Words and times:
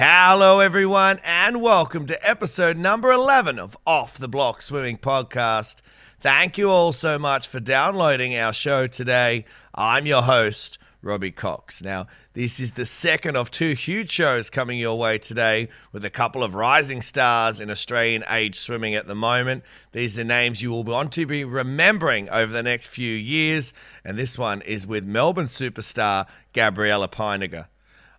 Hello, 0.00 0.60
everyone, 0.60 1.18
and 1.24 1.60
welcome 1.60 2.06
to 2.06 2.24
episode 2.30 2.76
number 2.76 3.10
11 3.10 3.58
of 3.58 3.76
Off 3.84 4.16
the 4.16 4.28
Block 4.28 4.62
Swimming 4.62 4.96
Podcast. 4.96 5.80
Thank 6.20 6.56
you 6.56 6.70
all 6.70 6.92
so 6.92 7.18
much 7.18 7.48
for 7.48 7.58
downloading 7.58 8.38
our 8.38 8.52
show 8.52 8.86
today. 8.86 9.44
I'm 9.74 10.06
your 10.06 10.22
host, 10.22 10.78
Robbie 11.02 11.32
Cox. 11.32 11.82
Now, 11.82 12.06
this 12.34 12.60
is 12.60 12.74
the 12.74 12.86
second 12.86 13.36
of 13.36 13.50
two 13.50 13.72
huge 13.72 14.08
shows 14.08 14.50
coming 14.50 14.78
your 14.78 14.96
way 14.96 15.18
today 15.18 15.68
with 15.90 16.04
a 16.04 16.10
couple 16.10 16.44
of 16.44 16.54
rising 16.54 17.02
stars 17.02 17.58
in 17.58 17.68
Australian 17.68 18.22
age 18.30 18.54
swimming 18.54 18.94
at 18.94 19.08
the 19.08 19.16
moment. 19.16 19.64
These 19.90 20.16
are 20.16 20.22
names 20.22 20.62
you 20.62 20.70
will 20.70 20.84
want 20.84 21.10
to 21.14 21.26
be 21.26 21.42
remembering 21.42 22.30
over 22.30 22.52
the 22.52 22.62
next 22.62 22.86
few 22.86 23.16
years, 23.16 23.74
and 24.04 24.16
this 24.16 24.38
one 24.38 24.62
is 24.62 24.86
with 24.86 25.04
Melbourne 25.04 25.46
superstar 25.46 26.28
Gabriella 26.52 27.08
Peiniger. 27.08 27.66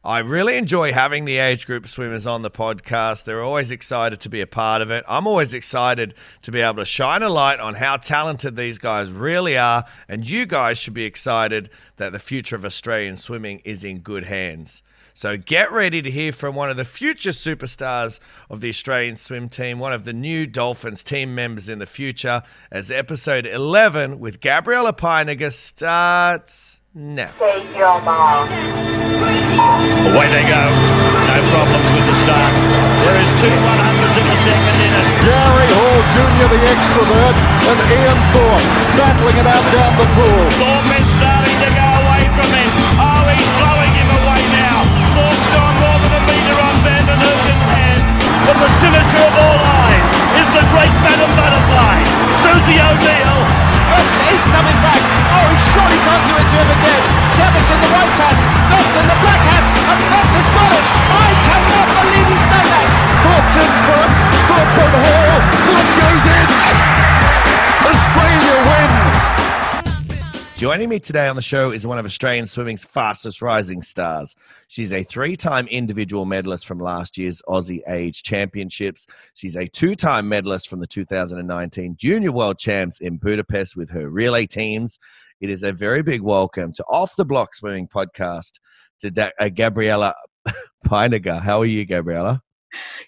I 0.03 0.19
really 0.19 0.55
enjoy 0.55 0.93
having 0.93 1.25
the 1.25 1.39
age 1.39 1.67
group 1.67 1.85
swimmers 1.85 2.25
on 2.25 2.41
the 2.41 2.49
podcast. 2.49 3.25
They're 3.25 3.43
always 3.43 3.69
excited 3.69 4.21
to 4.21 4.29
be 4.29 4.39
a 4.39 4.47
part 4.47 4.81
of 4.81 4.89
it. 4.89 5.03
I'm 5.09 5.27
always 5.27 5.53
excited 5.53 6.13
to 6.43 6.53
be 6.53 6.61
able 6.61 6.77
to 6.77 6.85
shine 6.85 7.21
a 7.21 7.27
light 7.27 7.59
on 7.59 7.73
how 7.73 7.97
talented 7.97 8.55
these 8.55 8.79
guys 8.79 9.11
really 9.11 9.57
are. 9.57 9.83
And 10.07 10.27
you 10.27 10.45
guys 10.45 10.77
should 10.77 10.93
be 10.93 11.03
excited 11.03 11.69
that 11.97 12.13
the 12.13 12.19
future 12.19 12.55
of 12.55 12.63
Australian 12.63 13.17
swimming 13.17 13.61
is 13.65 13.83
in 13.83 13.99
good 13.99 14.23
hands. 14.23 14.83
So 15.13 15.35
get 15.35 15.69
ready 15.69 16.01
to 16.01 16.09
hear 16.09 16.31
from 16.31 16.55
one 16.55 16.69
of 16.69 16.77
the 16.77 16.85
future 16.85 17.31
superstars 17.31 18.21
of 18.49 18.61
the 18.61 18.69
Australian 18.69 19.17
swim 19.17 19.49
team, 19.49 19.79
one 19.79 19.91
of 19.91 20.05
the 20.05 20.13
new 20.13 20.47
Dolphins 20.47 21.03
team 21.03 21.35
members 21.35 21.67
in 21.67 21.79
the 21.79 21.85
future, 21.85 22.41
as 22.71 22.89
episode 22.89 23.45
11 23.45 24.19
with 24.19 24.39
Gabriella 24.39 24.93
Peiniger 24.93 25.51
starts 25.51 26.78
now. 26.99 27.31
Take 27.39 27.71
your 27.79 27.95
mark. 28.03 28.51
Away 28.51 30.27
they 30.27 30.43
go. 30.43 30.63
No 31.31 31.37
problems 31.47 31.87
with 31.95 32.05
the 32.11 32.17
start. 32.27 32.53
There 33.07 33.15
is 33.23 33.31
two 33.39 33.55
100s 33.55 34.15
in 34.19 34.25
the 34.27 34.37
second 34.43 34.77
in 34.83 34.91
it. 34.91 35.07
Gary 35.23 35.69
Hall 35.71 35.99
Jr., 36.11 36.47
the 36.51 36.59
extrovert, 36.59 37.35
and 37.71 37.79
Ian 37.87 38.19
Thorpe 38.35 38.67
battling 38.99 39.37
it 39.39 39.47
out 39.47 39.65
down 39.71 39.93
the 39.95 40.07
pool. 40.11 40.43
Thorpe 40.59 40.91
is 40.99 41.07
starting 41.23 41.57
to 41.63 41.69
go 41.71 41.87
away 42.03 42.23
from 42.35 42.49
him. 42.51 42.71
Oh, 42.99 43.23
he's 43.31 43.51
blowing 43.55 43.93
him 43.95 44.09
away 44.19 44.41
now. 44.59 44.83
Thorpe's 45.15 45.47
gone 45.55 45.75
more 45.79 45.99
than 46.03 46.13
a 46.19 46.21
metre 46.27 46.59
on 46.59 46.75
Van 46.83 47.03
den 47.07 47.19
Hoogenband. 47.23 48.03
But 48.43 48.57
the 48.59 48.69
finisher 48.83 49.23
of 49.23 49.33
all 49.39 49.59
eyes 49.87 50.03
is 50.35 50.49
the 50.51 50.63
great 50.75 50.95
Madam 50.99 51.31
Butterfly, 51.31 51.95
Susie 52.43 52.79
O'Neill. 52.83 53.39
He's 54.29 54.45
coming 54.51 54.79
back. 54.85 55.01
Oh, 55.35 55.47
he 55.49 55.57
surely 55.73 55.98
Joining 70.59 70.89
me 70.89 70.99
today 70.99 71.29
on 71.29 71.37
the 71.37 71.41
show 71.41 71.71
is 71.71 71.87
one 71.87 71.99
of 71.99 72.05
Australian 72.05 72.45
swimming's 72.45 72.83
fastest 72.83 73.41
rising 73.41 73.81
stars. 73.81 74.35
She's 74.67 74.91
a 74.91 75.03
three 75.03 75.37
time 75.37 75.67
individual 75.67 76.25
medalist 76.25 76.67
from 76.67 76.81
last 76.81 77.17
year's 77.17 77.41
Aussie 77.47 77.79
Age 77.87 78.23
Championships. 78.23 79.07
She's 79.35 79.55
a 79.55 79.67
two 79.67 79.95
time 79.95 80.27
medalist 80.27 80.67
from 80.67 80.81
the 80.81 80.85
2019 80.85 81.95
Junior 81.95 82.33
World 82.33 82.59
Champs 82.59 82.99
in 82.99 83.15
Budapest 83.15 83.77
with 83.77 83.89
her 83.91 84.09
relay 84.09 84.45
teams. 84.45 84.99
It 85.39 85.49
is 85.49 85.63
a 85.63 85.71
very 85.71 86.03
big 86.03 86.19
welcome 86.19 86.73
to 86.73 86.83
Off 86.89 87.15
the 87.15 87.23
Block 87.23 87.55
Swimming 87.55 87.87
Podcast 87.87 88.59
to 88.99 89.11
da- 89.11 89.31
uh, 89.39 89.47
Gabriella 89.47 90.13
Peiniger. 90.85 91.39
How 91.39 91.59
are 91.59 91.67
you, 91.67 91.85
Gabriella? 91.85 92.43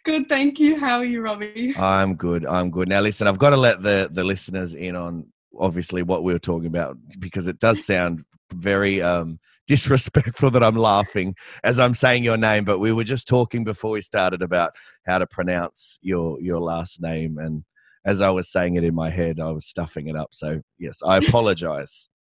Good, 0.06 0.30
thank 0.30 0.58
you. 0.58 0.80
How 0.80 1.00
are 1.00 1.06
you, 1.06 1.22
Robbie? 1.22 1.76
I'm 1.78 2.16
good. 2.16 2.46
I'm 2.46 2.72
good. 2.72 2.88
Now, 2.88 3.02
listen, 3.02 3.28
I've 3.28 3.40
got 3.40 3.50
to 3.50 3.58
let 3.58 3.84
the, 3.84 4.10
the 4.10 4.24
listeners 4.24 4.74
in 4.74 4.96
on 4.96 5.26
obviously 5.60 6.04
what 6.04 6.24
we 6.24 6.34
were 6.34 6.40
talking 6.40 6.68
about 6.68 6.98
because 7.20 7.48
it 7.48 7.60
does 7.60 7.84
sound 7.86 8.24
very 8.54 9.02
um, 9.02 9.40
disrespectful 9.68 10.52
that 10.52 10.64
I'm 10.64 10.76
laughing 10.76 11.36
as 11.64 11.80
I'm 11.80 11.96
saying 11.96 12.24
your 12.24 12.38
name. 12.38 12.66
But 12.66 12.80
we 12.80 12.92
were 12.92 13.04
just 13.04 13.28
talking 13.28 13.64
before 13.64 13.92
we 13.92 14.02
started 14.02 14.42
about 14.42 14.76
how 15.06 15.18
to 15.20 15.28
pronounce 15.28 15.98
your 16.02 16.40
your 16.42 16.60
last 16.60 17.02
name, 17.02 17.38
and 17.38 17.64
as 18.06 18.22
I 18.22 18.30
was 18.32 18.52
saying 18.52 18.76
it 18.76 18.84
in 18.84 18.96
my 18.96 19.10
head, 19.10 19.40
I 19.40 19.52
was 19.52 19.66
stuffing 19.66 20.08
it 20.08 20.16
up. 20.16 20.30
So 20.34 20.62
yes, 20.78 21.02
I 21.06 21.18
apologize. 21.18 22.08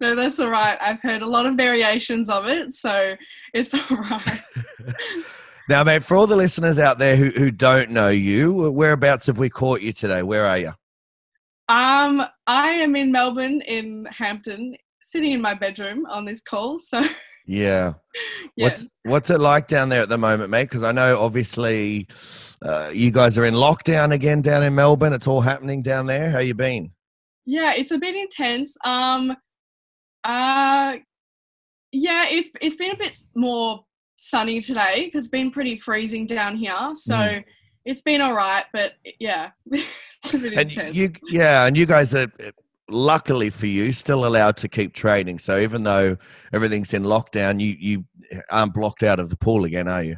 No, 0.00 0.14
that's 0.14 0.38
all 0.38 0.50
right. 0.50 0.78
I've 0.80 1.00
heard 1.00 1.22
a 1.22 1.26
lot 1.26 1.44
of 1.44 1.56
variations 1.56 2.30
of 2.30 2.46
it, 2.46 2.72
so 2.72 3.16
it's 3.52 3.74
all 3.74 3.96
right. 3.96 4.40
now, 5.68 5.82
mate, 5.82 6.04
for 6.04 6.16
all 6.16 6.28
the 6.28 6.36
listeners 6.36 6.78
out 6.78 7.00
there 7.00 7.16
who 7.16 7.30
who 7.30 7.50
don't 7.50 7.90
know 7.90 8.08
you, 8.08 8.52
whereabouts 8.70 9.26
have 9.26 9.38
we 9.38 9.50
caught 9.50 9.80
you 9.80 9.92
today? 9.92 10.22
Where 10.22 10.46
are 10.46 10.58
you? 10.58 10.72
Um, 11.68 12.24
I 12.46 12.70
am 12.70 12.94
in 12.94 13.10
Melbourne, 13.10 13.60
in 13.62 14.06
Hampton, 14.10 14.76
sitting 15.02 15.32
in 15.32 15.40
my 15.40 15.54
bedroom 15.54 16.06
on 16.06 16.24
this 16.24 16.40
call. 16.40 16.78
So 16.78 17.04
Yeah. 17.46 17.94
yes, 18.56 18.80
What's 18.80 18.90
what's 19.04 19.30
it 19.30 19.40
like 19.40 19.68
down 19.68 19.88
there 19.88 20.02
at 20.02 20.08
the 20.08 20.18
moment, 20.18 20.50
mate? 20.50 20.64
Because 20.64 20.82
I 20.82 20.92
know 20.92 21.20
obviously 21.20 22.08
uh, 22.62 22.90
you 22.92 23.10
guys 23.10 23.38
are 23.38 23.44
in 23.44 23.54
lockdown 23.54 24.12
again 24.12 24.42
down 24.42 24.62
in 24.62 24.74
Melbourne. 24.74 25.12
It's 25.12 25.26
all 25.26 25.40
happening 25.40 25.82
down 25.82 26.06
there. 26.06 26.30
How 26.30 26.38
you 26.38 26.54
been? 26.54 26.90
yeah, 27.46 27.74
it's 27.74 27.92
a 27.92 27.98
bit 27.98 28.16
intense. 28.16 28.76
Um, 28.84 29.30
uh, 30.24 30.96
yeah, 31.92 32.26
it's 32.28 32.50
it's 32.60 32.76
been 32.76 32.92
a 32.92 32.96
bit 32.96 33.16
more 33.34 33.84
sunny 34.16 34.60
today 34.60 35.04
because 35.04 35.22
it's 35.22 35.30
been 35.30 35.50
pretty 35.50 35.78
freezing 35.78 36.26
down 36.26 36.56
here. 36.56 36.90
So. 36.94 37.14
Mm. 37.14 37.44
It's 37.88 38.02
been 38.02 38.20
all 38.20 38.34
right, 38.34 38.64
but 38.72 38.94
yeah, 39.20 39.50
And 40.32 40.44
intense. 40.44 40.96
you, 40.96 41.12
yeah, 41.28 41.66
and 41.66 41.76
you 41.76 41.86
guys 41.86 42.14
are 42.14 42.30
uh, 42.44 42.50
luckily 42.88 43.50
for 43.50 43.66
you 43.66 43.92
still 43.92 44.26
allowed 44.26 44.56
to 44.58 44.68
keep 44.68 44.92
training. 44.92 45.38
So 45.38 45.58
even 45.58 45.82
though 45.82 46.16
everything's 46.52 46.94
in 46.94 47.02
lockdown, 47.02 47.60
you 47.60 47.76
you 47.78 48.04
aren't 48.50 48.74
blocked 48.74 49.02
out 49.02 49.20
of 49.20 49.30
the 49.30 49.36
pool 49.36 49.64
again, 49.64 49.88
are 49.88 50.02
you? 50.02 50.16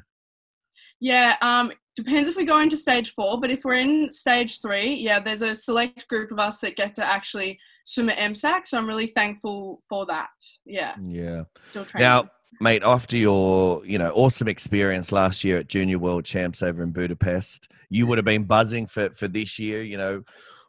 Yeah, 1.00 1.36
um, 1.40 1.72
depends 1.96 2.28
if 2.28 2.36
we 2.36 2.44
go 2.44 2.60
into 2.60 2.76
stage 2.76 3.12
four, 3.12 3.40
but 3.40 3.50
if 3.50 3.64
we're 3.64 3.74
in 3.74 4.10
stage 4.10 4.60
three, 4.60 4.94
yeah, 4.94 5.20
there's 5.20 5.42
a 5.42 5.54
select 5.54 6.08
group 6.08 6.30
of 6.30 6.38
us 6.38 6.58
that 6.58 6.76
get 6.76 6.94
to 6.94 7.04
actually 7.04 7.58
swim 7.88 8.10
at 8.10 8.18
MSAC, 8.18 8.66
so 8.66 8.76
I'm 8.76 8.86
really 8.86 9.06
thankful 9.06 9.82
for 9.88 10.04
that. 10.06 10.28
Yeah, 10.66 10.94
Yeah. 11.02 11.44
still 11.70 11.86
training. 11.86 12.06
Now, 12.06 12.30
mate, 12.60 12.82
after 12.84 13.16
your 13.16 13.84
you 13.86 13.98
know 13.98 14.12
awesome 14.14 14.46
experience 14.48 15.10
last 15.10 15.42
year 15.42 15.58
at 15.58 15.68
Junior 15.68 15.98
World 15.98 16.24
Champs 16.24 16.62
over 16.62 16.82
in 16.82 16.92
Budapest, 16.92 17.68
you 17.88 18.06
would 18.06 18.18
have 18.18 18.26
been 18.26 18.44
buzzing 18.44 18.86
for 18.86 19.08
for 19.10 19.26
this 19.26 19.58
year. 19.58 19.82
You 19.82 19.96
know, 19.96 20.22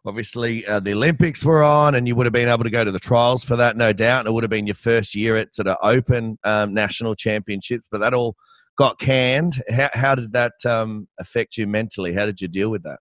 obviously 0.05 0.65
uh, 0.65 0.79
the 0.79 0.93
Olympics 0.93 1.43
were 1.43 1.61
on, 1.61 1.95
and 1.95 2.07
you 2.07 2.15
would 2.15 2.25
have 2.25 2.33
been 2.33 2.47
able 2.47 2.63
to 2.63 2.69
go 2.69 2.85
to 2.85 2.91
the 2.91 2.99
trials 2.99 3.43
for 3.43 3.57
that, 3.57 3.75
no 3.75 3.91
doubt. 3.91 4.21
And 4.21 4.29
it 4.29 4.31
would 4.31 4.43
have 4.43 4.49
been 4.49 4.67
your 4.67 4.75
first 4.75 5.13
year 5.13 5.35
at 5.35 5.53
sort 5.53 5.67
of 5.67 5.75
Open 5.83 6.39
um, 6.45 6.73
National 6.73 7.15
Championships, 7.15 7.87
but 7.91 7.99
that 7.99 8.13
all 8.13 8.37
got 8.77 8.97
canned. 8.97 9.61
How 9.69 9.89
how 9.93 10.15
did 10.15 10.31
that 10.31 10.53
um, 10.65 11.09
affect 11.19 11.57
you 11.57 11.67
mentally? 11.67 12.13
How 12.13 12.25
did 12.25 12.39
you 12.39 12.47
deal 12.47 12.69
with 12.69 12.83
that? 12.83 12.99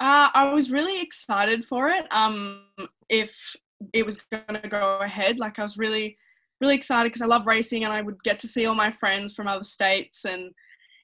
Uh, 0.00 0.28
I 0.34 0.52
was 0.52 0.70
really 0.70 1.00
excited 1.00 1.64
for 1.64 1.88
it. 1.88 2.04
Um, 2.10 2.62
if 3.08 3.54
it 3.92 4.04
was 4.04 4.20
going 4.32 4.60
to 4.60 4.68
go 4.68 4.98
ahead, 4.98 5.38
like 5.38 5.58
I 5.58 5.62
was 5.62 5.78
really, 5.78 6.16
really 6.60 6.74
excited 6.74 7.10
because 7.10 7.22
I 7.22 7.26
love 7.26 7.46
racing 7.46 7.84
and 7.84 7.92
I 7.92 8.02
would 8.02 8.22
get 8.22 8.38
to 8.40 8.48
see 8.48 8.66
all 8.66 8.74
my 8.74 8.90
friends 8.90 9.34
from 9.34 9.46
other 9.46 9.62
states. 9.62 10.24
And 10.24 10.52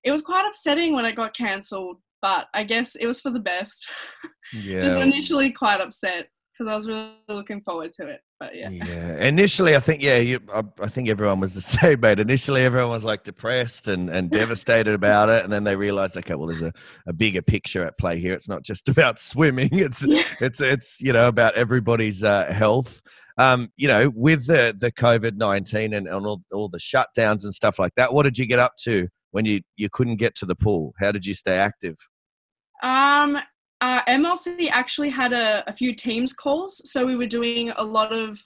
it 0.05 0.11
was 0.11 0.23
quite 0.23 0.47
upsetting 0.47 0.95
when 0.95 1.05
it 1.05 1.15
got 1.15 1.37
cancelled, 1.37 1.99
but 2.21 2.49
I 2.53 2.65
guess 2.65 2.97
it 2.97 3.07
was 3.07 3.21
for 3.21 3.31
the 3.31 3.41
best. 3.41 3.89
Just 4.81 5.01
initially 5.01 5.53
quite 5.53 5.81
upset 5.81 6.29
because 6.53 6.71
I 6.71 6.75
was 6.75 6.89
really 6.89 7.13
looking 7.29 7.61
forward 7.61 7.93
to 7.93 8.09
it. 8.09 8.21
But 8.41 8.57
yeah. 8.57 8.71
Yeah. 8.71 9.17
Initially, 9.19 9.77
I 9.77 9.81
think 9.81 10.03
yeah, 10.03 10.17
you, 10.17 10.41
I, 10.53 10.65
I 10.81 10.89
think 10.89 11.11
everyone 11.11 11.41
was 11.41 11.55
the 11.55 11.61
same, 11.61 12.01
mate. 12.01 12.19
Initially, 12.19 12.63
everyone 12.63 12.89
was 12.91 13.05
like 13.05 13.23
depressed 13.23 13.87
and, 13.87 14.09
and 14.09 14.31
devastated 14.41 14.95
about 14.95 15.29
it, 15.29 15.45
and 15.45 15.53
then 15.53 15.63
they 15.65 15.77
realized, 15.77 16.17
okay, 16.17 16.35
well, 16.35 16.47
there's 16.47 16.63
a, 16.63 16.73
a 17.07 17.13
bigger 17.13 17.43
picture 17.43 17.85
at 17.85 17.99
play 17.99 18.19
here. 18.19 18.33
It's 18.33 18.49
not 18.49 18.63
just 18.63 18.89
about 18.89 19.19
swimming. 19.19 19.69
It's 19.73 20.05
Yeah. 20.07 20.23
it's 20.41 20.61
it's 20.61 21.01
you 21.03 21.13
know 21.13 21.29
about 21.29 21.55
everybody's 21.55 22.25
uh, 22.25 22.47
health. 22.51 23.03
Um, 23.37 23.71
you 23.77 23.89
know, 23.89 24.11
with 24.17 24.47
the 24.47 24.75
the 24.77 24.91
COVID 24.91 25.37
nineteen 25.37 25.93
and, 25.93 26.09
and 26.09 26.27
all, 26.27 26.43
all 26.51 26.71
the 26.71 26.79
shutdowns 26.79 27.45
and 27.45 27.53
stuff 27.53 27.79
like 27.79 27.93
that. 27.97 28.15
What 28.15 28.23
did 28.23 28.39
you 28.39 28.47
get 28.47 28.59
up 28.59 28.73
to 28.85 29.07
when 29.33 29.45
you 29.45 29.61
you 29.77 29.91
couldn't 29.91 30.17
get 30.17 30.35
to 30.37 30.47
the 30.47 30.57
pool? 30.57 30.95
How 30.99 31.13
did 31.13 31.27
you 31.27 31.35
stay 31.35 31.57
active? 31.59 31.97
Um, 32.83 33.39
uh, 33.81 34.03
MLC 34.05 34.69
actually 34.71 35.11
had 35.11 35.33
a, 35.33 35.65
a 35.67 35.73
few 35.73 35.95
teams 35.95 36.33
calls, 36.33 36.91
so 36.91 37.07
we 37.07 37.17
were 37.17 37.27
doing 37.27 37.71
a 37.71 37.83
lot 37.83 38.13
of 38.13 38.39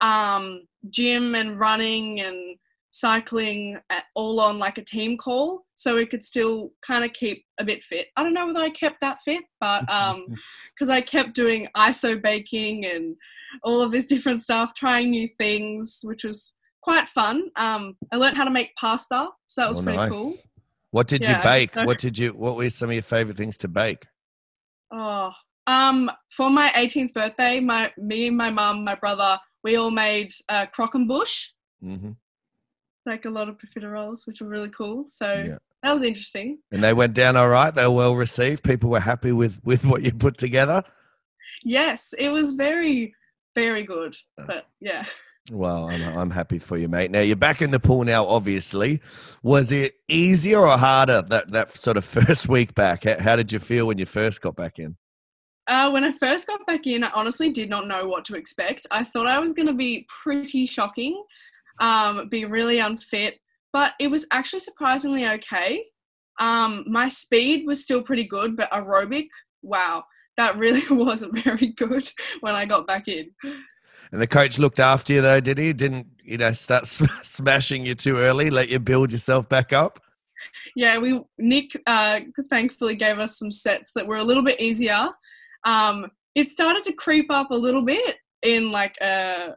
um, 0.00 0.66
gym 0.90 1.34
and 1.34 1.58
running 1.58 2.20
and 2.20 2.56
cycling 2.90 3.78
at, 3.90 4.04
all 4.14 4.40
on 4.40 4.58
like 4.58 4.78
a 4.78 4.84
team 4.84 5.16
call, 5.16 5.64
so 5.74 5.96
we 5.96 6.06
could 6.06 6.24
still 6.24 6.72
kind 6.86 7.04
of 7.04 7.12
keep 7.12 7.44
a 7.58 7.64
bit 7.64 7.84
fit. 7.84 8.08
I 8.16 8.22
don't 8.22 8.34
know 8.34 8.46
whether 8.46 8.60
I 8.60 8.70
kept 8.70 9.00
that 9.00 9.20
fit, 9.20 9.42
but 9.60 9.90
um, 9.90 10.26
because 10.74 10.88
I 10.88 11.00
kept 11.00 11.34
doing 11.34 11.68
ISO 11.76 12.20
baking 12.20 12.86
and 12.86 13.16
all 13.62 13.82
of 13.82 13.92
this 13.92 14.06
different 14.06 14.40
stuff, 14.40 14.72
trying 14.74 15.10
new 15.10 15.28
things, 15.38 16.00
which 16.04 16.24
was 16.24 16.54
quite 16.82 17.08
fun. 17.08 17.50
Um, 17.56 17.96
I 18.12 18.16
learned 18.16 18.36
how 18.36 18.44
to 18.44 18.50
make 18.50 18.74
pasta, 18.76 19.28
so 19.46 19.60
that 19.60 19.68
was 19.68 19.80
Oh, 19.80 19.82
pretty 19.82 19.98
nice. 19.98 20.10
cool. 20.10 20.34
What 20.90 21.08
did 21.08 21.22
Yeah, 21.22 21.38
you 21.38 21.42
bake? 21.42 21.74
so. 21.74 21.84
What 21.84 21.98
did 21.98 22.18
you? 22.18 22.30
What 22.30 22.56
were 22.56 22.68
some 22.68 22.90
of 22.90 22.94
your 22.94 23.02
favorite 23.02 23.36
things 23.36 23.56
to 23.58 23.68
bake? 23.68 24.04
Oh, 24.92 25.32
um, 25.66 26.10
for 26.30 26.50
my 26.50 26.68
18th 26.70 27.14
birthday, 27.14 27.60
my 27.60 27.90
me, 27.96 28.28
and 28.28 28.36
my 28.36 28.50
mum, 28.50 28.84
my 28.84 28.94
brother, 28.94 29.38
we 29.64 29.76
all 29.76 29.90
made 29.90 30.32
uh, 30.48 30.66
croquembouche, 30.66 31.48
hmm 31.80 32.12
like 33.04 33.24
a 33.24 33.30
lot 33.30 33.48
of 33.48 33.58
profiteroles, 33.58 34.28
which 34.28 34.40
were 34.40 34.46
really 34.46 34.68
cool. 34.68 35.04
So 35.08 35.26
Yeah. 35.32 35.58
that 35.82 35.92
was 35.92 36.02
interesting. 36.02 36.58
And 36.70 36.84
they 36.84 36.92
went 36.92 37.14
down 37.14 37.36
all 37.36 37.48
right. 37.48 37.74
They 37.74 37.84
were 37.88 37.94
well 37.94 38.14
received. 38.14 38.62
People 38.62 38.90
were 38.90 39.00
happy 39.00 39.32
with 39.32 39.60
with 39.64 39.84
what 39.84 40.02
you 40.02 40.12
put 40.12 40.38
together. 40.38 40.84
Yes, 41.64 42.14
it 42.16 42.28
was 42.28 42.54
very, 42.54 43.14
very 43.56 43.82
good. 43.82 44.16
But 44.36 44.66
yeah. 44.80 45.04
Well, 45.50 45.90
I'm, 45.90 46.02
I'm 46.02 46.30
happy 46.30 46.60
for 46.60 46.76
you, 46.76 46.88
mate. 46.88 47.10
Now 47.10 47.20
you're 47.20 47.34
back 47.34 47.62
in 47.62 47.72
the 47.72 47.80
pool 47.80 48.04
now. 48.04 48.24
Obviously, 48.24 49.00
was 49.42 49.72
it 49.72 49.94
easier 50.06 50.60
or 50.60 50.76
harder 50.76 51.22
that 51.22 51.50
that 51.50 51.76
sort 51.76 51.96
of 51.96 52.04
first 52.04 52.48
week 52.48 52.74
back? 52.74 53.04
How, 53.04 53.18
how 53.18 53.36
did 53.36 53.50
you 53.50 53.58
feel 53.58 53.86
when 53.86 53.98
you 53.98 54.06
first 54.06 54.40
got 54.40 54.54
back 54.54 54.78
in? 54.78 54.96
Uh, 55.66 55.90
when 55.90 56.04
I 56.04 56.12
first 56.12 56.46
got 56.46 56.64
back 56.66 56.86
in, 56.86 57.04
I 57.04 57.10
honestly 57.14 57.50
did 57.50 57.70
not 57.70 57.86
know 57.86 58.06
what 58.06 58.24
to 58.26 58.36
expect. 58.36 58.86
I 58.90 59.04
thought 59.04 59.26
I 59.26 59.38
was 59.38 59.52
going 59.52 59.68
to 59.68 59.74
be 59.74 60.06
pretty 60.08 60.66
shocking, 60.66 61.22
um, 61.80 62.28
be 62.28 62.44
really 62.44 62.78
unfit, 62.78 63.38
but 63.72 63.92
it 64.00 64.08
was 64.08 64.26
actually 64.32 64.60
surprisingly 64.60 65.26
okay. 65.26 65.84
Um, 66.40 66.84
my 66.88 67.08
speed 67.08 67.66
was 67.66 67.82
still 67.82 68.02
pretty 68.02 68.24
good, 68.24 68.56
but 68.56 68.70
aerobic, 68.72 69.28
wow, 69.62 70.04
that 70.36 70.56
really 70.56 70.82
wasn't 70.90 71.38
very 71.38 71.68
good 71.68 72.10
when 72.40 72.54
I 72.54 72.64
got 72.64 72.86
back 72.86 73.06
in. 73.06 73.30
And 74.12 74.20
the 74.20 74.26
coach 74.26 74.58
looked 74.58 74.78
after 74.78 75.14
you 75.14 75.22
though, 75.22 75.40
did 75.40 75.58
he? 75.58 75.72
Didn't 75.72 76.06
you 76.22 76.38
know 76.38 76.52
start 76.52 76.86
sm- 76.96 77.06
smashing 77.24 77.86
you 77.86 77.94
too 77.94 78.18
early? 78.18 78.50
Let 78.50 78.68
you 78.68 78.78
build 78.78 79.10
yourself 79.10 79.48
back 79.48 79.72
up. 79.72 80.00
Yeah, 80.76 80.98
we 80.98 81.20
Nick 81.38 81.70
uh, 81.86 82.20
thankfully 82.50 82.94
gave 82.94 83.18
us 83.18 83.38
some 83.38 83.50
sets 83.50 83.92
that 83.94 84.06
were 84.06 84.16
a 84.16 84.24
little 84.24 84.42
bit 84.42 84.60
easier. 84.60 85.08
Um, 85.64 86.06
it 86.34 86.48
started 86.48 86.82
to 86.84 86.92
creep 86.92 87.30
up 87.30 87.50
a 87.50 87.56
little 87.56 87.82
bit 87.82 88.16
in 88.42 88.72
like 88.72 88.96
a 89.00 89.54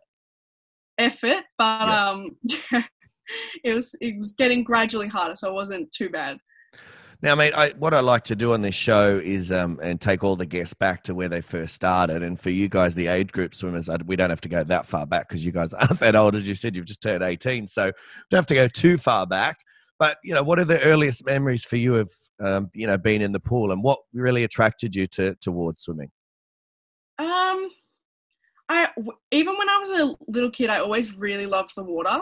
effort, 0.98 1.44
but 1.58 1.88
Yeah. 1.88 2.10
um, 2.10 2.38
yeah, 2.44 2.84
it 3.63 3.74
was 3.74 3.96
it 4.00 4.18
was 4.19 4.34
getting 4.34 4.63
gradually 4.63 5.08
harder, 5.08 5.36
so 5.36 5.50
it 5.50 5.54
wasn't 5.56 5.92
too 5.92 6.10
bad. 6.10 6.38
Now, 7.21 7.35
mate, 7.35 7.53
I, 7.56 7.69
what 7.77 7.94
I 7.94 8.01
like 8.01 8.23
to 8.25 8.35
do 8.35 8.53
on 8.53 8.62
this 8.62 8.75
show 8.75 9.19
is 9.23 9.51
um, 9.51 9.79
and 9.81 10.00
take 10.00 10.23
all 10.23 10.35
the 10.35 10.45
guests 10.45 10.73
back 10.73 11.03
to 11.03 11.15
where 11.15 11.29
they 11.29 11.41
first 11.41 11.73
started. 11.73 12.21
And 12.23 12.39
for 12.39 12.50
you 12.50 12.67
guys, 12.67 12.94
the 12.94 13.07
age 13.07 13.31
group 13.31 13.56
swimmers, 13.56 13.89
I, 13.89 13.97
we 14.06 14.15
don't 14.15 14.29
have 14.29 14.41
to 14.41 14.50
go 14.50 14.63
that 14.63 14.85
far 14.85 15.06
back 15.06 15.29
because 15.29 15.45
you 15.45 15.51
guys 15.51 15.73
aren't 15.73 16.00
that 16.00 16.15
old, 16.15 16.35
as 16.35 16.47
you 16.47 16.56
said. 16.56 16.75
You've 16.75 16.85
just 16.85 17.01
turned 17.01 17.23
18, 17.23 17.67
so 17.67 17.91
don't 18.29 18.38
have 18.38 18.45
to 18.47 18.56
go 18.56 18.67
too 18.67 18.97
far 18.97 19.25
back. 19.25 19.57
But 19.97 20.17
you 20.23 20.33
know, 20.33 20.44
what 20.44 20.59
are 20.59 20.65
the 20.65 20.81
earliest 20.81 21.25
memories 21.25 21.63
for 21.63 21.77
you 21.77 21.95
of 21.95 22.12
um, 22.41 22.69
you 22.73 22.85
know 22.85 22.97
being 22.97 23.21
in 23.21 23.31
the 23.31 23.39
pool, 23.39 23.71
and 23.71 23.81
what 23.81 24.00
really 24.13 24.44
attracted 24.44 24.95
you 24.95 25.07
to 25.07 25.35
towards 25.35 25.81
swimming? 25.81 26.12
Um, 27.17 27.69
I 28.67 28.89
even 29.31 29.57
when 29.57 29.69
I 29.69 29.77
was 29.77 29.89
a 29.91 30.15
little 30.27 30.51
kid, 30.51 30.69
I 30.69 30.79
always 30.79 31.15
really 31.15 31.45
loved 31.45 31.71
the 31.77 31.83
water, 31.83 32.19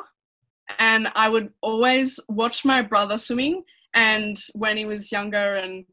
and 0.77 1.07
I 1.15 1.29
would 1.29 1.51
always 1.61 2.19
watch 2.29 2.63
my 2.63 2.83
brother 2.83 3.17
swimming, 3.17 3.63
and 3.93 4.37
when 4.55 4.77
he 4.77 4.85
was 4.85 5.11
younger, 5.11 5.55
and 5.55 5.85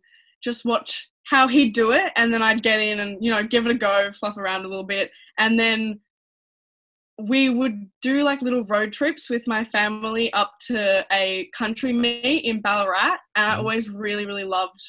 just 0.42 0.64
watch 0.64 1.08
how 1.24 1.46
he'd 1.48 1.74
do 1.74 1.92
it, 1.92 2.12
and 2.16 2.32
then 2.32 2.42
I'd 2.42 2.62
get 2.62 2.80
in 2.80 3.00
and 3.00 3.18
you 3.24 3.30
know 3.30 3.42
give 3.42 3.66
it 3.66 3.72
a 3.72 3.74
go, 3.74 4.10
fluff 4.12 4.36
around 4.36 4.64
a 4.64 4.68
little 4.68 4.84
bit, 4.84 5.10
and 5.38 5.58
then 5.58 6.00
we 7.18 7.50
would 7.50 7.90
do 8.00 8.22
like 8.22 8.40
little 8.40 8.64
road 8.64 8.92
trips 8.92 9.28
with 9.28 9.46
my 9.46 9.62
family 9.62 10.32
up 10.32 10.54
to 10.58 11.04
a 11.12 11.50
country 11.52 11.92
meet 11.92 12.44
in 12.44 12.60
Ballarat, 12.62 13.18
and 13.36 13.46
I 13.46 13.54
Mhm. 13.54 13.58
always 13.58 13.90
really 13.90 14.24
really 14.26 14.44
loved 14.44 14.80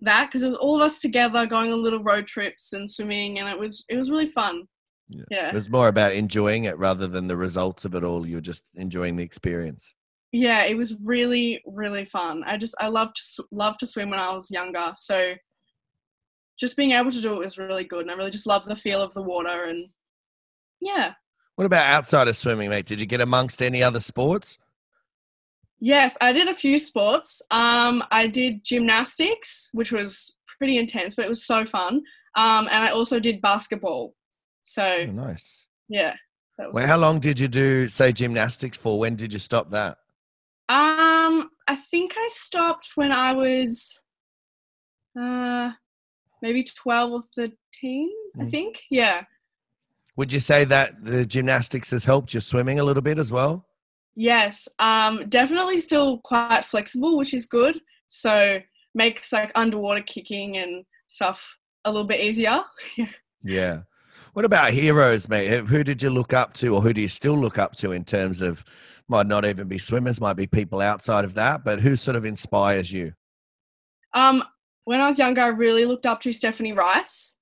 that 0.00 0.26
because 0.26 0.42
it 0.42 0.48
was 0.48 0.58
all 0.58 0.76
of 0.76 0.82
us 0.82 1.00
together 1.00 1.46
going 1.46 1.72
on 1.72 1.82
little 1.82 2.02
road 2.02 2.26
trips 2.26 2.72
and 2.72 2.90
swimming, 2.90 3.38
and 3.38 3.48
it 3.48 3.58
was 3.58 3.84
it 3.88 3.96
was 3.96 4.10
really 4.10 4.26
fun. 4.26 4.66
Yeah. 5.08 5.24
Yeah, 5.30 5.48
It 5.48 5.54
was 5.54 5.70
more 5.70 5.88
about 5.88 6.12
enjoying 6.12 6.64
it 6.64 6.76
rather 6.76 7.06
than 7.06 7.28
the 7.28 7.36
results 7.36 7.84
of 7.86 7.94
it 7.94 8.04
all. 8.04 8.26
You 8.26 8.36
were 8.36 8.40
just 8.42 8.64
enjoying 8.74 9.16
the 9.16 9.22
experience. 9.24 9.94
Yeah, 10.32 10.64
it 10.64 10.76
was 10.76 10.96
really 11.04 11.62
really 11.66 12.04
fun. 12.04 12.42
I 12.44 12.56
just 12.56 12.74
I 12.80 12.88
loved 12.88 13.16
loved 13.50 13.80
to 13.80 13.86
swim 13.86 14.10
when 14.10 14.20
I 14.20 14.32
was 14.32 14.50
younger, 14.50 14.92
so 14.94 15.34
just 16.58 16.76
being 16.76 16.92
able 16.92 17.10
to 17.10 17.20
do 17.22 17.34
it 17.34 17.38
was 17.38 17.58
really 17.58 17.84
good, 17.84 18.02
and 18.02 18.10
I 18.10 18.14
really 18.14 18.30
just 18.30 18.46
loved 18.46 18.66
the 18.66 18.76
feel 18.76 19.00
of 19.00 19.14
the 19.14 19.22
water 19.22 19.64
and 19.64 19.88
yeah. 20.80 21.12
What 21.56 21.64
about 21.64 21.86
outside 21.86 22.28
of 22.28 22.36
swimming, 22.36 22.70
mate? 22.70 22.86
Did 22.86 23.00
you 23.00 23.06
get 23.06 23.20
amongst 23.20 23.62
any 23.62 23.82
other 23.82 23.98
sports? 24.00 24.58
Yes, 25.80 26.16
I 26.20 26.32
did 26.32 26.48
a 26.48 26.54
few 26.54 26.78
sports. 26.78 27.40
Um, 27.50 28.02
I 28.10 28.26
did 28.26 28.64
gymnastics, 28.64 29.68
which 29.72 29.92
was 29.92 30.36
pretty 30.58 30.76
intense, 30.78 31.14
but 31.14 31.24
it 31.24 31.28
was 31.28 31.44
so 31.44 31.64
fun. 31.64 32.02
Um, 32.36 32.68
and 32.70 32.84
I 32.84 32.90
also 32.90 33.18
did 33.20 33.40
basketball. 33.40 34.14
So 34.62 34.84
Oh, 34.84 35.06
nice. 35.06 35.66
yeah. 35.88 36.14
Well, 36.58 36.70
good. 36.72 36.86
how 36.86 36.96
long 36.96 37.20
did 37.20 37.38
you 37.38 37.46
do, 37.48 37.86
say, 37.88 38.12
gymnastics 38.12 38.76
for? 38.76 38.98
When 38.98 39.14
did 39.16 39.32
you 39.32 39.38
stop 39.38 39.70
that? 39.70 39.98
Um, 40.68 41.50
I 41.66 41.76
think 41.90 42.14
I 42.16 42.28
stopped 42.30 42.90
when 42.94 43.12
I 43.12 43.32
was, 43.32 43.98
uh, 45.18 45.70
maybe 46.42 46.62
twelve 46.64 47.12
or 47.12 47.22
thirteen. 47.34 48.10
I 48.38 48.44
Mm. 48.44 48.50
think. 48.50 48.82
Yeah. 48.90 49.24
Would 50.16 50.32
you 50.32 50.40
say 50.40 50.64
that 50.64 51.02
the 51.04 51.24
gymnastics 51.24 51.90
has 51.90 52.04
helped 52.04 52.34
your 52.34 52.40
swimming 52.40 52.78
a 52.80 52.84
little 52.84 53.02
bit 53.02 53.18
as 53.18 53.30
well? 53.32 53.66
Yes. 54.14 54.68
Um, 54.78 55.28
definitely 55.28 55.78
still 55.78 56.18
quite 56.18 56.64
flexible, 56.64 57.16
which 57.16 57.32
is 57.32 57.46
good. 57.46 57.80
So 58.08 58.60
makes 58.94 59.32
like 59.32 59.52
underwater 59.54 60.02
kicking 60.02 60.56
and 60.56 60.84
stuff 61.06 61.56
a 61.84 61.90
little 61.90 62.06
bit 62.06 62.20
easier. 62.20 62.62
Yeah. 63.44 63.82
What 64.32 64.44
about 64.44 64.72
heroes, 64.72 65.28
mate? 65.28 65.66
Who 65.66 65.84
did 65.84 66.02
you 66.02 66.10
look 66.10 66.32
up 66.32 66.54
to, 66.54 66.74
or 66.74 66.82
who 66.82 66.92
do 66.92 67.00
you 67.00 67.06
still 67.08 67.38
look 67.38 67.56
up 67.56 67.76
to 67.76 67.92
in 67.92 68.04
terms 68.04 68.40
of, 68.42 68.64
might 69.08 69.26
not 69.26 69.44
even 69.44 69.68
be 69.68 69.78
swimmers, 69.78 70.20
might 70.20 70.36
be 70.36 70.46
people 70.46 70.80
outside 70.80 71.24
of 71.24 71.34
that, 71.34 71.64
but 71.64 71.80
who 71.80 71.96
sort 71.96 72.16
of 72.16 72.24
inspires 72.24 72.92
you? 72.92 73.12
Um, 74.14 74.42
when 74.84 75.00
I 75.00 75.08
was 75.08 75.18
younger, 75.18 75.42
I 75.42 75.48
really 75.48 75.84
looked 75.84 76.06
up 76.06 76.20
to 76.20 76.32
Stephanie 76.32 76.72
Rice. 76.72 77.36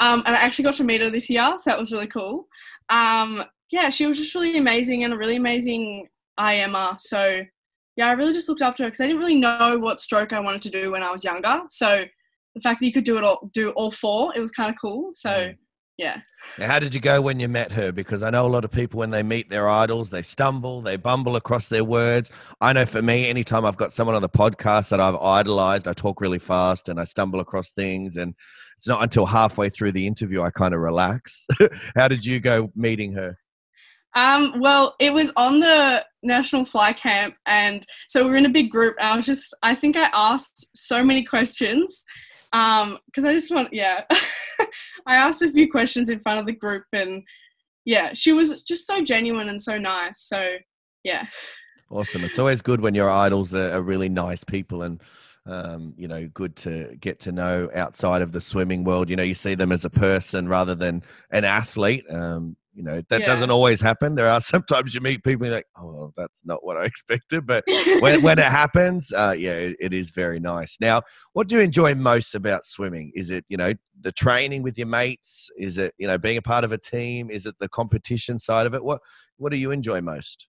Um, 0.00 0.22
and 0.24 0.34
I 0.34 0.40
actually 0.40 0.64
got 0.64 0.74
to 0.74 0.84
meet 0.84 1.02
her 1.02 1.10
this 1.10 1.28
year, 1.28 1.54
so 1.58 1.70
that 1.70 1.78
was 1.78 1.92
really 1.92 2.06
cool. 2.06 2.48
Um, 2.88 3.44
yeah, 3.70 3.90
she 3.90 4.06
was 4.06 4.18
just 4.18 4.34
really 4.34 4.56
amazing 4.56 5.04
and 5.04 5.12
a 5.12 5.16
really 5.16 5.36
amazing 5.36 6.08
IMer. 6.38 6.98
So, 6.98 7.42
yeah, 7.96 8.06
I 8.06 8.12
really 8.12 8.32
just 8.32 8.48
looked 8.48 8.62
up 8.62 8.76
to 8.76 8.84
her 8.84 8.88
because 8.88 9.00
I 9.00 9.06
didn't 9.06 9.20
really 9.20 9.36
know 9.36 9.78
what 9.78 10.00
stroke 10.00 10.32
I 10.32 10.40
wanted 10.40 10.62
to 10.62 10.70
do 10.70 10.90
when 10.90 11.02
I 11.02 11.10
was 11.10 11.22
younger. 11.22 11.60
So, 11.68 12.04
the 12.54 12.60
fact 12.60 12.80
that 12.80 12.86
you 12.86 12.92
could 12.92 13.04
do 13.04 13.18
it 13.18 13.24
all, 13.24 13.50
do 13.52 13.70
all 13.70 13.90
four, 13.90 14.32
it 14.34 14.40
was 14.40 14.50
kind 14.50 14.70
of 14.70 14.80
cool. 14.80 15.10
So, 15.12 15.30
Mm. 15.30 15.56
Yeah. 16.00 16.22
Now, 16.58 16.66
how 16.66 16.78
did 16.78 16.94
you 16.94 17.00
go 17.00 17.20
when 17.20 17.38
you 17.38 17.46
met 17.46 17.70
her? 17.72 17.92
Because 17.92 18.22
I 18.22 18.30
know 18.30 18.46
a 18.46 18.48
lot 18.48 18.64
of 18.64 18.70
people, 18.70 18.98
when 18.98 19.10
they 19.10 19.22
meet 19.22 19.50
their 19.50 19.68
idols, 19.68 20.08
they 20.08 20.22
stumble, 20.22 20.80
they 20.80 20.96
bumble 20.96 21.36
across 21.36 21.68
their 21.68 21.84
words. 21.84 22.30
I 22.62 22.72
know 22.72 22.86
for 22.86 23.02
me, 23.02 23.28
anytime 23.28 23.66
I've 23.66 23.76
got 23.76 23.92
someone 23.92 24.16
on 24.16 24.22
the 24.22 24.28
podcast 24.28 24.88
that 24.88 24.98
I've 24.98 25.16
idolized, 25.16 25.86
I 25.86 25.92
talk 25.92 26.22
really 26.22 26.38
fast 26.38 26.88
and 26.88 26.98
I 26.98 27.04
stumble 27.04 27.38
across 27.40 27.72
things. 27.72 28.16
And 28.16 28.34
it's 28.78 28.88
not 28.88 29.02
until 29.02 29.26
halfway 29.26 29.68
through 29.68 29.92
the 29.92 30.06
interview 30.06 30.40
I 30.40 30.48
kind 30.48 30.72
of 30.72 30.80
relax. 30.80 31.46
how 31.96 32.08
did 32.08 32.24
you 32.24 32.40
go 32.40 32.72
meeting 32.74 33.12
her? 33.12 33.36
Um, 34.14 34.58
well, 34.58 34.96
it 34.98 35.12
was 35.12 35.32
on 35.36 35.60
the 35.60 36.04
National 36.22 36.64
Fly 36.64 36.94
Camp, 36.94 37.36
and 37.46 37.86
so 38.08 38.24
we 38.24 38.30
were 38.30 38.36
in 38.36 38.46
a 38.46 38.50
big 38.50 38.70
group. 38.70 38.96
And 38.98 39.06
I 39.06 39.16
was 39.16 39.26
just, 39.26 39.54
I 39.62 39.74
think 39.74 39.96
I 39.96 40.10
asked 40.12 40.66
so 40.74 41.04
many 41.04 41.24
questions 41.24 42.04
because 42.52 43.24
I 43.24 43.32
just 43.32 43.54
want, 43.54 43.72
yeah, 43.72 44.04
I 45.06 45.16
asked 45.16 45.42
a 45.42 45.52
few 45.52 45.70
questions 45.70 46.08
in 46.08 46.20
front 46.20 46.40
of 46.40 46.46
the 46.46 46.52
group, 46.52 46.84
and 46.92 47.22
yeah, 47.84 48.12
she 48.14 48.32
was 48.32 48.64
just 48.64 48.86
so 48.86 49.02
genuine 49.02 49.48
and 49.48 49.60
so 49.60 49.78
nice. 49.78 50.20
So 50.20 50.56
yeah, 51.04 51.26
Awesome. 51.90 52.22
It's 52.22 52.38
always 52.38 52.62
good 52.62 52.80
when 52.80 52.94
your 52.94 53.10
idols 53.10 53.52
are, 53.52 53.72
are 53.72 53.82
really 53.82 54.08
nice 54.08 54.44
people 54.44 54.82
and, 54.82 55.02
um, 55.44 55.92
you 55.96 56.06
know, 56.06 56.28
good 56.32 56.54
to 56.56 56.96
get 57.00 57.18
to 57.20 57.32
know 57.32 57.68
outside 57.74 58.22
of 58.22 58.30
the 58.30 58.40
swimming 58.40 58.84
world. 58.84 59.10
You 59.10 59.16
know, 59.16 59.24
you 59.24 59.34
see 59.34 59.56
them 59.56 59.72
as 59.72 59.84
a 59.84 59.90
person 59.90 60.48
rather 60.48 60.76
than 60.76 61.02
an 61.32 61.44
athlete. 61.44 62.04
Um, 62.08 62.56
you 62.80 62.86
know, 62.86 63.02
that 63.10 63.20
Yeah. 63.20 63.26
doesn't 63.26 63.50
always 63.50 63.78
happen. 63.82 64.14
There 64.14 64.26
are 64.28 64.40
sometimes 64.54 64.94
you 64.94 65.02
meet 65.02 65.22
people 65.22 65.48
like, 65.48 65.66
oh, 65.76 66.12
that's 66.16 66.42
not 66.46 66.64
what 66.64 66.78
I 66.78 66.84
expected. 66.92 67.46
But 67.46 67.62
when, 68.00 68.22
when 68.22 68.38
it 68.38 68.44
happens, 68.62 69.12
uh, 69.12 69.34
yeah, 69.36 69.52
it, 69.52 69.76
it 69.78 69.92
is 69.92 70.08
very 70.08 70.40
nice. 70.40 70.78
Now, 70.80 71.02
what 71.34 71.46
do 71.46 71.56
you 71.56 71.60
enjoy 71.60 71.94
most 71.94 72.34
about 72.34 72.64
swimming? 72.64 73.12
Is 73.14 73.28
it, 73.28 73.44
you 73.50 73.58
know, 73.58 73.74
the 74.00 74.12
training 74.12 74.62
with 74.62 74.78
your 74.78 74.86
mates? 74.86 75.50
Is 75.58 75.76
it, 75.76 75.92
you 75.98 76.06
know, 76.06 76.16
being 76.16 76.38
a 76.38 76.42
part 76.42 76.64
of 76.64 76.72
a 76.72 76.78
team? 76.78 77.30
Is 77.30 77.44
it 77.44 77.54
the 77.60 77.68
competition 77.68 78.38
side 78.38 78.66
of 78.66 78.72
it? 78.72 78.82
What, 78.82 79.00
what 79.36 79.50
do 79.52 79.58
you 79.58 79.72
enjoy 79.72 80.00
most? 80.00 80.48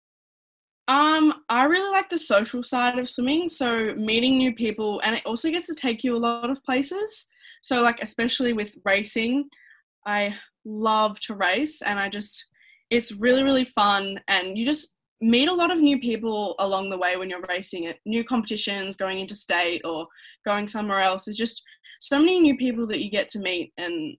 Um, 0.88 1.34
I 1.50 1.64
really 1.66 1.92
like 1.92 2.10
the 2.10 2.20
social 2.20 2.62
side 2.62 3.00
of 3.00 3.10
swimming, 3.10 3.48
so 3.48 3.94
meeting 3.96 4.38
new 4.38 4.54
people, 4.54 5.02
and 5.04 5.16
it 5.16 5.26
also 5.26 5.50
gets 5.50 5.68
to 5.68 5.76
take 5.76 6.04
you 6.04 6.16
a 6.16 6.18
lot 6.18 6.50
of 6.50 6.64
places. 6.64 7.28
So, 7.62 7.82
like, 7.82 8.00
especially 8.02 8.54
with 8.54 8.76
racing, 8.86 9.50
I 10.06 10.36
love 10.66 11.20
to 11.22 11.36
race, 11.36 11.82
and 11.82 12.00
I 12.00 12.10
just, 12.10 12.46
it's 12.90 13.12
really, 13.12 13.44
really 13.44 13.66
fun, 13.66 14.20
and 14.28 14.58
you 14.58 14.66
just 14.66 14.94
meet 15.22 15.50
a 15.50 15.54
lot 15.54 15.72
of 15.72 15.82
new 15.82 16.00
people 16.00 16.56
along 16.60 16.90
the 16.90 16.98
way 16.98 17.18
when 17.18 17.30
you're 17.30 17.44
racing 17.50 17.84
it. 17.86 18.00
New 18.06 18.24
competitions, 18.24 18.96
going 18.96 19.20
into 19.20 19.36
state 19.36 19.82
or 19.84 20.08
going 20.46 20.68
somewhere 20.68 21.00
else. 21.00 21.26
There's 21.26 21.38
just 21.38 21.62
so 22.00 22.20
many 22.20 22.40
new 22.40 22.56
people 22.56 22.88
that 22.88 23.04
you 23.04 23.12
get 23.12 23.28
to 23.30 23.40
meet 23.40 23.74
and 23.78 24.16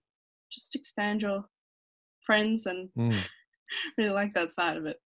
just 0.53 0.75
expand 0.75 1.23
your 1.23 1.45
friends 2.25 2.67
and 2.67 2.91
Mm. 2.99 3.17
really 3.99 4.11
like 4.11 4.35
that 4.35 4.53
side 4.53 4.77
of 4.77 4.87
it. 4.87 4.97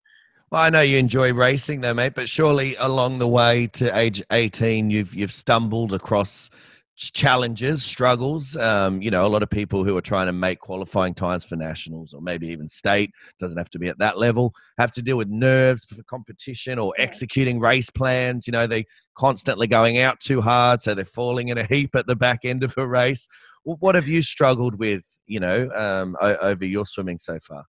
Well, 0.51 0.63
I 0.63 0.71
know 0.71 0.81
you 0.81 0.99
enjoy 0.99 1.33
racing 1.33 1.81
though, 1.81 1.95
mate, 1.95 2.15
but 2.15 2.29
surely 2.29 2.77
along 2.77 3.19
the 3.19 3.29
way 3.29 3.67
to 3.69 3.97
age 3.97 4.23
18, 4.31 4.91
you've 4.91 5.15
you've 5.15 5.33
stumbled 5.33 5.93
across 5.93 6.51
challenges, 6.97 7.85
struggles. 7.85 8.57
Um, 8.57 9.03
you 9.03 9.11
know, 9.11 9.27
a 9.27 9.29
lot 9.29 9.43
of 9.43 9.51
people 9.51 9.85
who 9.85 9.97
are 9.97 10.03
trying 10.03 10.27
to 10.27 10.33
make 10.33 10.61
qualifying 10.61 11.15
times 11.15 11.45
for 11.45 11.57
nationals 11.57 12.15
or 12.15 12.21
maybe 12.21 12.49
even 12.49 12.69
state 12.69 13.11
doesn't 13.39 13.59
have 13.59 13.71
to 13.71 13.79
be 13.79 13.89
at 13.89 13.99
that 13.99 14.19
level. 14.19 14.53
Have 14.79 14.93
to 14.93 15.03
deal 15.03 15.17
with 15.17 15.29
nerves 15.29 15.85
for 15.85 16.01
competition 16.05 16.79
or 16.79 16.93
executing 16.99 17.59
race 17.59 17.91
plans. 17.91 18.47
You 18.47 18.53
know, 18.53 18.67
they 18.67 18.85
constantly 19.17 19.67
going 19.67 19.99
out 19.99 20.21
too 20.21 20.41
hard, 20.41 20.81
so 20.81 20.95
they're 20.95 21.05
falling 21.05 21.49
in 21.49 21.59
a 21.59 21.65
heap 21.65 21.95
at 21.95 22.07
the 22.07 22.17
back 22.17 22.41
end 22.45 22.63
of 22.63 22.75
a 22.77 22.87
race. 22.87 23.29
What 23.65 23.95
have 23.95 24.09
you 24.09 24.23
struggled 24.23 24.79
with? 24.79 25.03
You 25.27 25.41
know, 25.41 25.71
um, 25.75 26.17
o- 26.21 26.37
over 26.37 26.65
your 26.65 26.87
swimming 26.87 27.19
so 27.19 27.39
far. 27.41 27.65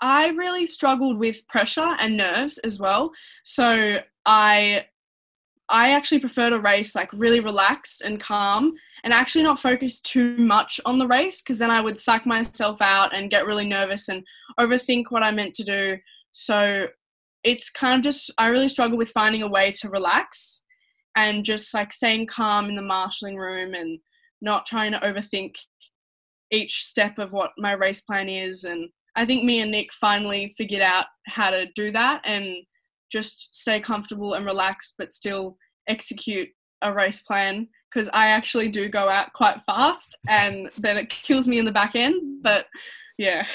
I 0.00 0.28
really 0.28 0.66
struggled 0.66 1.18
with 1.18 1.46
pressure 1.48 1.96
and 1.98 2.16
nerves 2.16 2.58
as 2.58 2.78
well. 2.78 3.12
So 3.44 4.00
I 4.26 4.86
I 5.68 5.92
actually 5.92 6.20
prefer 6.20 6.50
to 6.50 6.60
race 6.60 6.94
like 6.94 7.12
really 7.12 7.40
relaxed 7.40 8.02
and 8.02 8.20
calm 8.20 8.74
and 9.02 9.12
actually 9.12 9.42
not 9.42 9.58
focus 9.58 10.00
too 10.00 10.36
much 10.36 10.80
on 10.84 10.98
the 10.98 11.06
race 11.06 11.42
because 11.42 11.58
then 11.58 11.70
I 11.70 11.80
would 11.80 11.98
psych 11.98 12.24
myself 12.24 12.80
out 12.80 13.14
and 13.14 13.30
get 13.30 13.46
really 13.46 13.66
nervous 13.66 14.08
and 14.08 14.24
overthink 14.60 15.06
what 15.10 15.24
I 15.24 15.32
meant 15.32 15.54
to 15.54 15.64
do. 15.64 15.98
So 16.30 16.86
it's 17.42 17.70
kind 17.70 17.98
of 17.98 18.04
just 18.04 18.30
I 18.38 18.48
really 18.48 18.68
struggle 18.68 18.96
with 18.96 19.10
finding 19.10 19.42
a 19.42 19.48
way 19.48 19.72
to 19.80 19.90
relax 19.90 20.62
and 21.16 21.44
just 21.44 21.72
like 21.74 21.92
staying 21.92 22.26
calm 22.26 22.68
in 22.68 22.76
the 22.76 22.82
marshalling 22.82 23.36
room 23.36 23.74
and 23.74 23.98
not 24.40 24.66
trying 24.66 24.92
to 24.92 24.98
overthink 25.00 25.56
each 26.52 26.84
step 26.84 27.18
of 27.18 27.32
what 27.32 27.52
my 27.58 27.72
race 27.72 28.02
plan 28.02 28.28
is 28.28 28.64
and 28.64 28.88
I 29.16 29.24
think 29.24 29.44
me 29.44 29.60
and 29.60 29.70
Nick 29.70 29.92
finally 29.94 30.54
figured 30.58 30.82
out 30.82 31.06
how 31.26 31.50
to 31.50 31.66
do 31.74 31.90
that 31.92 32.20
and 32.24 32.58
just 33.10 33.54
stay 33.54 33.80
comfortable 33.80 34.34
and 34.34 34.46
relaxed, 34.46 34.94
but 34.98 35.12
still 35.12 35.56
execute 35.88 36.48
a 36.82 36.92
race 36.92 37.22
plan. 37.22 37.68
Because 37.92 38.10
I 38.12 38.28
actually 38.28 38.68
do 38.68 38.88
go 38.88 39.08
out 39.08 39.32
quite 39.32 39.62
fast, 39.64 40.18
and 40.28 40.68
then 40.76 40.98
it 40.98 41.08
kills 41.08 41.48
me 41.48 41.58
in 41.58 41.64
the 41.64 41.72
back 41.72 41.94
end. 41.94 42.42
But 42.42 42.66
yeah, 43.16 43.46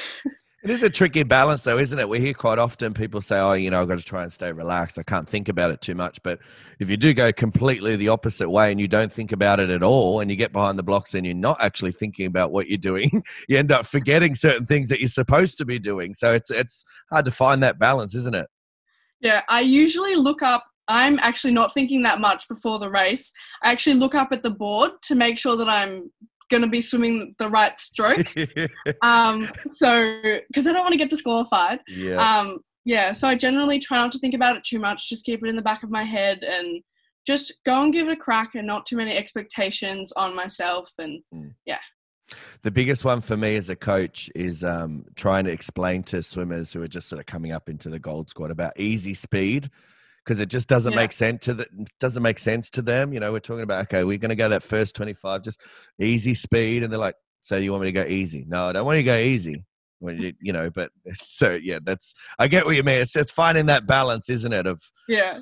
It 0.64 0.70
is 0.70 0.84
a 0.84 0.92
tricky 0.92 1.24
balance, 1.24 1.64
though, 1.64 1.80
isn't 1.80 1.98
it? 1.98 2.08
We 2.08 2.20
hear 2.20 2.36
quite 2.36 2.60
often 2.60 2.94
people 2.94 3.20
say, 3.20 3.40
"Oh, 3.40 3.54
you 3.54 3.72
know, 3.72 3.82
I've 3.82 3.88
got 3.88 3.98
to 3.98 4.06
try 4.06 4.22
and 4.22 4.32
stay 4.32 4.52
relaxed. 4.52 5.00
I 5.00 5.04
can't 5.04 5.28
think 5.28 5.50
about 5.50 5.72
it 5.72 5.82
too 5.82 5.96
much." 5.96 6.22
But 6.22 6.38
if 6.80 6.88
you 6.88 6.98
do 6.98 7.16
go 7.16 7.32
completely 7.34 7.96
the 7.96 8.10
opposite 8.10 8.48
way 8.48 8.70
and 8.70 8.80
you 8.80 8.88
don't 8.88 9.12
think 9.12 9.32
about 9.32 9.60
it 9.60 9.72
at 9.72 9.82
all, 9.82 10.20
and 10.20 10.30
you 10.30 10.38
get 10.38 10.52
behind 10.52 10.78
the 10.78 10.84
blocks 10.84 11.16
and 11.16 11.26
you're 11.26 11.34
not 11.34 11.58
actually 11.60 11.94
thinking 11.94 12.28
about 12.28 12.52
what 12.52 12.68
you're 12.68 12.78
doing, 12.78 13.24
you 13.50 13.58
end 13.58 13.72
up 13.72 13.88
forgetting 13.88 14.36
certain 14.36 14.68
things 14.68 14.90
that 14.90 15.00
you're 15.00 15.10
supposed 15.10 15.58
to 15.58 15.66
be 15.66 15.80
doing. 15.80 16.14
So 16.14 16.32
it's 16.32 16.52
it's 16.52 16.84
hard 17.12 17.26
to 17.26 17.32
find 17.32 17.64
that 17.64 17.80
balance, 17.80 18.14
isn't 18.14 18.36
it? 18.36 18.48
Yeah. 19.22 19.42
I 19.50 19.62
usually 19.62 20.16
look 20.16 20.42
up. 20.42 20.66
I'm 20.88 21.20
actually 21.20 21.54
not 21.54 21.74
thinking 21.74 22.04
that 22.04 22.20
much 22.20 22.48
before 22.48 22.80
the 22.80 22.90
race. 22.90 23.32
I 23.64 23.72
actually 23.72 23.96
look 23.96 24.16
up 24.16 24.32
at 24.32 24.44
the 24.44 24.50
board 24.50 24.92
to 25.04 25.16
make 25.16 25.38
sure 25.38 25.56
that 25.56 25.70
I'm 25.70 26.12
going 26.50 26.64
to 26.64 26.70
be 26.70 26.82
swimming 26.82 27.34
the 27.40 27.50
right 27.50 27.80
stroke. 27.80 28.34
um, 29.02 29.50
so 29.68 30.22
because 30.48 30.68
I 30.68 30.74
don't 30.74 30.82
want 30.82 30.92
to 30.92 30.98
get 30.98 31.10
disqualified. 31.10 31.80
yeah. 31.88 32.40
um 32.40 32.60
yeah 32.86 33.14
so 33.14 33.28
i 33.28 33.36
generally 33.36 33.80
try 33.80 33.98
not 33.98 34.12
to 34.12 34.20
think 34.20 34.34
about 34.34 34.56
it 34.56 34.64
too 34.64 34.80
much 34.80 35.10
just 35.10 35.26
keep 35.26 35.44
it 35.44 35.50
in 35.50 35.56
the 35.56 35.62
back 35.62 35.84
of 35.84 35.92
my 35.92 36.04
head 36.04 36.44
and 36.44 36.82
just 37.28 37.64
go 37.66 37.84
and 37.84 37.94
give 37.94 38.08
it 38.08 38.14
a 38.14 38.16
crack 38.16 38.56
and 38.56 38.66
not 38.66 38.86
too 38.86 38.98
many 38.98 39.16
expectations 39.16 40.12
on 40.14 40.36
myself 40.36 40.92
and 40.98 41.22
The 42.64 42.72
biggest 42.72 43.04
one 43.06 43.22
for 43.22 43.36
me 43.38 43.56
as 43.56 43.70
a 43.70 43.76
coach 43.76 44.30
is 44.36 44.64
um, 44.64 45.06
trying 45.16 45.46
to 45.46 45.52
explain 45.52 46.04
to 46.04 46.22
swimmers 46.24 46.72
who 46.74 46.82
are 46.82 46.88
just 46.88 47.08
sort 47.10 47.20
of 47.20 47.26
coming 47.26 47.52
up 47.52 47.70
into 47.70 47.90
the 47.90 48.00
gold 48.00 48.30
squad 48.30 48.52
about 48.52 48.74
easy 48.80 49.14
speed 49.14 49.70
because 50.24 50.40
it 50.40 50.50
just 50.50 50.68
doesn't 50.70 50.94
Yeah. 50.94 50.98
make 51.00 51.12
sense 51.12 51.44
to 51.46 51.54
the, 51.56 51.68
doesn't 52.00 52.22
make 52.24 52.40
sense 52.40 52.70
to 52.72 52.82
them. 52.82 53.14
You 53.14 53.20
know, 53.20 53.32
we're 53.32 53.40
talking 53.40 53.64
about 53.64 53.84
okay, 53.84 54.04
we're 54.04 54.18
going 54.18 54.30
to 54.30 54.36
go 54.36 54.50
that 54.50 54.64
first 54.64 54.96
twenty 54.96 55.14
five, 55.14 55.44
just 55.44 55.62
easy 56.00 56.36
speed, 56.36 56.84
and 56.84 56.92
they're 56.92 57.00
like, 57.00 57.16
"So 57.42 57.58
you 57.58 57.72
want 57.72 57.82
me 57.84 57.88
to 57.88 57.92
go 57.92 58.06
easy?" 58.06 58.46
No, 58.48 58.68
I 58.68 58.74
don't 58.74 58.86
want 58.86 58.98
you 58.98 59.04
to 59.04 59.06
go 59.08 59.18
easy. 59.18 59.66
Well, 60.00 60.16
you, 60.16 60.34
you 60.42 60.52
know, 60.54 60.70
but 60.70 60.92
so 61.14 61.54
yeah, 61.62 61.80
that's 61.84 62.14
I 62.40 62.48
get 62.48 62.66
what 62.66 62.76
you 62.76 62.84
mean. 62.84 63.02
It's 63.02 63.16
it's 63.16 63.32
finding 63.32 63.66
that 63.68 63.88
balance, 63.88 64.30
isn't 64.30 64.54
it? 64.54 64.68
Of 64.68 64.82
yeah 65.08 65.40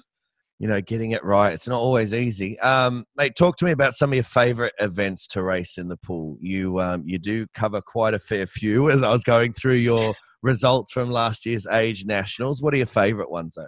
you 0.59 0.67
know, 0.67 0.81
getting 0.81 1.11
it 1.11 1.23
right. 1.23 1.53
It's 1.53 1.67
not 1.67 1.79
always 1.79 2.13
easy. 2.13 2.59
Um, 2.59 3.05
mate, 3.15 3.35
talk 3.35 3.57
to 3.57 3.65
me 3.65 3.71
about 3.71 3.95
some 3.95 4.11
of 4.11 4.15
your 4.15 4.23
favorite 4.23 4.73
events 4.79 5.25
to 5.27 5.41
race 5.41 5.77
in 5.77 5.87
the 5.87 5.97
pool. 5.97 6.37
You 6.41 6.79
um, 6.79 7.03
you 7.05 7.17
do 7.17 7.47
cover 7.53 7.81
quite 7.81 8.13
a 8.13 8.19
fair 8.19 8.45
few 8.45 8.89
as 8.91 9.01
I 9.01 9.11
was 9.11 9.23
going 9.23 9.53
through 9.53 9.75
your 9.75 10.13
results 10.41 10.91
from 10.91 11.09
last 11.09 11.45
year's 11.45 11.65
age 11.67 12.05
nationals. 12.05 12.61
What 12.61 12.73
are 12.73 12.77
your 12.77 12.85
favorite 12.85 13.31
ones 13.31 13.55
though? 13.55 13.67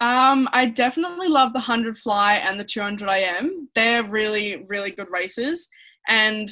um 0.00 0.48
i 0.52 0.64
definitely 0.64 1.28
love 1.28 1.52
the 1.52 1.58
100 1.58 1.96
fly 1.96 2.36
and 2.36 2.58
the 2.58 2.64
200 2.64 3.06
im 3.08 3.68
they're 3.74 4.02
really 4.02 4.64
really 4.68 4.90
good 4.90 5.10
races 5.10 5.68
and 6.08 6.48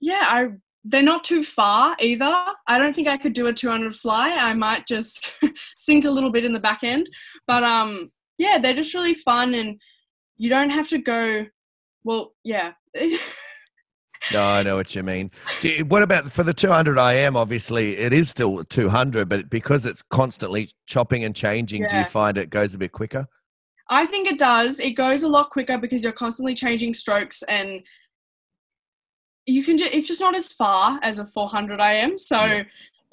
yeah 0.00 0.26
i 0.28 0.48
they're 0.84 1.02
not 1.02 1.22
too 1.24 1.42
far 1.42 1.94
either 2.00 2.44
i 2.66 2.78
don't 2.78 2.94
think 2.96 3.06
i 3.06 3.16
could 3.16 3.34
do 3.34 3.48
a 3.48 3.52
200 3.52 3.94
fly 3.94 4.30
i 4.30 4.54
might 4.54 4.86
just 4.86 5.34
sink 5.76 6.04
a 6.04 6.10
little 6.10 6.30
bit 6.32 6.44
in 6.44 6.52
the 6.52 6.60
back 6.60 6.82
end 6.82 7.06
but 7.46 7.62
um 7.62 8.10
yeah 8.38 8.58
they're 8.58 8.74
just 8.74 8.94
really 8.94 9.14
fun 9.14 9.54
and 9.54 9.78
you 10.38 10.48
don't 10.48 10.70
have 10.70 10.88
to 10.88 10.98
go 10.98 11.44
well 12.04 12.32
yeah 12.44 12.72
No, 14.32 14.44
I 14.44 14.62
know 14.62 14.76
what 14.76 14.94
you 14.94 15.02
mean. 15.02 15.30
Do 15.60 15.68
you- 15.68 15.84
what 15.86 16.02
about 16.02 16.30
for 16.30 16.42
the 16.42 16.52
200 16.52 16.98
IM? 16.98 17.36
Obviously, 17.36 17.96
it 17.96 18.12
is 18.12 18.28
still 18.28 18.62
200, 18.64 19.28
but 19.28 19.48
because 19.48 19.86
it's 19.86 20.02
constantly 20.02 20.70
chopping 20.86 21.24
and 21.24 21.34
changing, 21.34 21.86
do 21.86 21.96
you 21.96 22.04
find 22.04 22.36
it 22.36 22.50
goes 22.50 22.74
a 22.74 22.78
bit 22.78 22.92
quicker? 22.92 23.26
I 23.88 24.06
think 24.06 24.28
it 24.28 24.38
does. 24.38 24.78
It 24.78 24.90
goes 24.92 25.22
a 25.22 25.28
lot 25.28 25.50
quicker 25.50 25.78
because 25.78 26.02
you're 26.02 26.12
constantly 26.12 26.54
changing 26.54 26.94
strokes 26.94 27.42
and 27.44 27.80
you 29.46 29.64
can 29.64 29.76
just 29.78 29.92
it's 29.92 30.06
just 30.08 30.20
not 30.20 30.36
as 30.36 30.48
far 30.48 30.98
as 31.02 31.18
a 31.18 31.26
400 31.26 31.80
IM. 31.80 32.18
So 32.18 32.44
Yeah. 32.44 32.62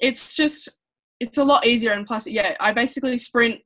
it's 0.00 0.36
just 0.36 0.68
it's 1.20 1.38
a 1.38 1.44
lot 1.44 1.66
easier 1.66 1.92
and 1.92 2.06
plus 2.06 2.26
yeah, 2.26 2.54
I 2.60 2.72
basically 2.72 3.16
sprint 3.18 3.60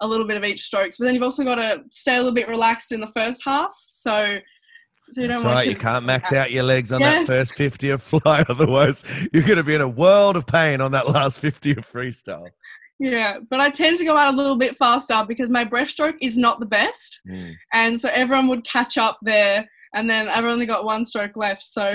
a 0.00 0.06
little 0.06 0.26
bit 0.26 0.36
of 0.36 0.44
each 0.44 0.62
strokes, 0.62 0.96
but 0.98 1.04
then 1.04 1.14
you've 1.14 1.22
also 1.22 1.44
got 1.44 1.56
to 1.56 1.82
stay 1.90 2.14
a 2.14 2.18
little 2.18 2.32
bit 2.34 2.48
relaxed 2.48 2.92
in 2.92 3.00
the 3.00 3.06
first 3.08 3.42
half. 3.44 3.72
So 3.90 4.38
so 5.10 5.20
you 5.20 5.28
That's 5.28 5.40
don't 5.40 5.46
want 5.46 5.56
right. 5.56 5.68
You 5.68 5.76
can't 5.76 6.06
max 6.06 6.32
out 6.32 6.50
your 6.50 6.62
legs 6.62 6.90
on 6.90 7.00
Yeah. 7.00 7.18
that 7.18 7.26
first 7.26 7.54
50 7.54 7.90
of 7.90 8.02
fly. 8.02 8.42
Otherwise, 8.48 9.04
you're 9.34 9.42
going 9.42 9.58
to 9.58 9.62
be 9.62 9.74
in 9.74 9.82
a 9.82 9.88
world 9.88 10.34
of 10.34 10.46
pain 10.46 10.80
on 10.80 10.92
that 10.92 11.08
last 11.10 11.40
50 11.40 11.72
of 11.72 11.90
freestyle. 11.92 12.48
Yeah, 12.98 13.36
but 13.50 13.60
I 13.60 13.68
tend 13.68 13.98
to 13.98 14.04
go 14.04 14.16
out 14.16 14.32
a 14.32 14.36
little 14.36 14.56
bit 14.56 14.76
faster 14.76 15.22
because 15.28 15.50
my 15.50 15.64
breaststroke 15.64 16.16
is 16.22 16.38
not 16.38 16.58
the 16.58 16.64
best. 16.66 17.20
Mm. 17.28 17.52
And 17.74 18.00
so 18.00 18.08
everyone 18.14 18.48
would 18.48 18.64
catch 18.64 18.96
up 18.96 19.18
there 19.20 19.68
and 19.94 20.10
then 20.10 20.28
I've 20.28 20.44
only 20.44 20.66
got 20.66 20.84
one 20.84 21.04
stroke 21.04 21.36
left. 21.36 21.62
So 21.62 21.94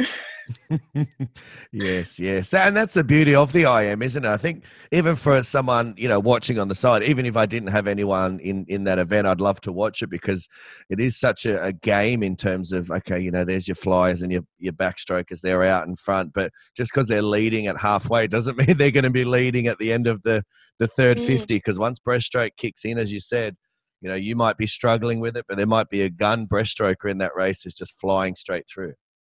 yes, 1.72 2.18
yes. 2.18 2.54
And 2.54 2.76
that's 2.76 2.94
the 2.94 3.04
beauty 3.04 3.36
of 3.36 3.52
the 3.52 3.64
IM, 3.64 4.02
isn't 4.02 4.24
it? 4.24 4.28
I 4.28 4.38
think 4.38 4.64
even 4.92 5.16
for 5.16 5.44
someone, 5.44 5.94
you 5.98 6.08
know, 6.08 6.20
watching 6.20 6.60
on 6.60 6.70
the 6.70 6.76
side, 6.76 7.04
even 7.04 7.26
if 7.26 7.36
I 7.36 7.46
didn't 7.46 7.70
have 7.70 7.88
anyone 7.88 8.40
in, 8.40 8.66
in 8.70 8.86
that 8.86 9.00
event, 9.00 9.28
I'd 9.28 9.42
love 9.42 9.60
to 9.62 9.72
watch 9.72 10.02
it 10.02 10.10
because 10.10 10.48
it 10.90 11.00
is 11.00 11.20
such 11.20 11.46
a, 11.46 11.62
a 11.64 11.74
game 11.74 12.24
in 12.24 12.36
terms 12.36 12.72
of, 12.72 12.90
okay, 12.90 13.20
you 13.20 13.32
know, 13.32 13.44
there's 13.44 13.68
your 13.68 13.76
flyers 13.76 14.22
and 14.22 14.32
your, 14.32 14.44
your 14.58 14.74
backstrokers, 14.74 15.42
they're 15.42 15.64
out 15.64 15.88
in 15.88 15.96
front. 15.96 16.34
But 16.34 16.52
just 16.76 16.92
because 16.94 17.08
they're 17.08 17.22
leading 17.22 17.68
at 17.68 17.78
halfway 17.78 18.28
doesn't 18.28 18.58
mean 18.68 18.78
they're 18.78 18.92
going 18.92 19.04
to 19.04 19.10
be 19.10 19.26
leading 19.26 19.68
at 19.68 19.78
the 19.78 19.92
end 19.92 20.08
of 20.08 20.24
the, 20.24 20.44
the 20.80 20.88
third 20.88 21.18
Mm. 21.18 21.28
50 21.28 21.56
because 21.56 21.78
once 21.78 22.00
breaststroke 22.00 22.52
kicks 22.58 22.86
in, 22.86 22.98
as 22.98 23.12
you 23.12 23.20
said, 23.20 23.58
you 24.02 24.10
know, 24.10 24.16
you 24.16 24.36
might 24.36 24.58
be 24.58 24.68
struggling 24.68 25.20
with 25.20 25.36
it, 25.36 25.46
but 25.48 25.58
there 25.58 25.68
might 25.68 25.90
be 25.90 26.02
a 26.02 26.10
gun 26.10 26.48
breaststroker 26.48 27.10
in 27.10 27.18
that 27.20 27.36
race 27.36 27.64
who's 27.64 27.76
just 27.76 28.00
flying 28.00 28.36
straight 28.36 28.66
through. 28.68 28.94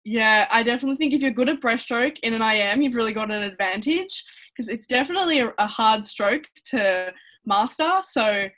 Yeah, 0.05 0.47
I 0.50 0.62
definitely 0.62 0.97
think 0.97 1.12
if 1.12 1.23
you're 1.23 1.31
good 1.31 1.49
at 1.49 1.61
breaststroke 1.61 2.19
in 2.23 2.33
an 2.35 2.43
IM, 2.43 2.83
you've 2.83 2.97
really 2.97 3.12
got 3.12 3.31
an 3.31 3.43
advantage 3.43 4.25
because 4.52 4.69
it's 4.69 4.87
definitely 4.87 5.40
a, 5.40 5.52
a 5.59 5.67
hard 5.67 6.07
stroke 6.07 6.45
to 6.67 7.12
master. 7.45 7.90
So, 8.02 8.49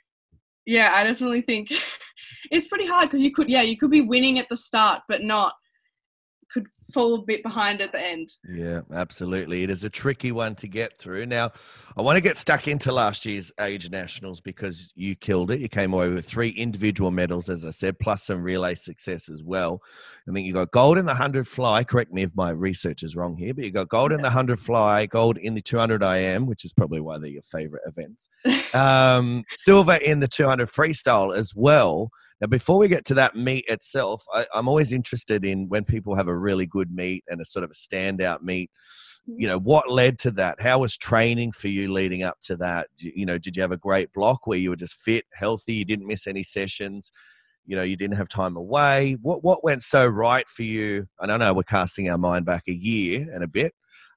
yeah, 0.65 0.91
I 0.93 1.03
definitely 1.03 1.41
think 1.41 1.71
it's 2.51 2.67
pretty 2.67 2.85
hard 2.85 3.09
because 3.09 3.21
you 3.21 3.31
could, 3.31 3.49
yeah, 3.49 3.61
you 3.61 3.77
could 3.77 3.91
be 3.91 4.01
winning 4.01 4.39
at 4.39 4.47
the 4.49 4.55
start, 4.55 5.01
but 5.07 5.21
not 5.21 5.53
could 6.53 6.67
fall 6.93 7.15
a 7.15 7.21
bit 7.21 7.41
behind 7.43 7.81
at 7.81 7.91
the 7.91 7.99
end. 7.99 8.29
Yeah, 8.47 8.81
absolutely. 8.93 9.63
It 9.63 9.69
is 9.69 9.83
a 9.83 9.89
tricky 9.89 10.31
one 10.31 10.55
to 10.55 10.67
get 10.67 10.99
through. 10.99 11.25
Now, 11.25 11.51
I 11.97 12.01
want 12.01 12.17
to 12.17 12.21
get 12.21 12.37
stuck 12.37 12.67
into 12.67 12.91
last 12.91 13.25
year's 13.25 13.51
age 13.59 13.89
nationals 13.89 14.41
because 14.41 14.93
you 14.95 15.15
killed 15.15 15.51
it. 15.51 15.59
You 15.59 15.69
came 15.69 15.93
away 15.93 16.09
with 16.09 16.25
three 16.25 16.49
individual 16.49 17.11
medals, 17.11 17.49
as 17.49 17.65
I 17.65 17.71
said, 17.71 17.99
plus 17.99 18.23
some 18.23 18.43
relay 18.43 18.75
success 18.75 19.29
as 19.29 19.41
well. 19.43 19.81
I 20.29 20.33
think 20.33 20.45
you 20.45 20.53
got 20.53 20.71
gold 20.71 20.97
in 20.97 21.05
the 21.05 21.13
100 21.13 21.47
fly. 21.47 21.83
Correct 21.83 22.13
me 22.13 22.23
if 22.23 22.31
my 22.35 22.51
research 22.51 23.03
is 23.03 23.15
wrong 23.15 23.35
here, 23.35 23.53
but 23.53 23.65
you 23.65 23.71
got 23.71 23.89
gold 23.89 24.11
in 24.11 24.17
the 24.17 24.23
100 24.23 24.59
fly, 24.59 25.05
gold 25.05 25.37
in 25.37 25.55
the 25.55 25.61
200 25.61 26.03
IM, 26.03 26.45
which 26.45 26.65
is 26.65 26.73
probably 26.73 27.01
why 27.01 27.17
they're 27.17 27.29
your 27.29 27.41
favorite 27.41 27.83
events, 27.87 28.29
um, 28.73 29.43
silver 29.51 29.95
in 29.95 30.19
the 30.19 30.27
200 30.27 30.69
freestyle 30.69 31.35
as 31.35 31.53
well. 31.55 32.11
Now, 32.43 32.47
before 32.47 32.77
we 32.77 32.89
get 32.89 33.05
to 33.05 33.13
that 33.13 33.37
meet 33.37 33.63
itself, 33.69 34.21
I, 34.33 34.45
I'm 34.53 34.67
always 34.67 34.91
interested 34.91 35.45
in 35.45 35.69
when 35.69 35.85
people 35.85 36.13
have 36.13 36.27
a 36.27 36.37
really 36.37 36.65
good 36.65 36.93
meet 36.93 37.23
and 37.29 37.39
a 37.39 37.45
sort 37.45 37.63
of 37.63 37.71
a 37.71 37.73
standout 37.73 38.41
meet. 38.41 38.69
You 39.25 39.47
know, 39.47 39.57
what 39.57 39.89
led 39.89 40.19
to 40.19 40.31
that? 40.31 40.59
How 40.59 40.79
was 40.79 40.97
training 40.97 41.53
for 41.53 41.69
you 41.69 41.93
leading 41.93 42.21
up 42.21 42.41
to 42.41 42.57
that? 42.57 42.89
You 42.97 43.13
you 43.15 43.25
know, 43.25 43.37
did 43.37 43.55
you 43.55 43.61
have 43.61 43.71
a 43.71 43.77
great 43.77 44.11
block 44.11 44.45
where 44.45 44.57
you 44.57 44.71
were 44.71 44.75
just 44.75 44.95
fit, 44.95 45.23
healthy, 45.33 45.75
you 45.75 45.85
didn't 45.85 46.05
miss 46.05 46.27
any 46.27 46.43
sessions? 46.43 47.13
You 47.65 47.77
know, 47.77 47.83
you 47.83 47.95
didn't 47.95 48.17
have 48.17 48.27
time 48.27 48.57
away. 48.57 49.15
What 49.21 49.41
what 49.41 49.63
went 49.63 49.81
so 49.81 50.05
right 50.05 50.49
for 50.49 50.63
you? 50.63 51.07
And 51.21 51.31
I 51.31 51.37
know 51.37 51.53
we're 51.53 51.63
casting 51.63 52.09
our 52.09 52.17
mind 52.17 52.45
back 52.45 52.63
a 52.67 52.73
year 52.73 53.25
and 53.33 53.45
a 53.45 53.47
bit, 53.47 53.73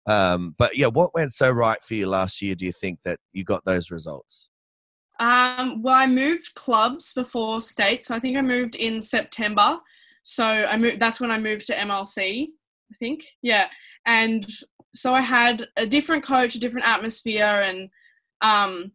um, 0.06 0.56
but 0.58 0.76
yeah, 0.76 0.88
what 0.88 1.14
went 1.14 1.32
so 1.32 1.48
right 1.48 1.80
for 1.80 1.94
you 1.94 2.08
last 2.08 2.42
year? 2.42 2.56
Do 2.56 2.66
you 2.66 2.72
think 2.72 2.98
that 3.04 3.20
you 3.32 3.44
got 3.44 3.64
those 3.64 3.92
results? 3.92 4.48
Um, 5.18 5.82
well, 5.82 5.94
I 5.94 6.06
moved 6.06 6.54
clubs 6.54 7.12
before 7.12 7.60
state, 7.60 8.04
so 8.04 8.14
I 8.14 8.20
think 8.20 8.36
I 8.36 8.42
moved 8.42 8.76
in 8.76 9.00
September. 9.00 9.78
So 10.22 10.44
I 10.44 10.76
moved. 10.76 11.00
That's 11.00 11.20
when 11.20 11.30
I 11.30 11.38
moved 11.38 11.66
to 11.66 11.74
MLC. 11.74 12.48
I 12.90 12.94
think, 12.98 13.24
yeah. 13.42 13.68
And 14.06 14.46
so 14.94 15.14
I 15.14 15.20
had 15.20 15.68
a 15.76 15.86
different 15.86 16.24
coach, 16.24 16.54
a 16.54 16.60
different 16.60 16.86
atmosphere, 16.86 17.62
and 17.64 17.88
um, 18.42 18.92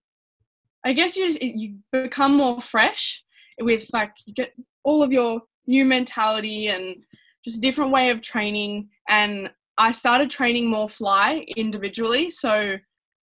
I 0.85 0.93
guess 0.93 1.15
you 1.15 1.35
you 1.41 1.77
become 1.91 2.35
more 2.35 2.61
fresh 2.61 3.23
with 3.59 3.87
like 3.93 4.13
you 4.25 4.33
get 4.33 4.55
all 4.83 5.03
of 5.03 5.11
your 5.11 5.41
new 5.67 5.85
mentality 5.85 6.67
and 6.67 7.03
just 7.43 7.57
a 7.57 7.61
different 7.61 7.91
way 7.91 8.09
of 8.09 8.21
training. 8.21 8.89
And 9.09 9.51
I 9.77 9.91
started 9.91 10.29
training 10.29 10.69
more 10.69 10.89
fly 10.89 11.45
individually, 11.55 12.29
so 12.29 12.77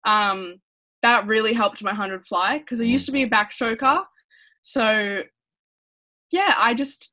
um, 0.06 0.62
that 1.04 1.28
really 1.28 1.54
helped 1.54 1.84
my 1.84 1.92
100 1.92 2.26
fly 2.26 2.60
because 2.60 2.82
I 2.82 2.86
used 2.86 3.06
to 3.06 3.12
be 3.12 3.24
a 3.24 3.30
backstroker. 3.30 4.04
So, 4.62 5.24
yeah, 6.32 6.56
I 6.58 6.74
just 6.74 7.12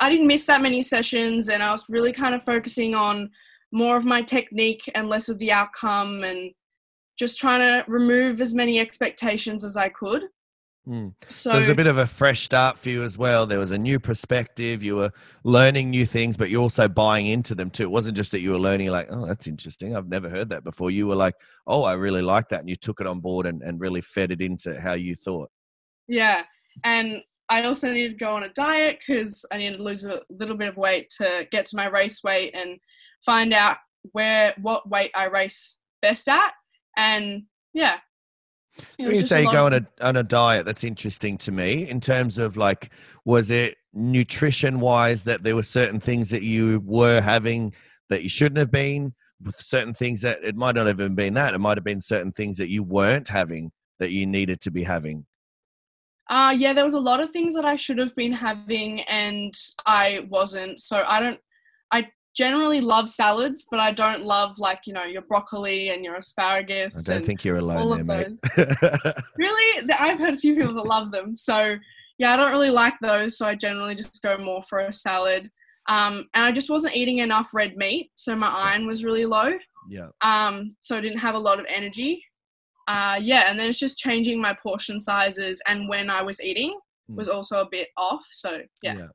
I 0.00 0.10
didn't 0.10 0.26
miss 0.26 0.44
that 0.44 0.62
many 0.62 0.82
sessions, 0.82 1.48
and 1.48 1.62
I 1.62 1.70
was 1.70 1.84
really 1.88 2.12
kind 2.12 2.34
of 2.34 2.42
focusing 2.42 2.94
on 2.94 3.30
more 3.72 3.96
of 3.96 4.04
my 4.04 4.22
technique 4.22 4.88
and 4.94 5.08
less 5.08 5.28
of 5.28 5.38
the 5.38 5.52
outcome, 5.52 6.24
and 6.24 6.52
just 7.18 7.38
trying 7.38 7.60
to 7.60 7.84
remove 7.88 8.40
as 8.40 8.54
many 8.54 8.78
expectations 8.80 9.64
as 9.64 9.76
I 9.76 9.88
could. 9.88 10.24
Mm. 10.88 11.12
So, 11.28 11.50
So 11.50 11.56
it 11.56 11.60
was 11.60 11.68
a 11.68 11.74
bit 11.74 11.86
of 11.86 11.98
a 11.98 12.06
fresh 12.06 12.42
start 12.42 12.78
for 12.78 12.88
you 12.88 13.02
as 13.02 13.18
well. 13.18 13.46
There 13.46 13.58
was 13.58 13.72
a 13.72 13.78
new 13.78 14.00
perspective. 14.00 14.82
You 14.82 14.96
were 14.96 15.12
learning 15.44 15.90
new 15.90 16.06
things, 16.06 16.36
but 16.36 16.48
you're 16.48 16.62
also 16.62 16.88
buying 16.88 17.26
into 17.26 17.54
them 17.54 17.68
too. 17.70 17.82
It 17.82 17.90
wasn't 17.90 18.16
just 18.16 18.32
that 18.32 18.40
you 18.40 18.52
were 18.52 18.58
learning, 18.58 18.88
like, 18.88 19.08
oh, 19.10 19.26
that's 19.26 19.46
interesting. 19.46 19.94
I've 19.94 20.08
never 20.08 20.30
heard 20.30 20.48
that 20.48 20.64
before. 20.64 20.90
You 20.90 21.06
were 21.06 21.14
like, 21.14 21.34
oh, 21.66 21.82
I 21.82 21.92
really 21.92 22.22
like 22.22 22.48
that. 22.48 22.60
And 22.60 22.68
you 22.70 22.76
took 22.76 23.00
it 23.00 23.06
on 23.06 23.20
board 23.20 23.46
and, 23.46 23.62
and 23.62 23.78
really 23.78 24.00
fed 24.00 24.30
it 24.30 24.40
into 24.40 24.80
how 24.80 24.94
you 24.94 25.14
thought. 25.14 25.50
yeah, 26.08 26.42
and 26.84 27.22
I 27.50 27.64
also 27.64 27.92
needed 27.92 28.12
to 28.12 28.24
go 28.24 28.34
on 28.34 28.42
a 28.42 28.50
diet 28.50 28.98
because 29.06 29.44
I 29.50 29.56
needed 29.58 29.78
to 29.78 29.82
lose 29.82 30.04
a 30.04 30.20
little 30.30 30.56
bit 30.56 30.68
of 30.68 30.76
weight 30.76 31.10
to 31.18 31.46
get 31.50 31.66
to 31.66 31.76
my 31.76 31.86
race 31.88 32.22
weight 32.22 32.54
and 32.54 32.78
find 33.24 33.52
out 33.52 33.78
where 34.12 34.54
what 34.60 34.88
weight 34.88 35.10
I 35.14 35.24
race 35.24 35.78
best 36.02 36.28
at. 36.28 36.52
And 36.96 37.44
yeah, 37.72 37.98
So 39.00 39.08
you 39.08 39.22
say 39.22 39.42
you 39.42 39.52
go 39.52 39.66
on 39.66 39.72
a, 39.72 39.86
on 40.00 40.16
a 40.16 40.22
diet, 40.22 40.66
that's 40.66 40.84
interesting 40.84 41.38
to 41.38 41.52
me 41.52 41.88
in 41.88 42.00
terms 42.00 42.38
of 42.38 42.56
like, 42.56 42.90
was 43.24 43.50
it 43.50 43.76
nutrition 43.92 44.80
wise 44.80 45.24
that 45.24 45.42
there 45.42 45.56
were 45.56 45.62
certain 45.62 46.00
things 46.00 46.30
that 46.30 46.42
you 46.42 46.82
were 46.84 47.20
having 47.20 47.72
that 48.10 48.22
you 48.22 48.28
shouldn't 48.28 48.58
have 48.58 48.70
been? 48.70 49.14
With 49.40 49.54
certain 49.54 49.94
things 49.94 50.22
that 50.22 50.42
it 50.42 50.56
might 50.56 50.74
not 50.74 50.88
have 50.88 50.98
even 50.98 51.14
been 51.14 51.34
that. 51.34 51.54
It 51.54 51.58
might 51.58 51.76
have 51.76 51.84
been 51.84 52.00
certain 52.00 52.32
things 52.32 52.56
that 52.56 52.68
you 52.68 52.82
weren't 52.82 53.28
having 53.28 53.70
that 54.00 54.10
you 54.10 54.26
needed 54.26 54.60
to 54.62 54.72
be 54.72 54.82
having. 54.82 55.26
Uh, 56.28 56.54
yeah, 56.56 56.72
there 56.72 56.84
was 56.84 56.94
a 56.94 57.00
lot 57.00 57.20
of 57.20 57.30
things 57.30 57.54
that 57.54 57.64
I 57.64 57.76
should 57.76 57.98
have 57.98 58.14
been 58.16 58.32
having 58.32 59.00
and 59.02 59.54
I 59.86 60.26
wasn't. 60.28 60.80
So 60.80 61.04
I 61.06 61.20
don't, 61.20 61.40
I 61.92 62.10
generally 62.38 62.80
love 62.80 63.10
salads, 63.10 63.66
but 63.68 63.80
I 63.80 63.90
don't 63.90 64.22
love 64.24 64.60
like, 64.60 64.86
you 64.86 64.92
know, 64.92 65.02
your 65.02 65.22
broccoli 65.22 65.88
and 65.88 66.04
your 66.04 66.14
asparagus. 66.14 67.08
I 67.08 67.14
don't 67.14 67.26
think 67.26 67.44
you're 67.44 67.56
alone 67.56 67.78
all 67.78 67.90
there, 67.90 68.00
of 68.00 68.06
mate. 68.06 68.28
those. 68.56 69.14
Really? 69.36 69.90
I've 69.98 70.20
heard 70.20 70.34
a 70.34 70.38
few 70.38 70.54
people 70.54 70.74
that 70.74 70.86
love 70.86 71.10
them. 71.10 71.34
So 71.34 71.76
yeah, 72.18 72.32
I 72.32 72.36
don't 72.36 72.52
really 72.52 72.70
like 72.70 72.94
those. 73.00 73.36
So 73.36 73.48
I 73.48 73.56
generally 73.56 73.96
just 73.96 74.22
go 74.22 74.38
more 74.38 74.62
for 74.62 74.78
a 74.78 74.92
salad. 74.92 75.50
Um, 75.88 76.28
and 76.34 76.44
I 76.44 76.52
just 76.52 76.70
wasn't 76.70 76.94
eating 76.94 77.18
enough 77.18 77.52
red 77.52 77.76
meat. 77.76 78.12
So 78.14 78.36
my 78.36 78.48
iron 78.48 78.86
was 78.86 79.02
really 79.02 79.26
low. 79.26 79.58
yeah. 79.88 80.08
Um, 80.20 80.76
so 80.80 80.96
I 80.96 81.00
didn't 81.00 81.18
have 81.18 81.34
a 81.34 81.40
lot 81.40 81.58
of 81.58 81.66
energy. 81.68 82.24
Uh, 82.86 83.18
yeah, 83.20 83.50
and 83.50 83.58
then 83.58 83.68
it's 83.68 83.80
just 83.80 83.98
changing 83.98 84.40
my 84.40 84.54
portion 84.62 85.00
sizes 85.00 85.60
and 85.66 85.88
when 85.88 86.08
I 86.08 86.22
was 86.22 86.40
eating 86.40 86.78
was 87.08 87.28
also 87.28 87.60
a 87.62 87.68
bit 87.68 87.88
off. 87.96 88.26
So 88.30 88.60
yeah. 88.82 88.96
yeah. 88.96 89.06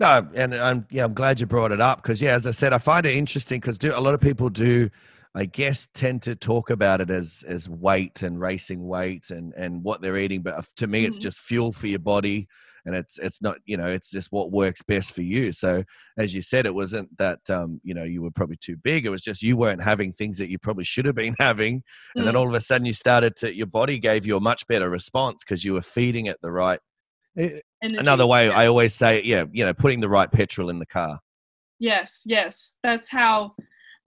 No, 0.00 0.28
and 0.34 0.54
I'm 0.54 0.86
yeah, 0.90 1.04
I'm 1.04 1.14
glad 1.14 1.40
you 1.40 1.46
brought 1.46 1.72
it 1.72 1.80
up 1.80 2.02
because 2.02 2.20
yeah, 2.20 2.32
as 2.32 2.46
I 2.46 2.50
said, 2.50 2.72
I 2.72 2.78
find 2.78 3.06
it 3.06 3.14
interesting 3.16 3.60
because 3.60 3.78
do 3.78 3.92
a 3.94 4.00
lot 4.00 4.14
of 4.14 4.20
people 4.20 4.48
do, 4.50 4.90
I 5.34 5.46
guess, 5.46 5.88
tend 5.94 6.22
to 6.22 6.34
talk 6.36 6.70
about 6.70 7.00
it 7.00 7.10
as 7.10 7.44
as 7.46 7.68
weight 7.68 8.22
and 8.22 8.40
racing 8.40 8.86
weight 8.86 9.30
and 9.30 9.52
and 9.54 9.82
what 9.82 10.00
they're 10.00 10.16
eating, 10.18 10.42
but 10.42 10.54
uh, 10.54 10.62
to 10.76 10.86
me, 10.86 11.04
it's 11.04 11.18
Mhm. 11.18 11.18
just 11.18 11.40
fuel 11.40 11.72
for 11.72 11.86
your 11.86 11.98
body, 12.00 12.48
and 12.84 12.94
it's 12.94 13.18
it's 13.18 13.40
not 13.40 13.58
you 13.64 13.76
know 13.76 13.86
it's 13.86 14.10
just 14.10 14.32
what 14.32 14.50
works 14.52 14.82
best 14.82 15.14
for 15.14 15.22
you. 15.22 15.52
So 15.52 15.84
as 16.18 16.34
you 16.34 16.42
said, 16.42 16.66
it 16.66 16.74
wasn't 16.74 17.16
that 17.18 17.48
um 17.50 17.80
you 17.84 17.94
know 17.94 18.04
you 18.04 18.22
were 18.22 18.30
probably 18.32 18.56
too 18.56 18.76
big. 18.76 19.06
It 19.06 19.10
was 19.10 19.22
just 19.22 19.42
you 19.42 19.56
weren't 19.56 19.82
having 19.82 20.12
things 20.12 20.38
that 20.38 20.50
you 20.50 20.58
probably 20.58 20.84
should 20.84 21.06
have 21.06 21.14
been 21.14 21.36
having, 21.38 21.82
and 22.18 22.26
then 22.26 22.34
Mm. 22.34 22.36
all 22.36 22.48
of 22.48 22.54
a 22.54 22.60
sudden 22.60 22.86
you 22.86 22.92
started 22.94 23.36
to 23.36 23.54
your 23.54 23.66
body 23.66 23.98
gave 23.98 24.26
you 24.26 24.36
a 24.36 24.40
much 24.40 24.66
better 24.66 24.90
response 24.90 25.44
because 25.44 25.64
you 25.64 25.72
were 25.74 25.82
feeding 25.82 26.26
it 26.26 26.38
the 26.42 26.50
right. 26.50 26.80
Energy, 27.84 27.98
Another 27.98 28.26
way 28.26 28.46
yeah. 28.46 28.56
I 28.56 28.66
always 28.66 28.94
say, 28.94 29.22
yeah, 29.22 29.44
you 29.52 29.64
know, 29.64 29.74
putting 29.74 30.00
the 30.00 30.08
right 30.08 30.30
petrol 30.30 30.70
in 30.70 30.78
the 30.78 30.86
car. 30.86 31.20
Yes, 31.78 32.22
yes. 32.24 32.76
That's 32.82 33.10
how 33.10 33.54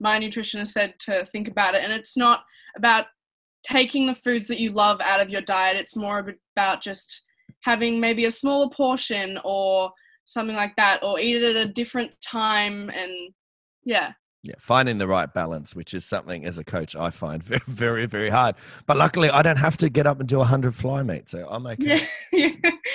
my 0.00 0.18
nutritionist 0.18 0.68
said 0.68 0.94
to 1.00 1.26
think 1.26 1.48
about 1.48 1.74
it. 1.74 1.84
And 1.84 1.92
it's 1.92 2.16
not 2.16 2.42
about 2.76 3.06
taking 3.62 4.06
the 4.06 4.14
foods 4.14 4.46
that 4.48 4.58
you 4.58 4.70
love 4.70 5.00
out 5.00 5.20
of 5.20 5.30
your 5.30 5.42
diet, 5.42 5.76
it's 5.76 5.96
more 5.96 6.34
about 6.56 6.80
just 6.82 7.24
having 7.60 8.00
maybe 8.00 8.24
a 8.24 8.30
smaller 8.30 8.70
portion 8.70 9.38
or 9.44 9.90
something 10.24 10.56
like 10.56 10.74
that, 10.76 11.02
or 11.02 11.20
eat 11.20 11.36
it 11.36 11.56
at 11.56 11.68
a 11.68 11.72
different 11.72 12.12
time. 12.20 12.90
And 12.90 13.12
yeah, 13.84 14.12
Yeah, 14.44 14.54
finding 14.60 14.98
the 14.98 15.08
right 15.08 15.32
balance, 15.32 15.74
which 15.74 15.94
is 15.94 16.04
something 16.04 16.44
as 16.44 16.58
a 16.58 16.64
coach 16.64 16.94
I 16.94 17.10
find 17.10 17.42
very, 17.44 17.60
very, 17.66 18.06
very 18.06 18.30
hard. 18.30 18.54
But 18.86 18.96
luckily, 18.96 19.30
I 19.30 19.42
don't 19.42 19.56
have 19.56 19.76
to 19.78 19.88
get 19.88 20.06
up 20.06 20.20
and 20.20 20.28
do 20.28 20.40
a 20.40 20.44
hundred 20.44 20.74
fly, 20.74 21.02
mate. 21.02 21.28
So 21.28 21.46
I'm 21.50 21.66
okay. 21.66 22.06
yeah. 22.32 22.50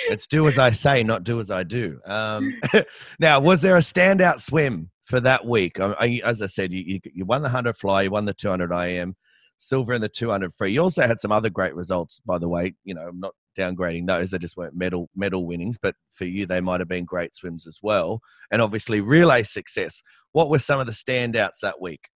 It's 0.08 0.26
do 0.26 0.48
as 0.48 0.58
I 0.58 0.70
say, 0.70 1.02
not 1.02 1.22
do 1.22 1.40
as 1.40 1.50
I 1.50 1.62
do. 1.62 2.00
Um, 2.06 2.58
now, 3.18 3.40
was 3.40 3.60
there 3.60 3.76
a 3.76 3.80
standout 3.80 4.40
swim 4.40 4.90
for 5.02 5.20
that 5.20 5.44
week? 5.44 5.80
I, 5.80 5.94
I, 5.98 6.20
as 6.24 6.40
I 6.40 6.46
said, 6.46 6.72
you, 6.72 6.82
you, 6.86 7.00
you 7.12 7.24
won 7.26 7.42
the 7.42 7.50
hundred 7.50 7.76
fly, 7.76 8.02
you 8.02 8.10
won 8.10 8.24
the 8.24 8.34
200 8.34 8.72
IM, 8.72 9.14
silver 9.58 9.92
in 9.92 10.00
the 10.00 10.08
200 10.08 10.52
free. 10.54 10.72
You 10.72 10.82
also 10.82 11.06
had 11.06 11.20
some 11.20 11.32
other 11.32 11.50
great 11.50 11.74
results, 11.74 12.20
by 12.24 12.38
the 12.38 12.48
way. 12.48 12.74
You 12.84 12.94
know, 12.94 13.02
I'm 13.08 13.20
not 13.20 13.34
downgrading 13.54 14.06
those; 14.06 14.30
they 14.30 14.38
just 14.38 14.56
weren't 14.56 14.76
medal 14.76 15.08
medal 15.14 15.46
winnings. 15.46 15.78
But 15.78 15.96
for 16.10 16.24
you, 16.24 16.46
they 16.46 16.60
might 16.60 16.80
have 16.80 16.88
been 16.88 17.04
great 17.04 17.34
swims 17.34 17.66
as 17.66 17.78
well. 17.82 18.20
And 18.50 18.60
obviously, 18.60 19.00
relay 19.00 19.42
success. 19.42 20.02
What 20.32 20.50
were 20.50 20.58
some 20.58 20.80
of 20.80 20.86
the 20.86 20.92
standouts 20.92 21.60
that 21.62 21.80
week? 21.80 22.08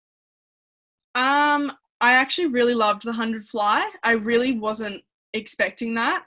Um, 1.14 1.72
I 2.01 2.14
actually 2.14 2.48
really 2.48 2.74
loved 2.74 3.03
the 3.03 3.11
100 3.11 3.44
fly. 3.44 3.88
I 4.03 4.12
really 4.12 4.53
wasn't 4.53 5.03
expecting 5.33 5.94
that. 5.94 6.24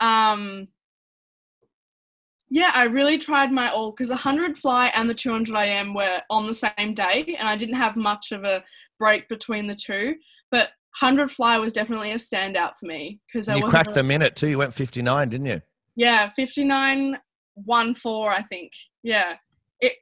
Um, 0.00 0.68
yeah, 2.50 2.70
I 2.74 2.84
really 2.84 3.18
tried 3.18 3.50
my 3.50 3.70
all 3.70 3.90
because 3.90 4.08
the 4.08 4.14
100 4.14 4.58
fly 4.58 4.92
and 4.94 5.08
the 5.08 5.14
200 5.14 5.56
IM 5.56 5.94
were 5.94 6.20
on 6.30 6.46
the 6.46 6.54
same 6.54 6.94
day, 6.94 7.36
and 7.38 7.48
I 7.48 7.56
didn't 7.56 7.76
have 7.76 7.96
much 7.96 8.32
of 8.32 8.44
a 8.44 8.62
break 8.98 9.28
between 9.28 9.66
the 9.66 9.74
two. 9.74 10.16
But 10.50 10.70
100 11.00 11.30
fly 11.30 11.58
was 11.58 11.72
definitely 11.72 12.12
a 12.12 12.16
standout 12.16 12.72
for 12.78 12.86
me 12.86 13.20
because 13.26 13.48
I 13.48 13.56
You 13.56 13.68
cracked 13.68 13.88
really- 13.88 13.94
the 13.96 14.02
minute 14.04 14.36
too. 14.36 14.48
You 14.48 14.58
went 14.58 14.74
59, 14.74 15.28
didn't 15.28 15.46
you? 15.46 15.60
yeah, 15.96 16.30
59 16.30 17.18
1 17.54 17.94
4, 17.94 18.30
I 18.32 18.42
think. 18.42 18.72
Yeah. 19.02 19.34
It 19.80 19.94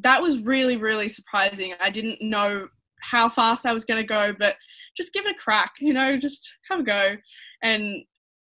that 0.00 0.22
was 0.22 0.38
really, 0.40 0.76
really 0.76 1.08
surprising. 1.08 1.74
I 1.80 1.90
didn't 1.90 2.20
know 2.22 2.68
how 3.00 3.28
fast 3.28 3.66
I 3.66 3.72
was 3.72 3.84
gonna 3.84 4.04
go, 4.04 4.32
but 4.38 4.56
just 4.96 5.12
give 5.12 5.24
it 5.26 5.34
a 5.36 5.38
crack, 5.38 5.72
you 5.80 5.92
know, 5.92 6.16
just 6.16 6.52
have 6.70 6.80
a 6.80 6.82
go. 6.84 7.16
And 7.62 8.04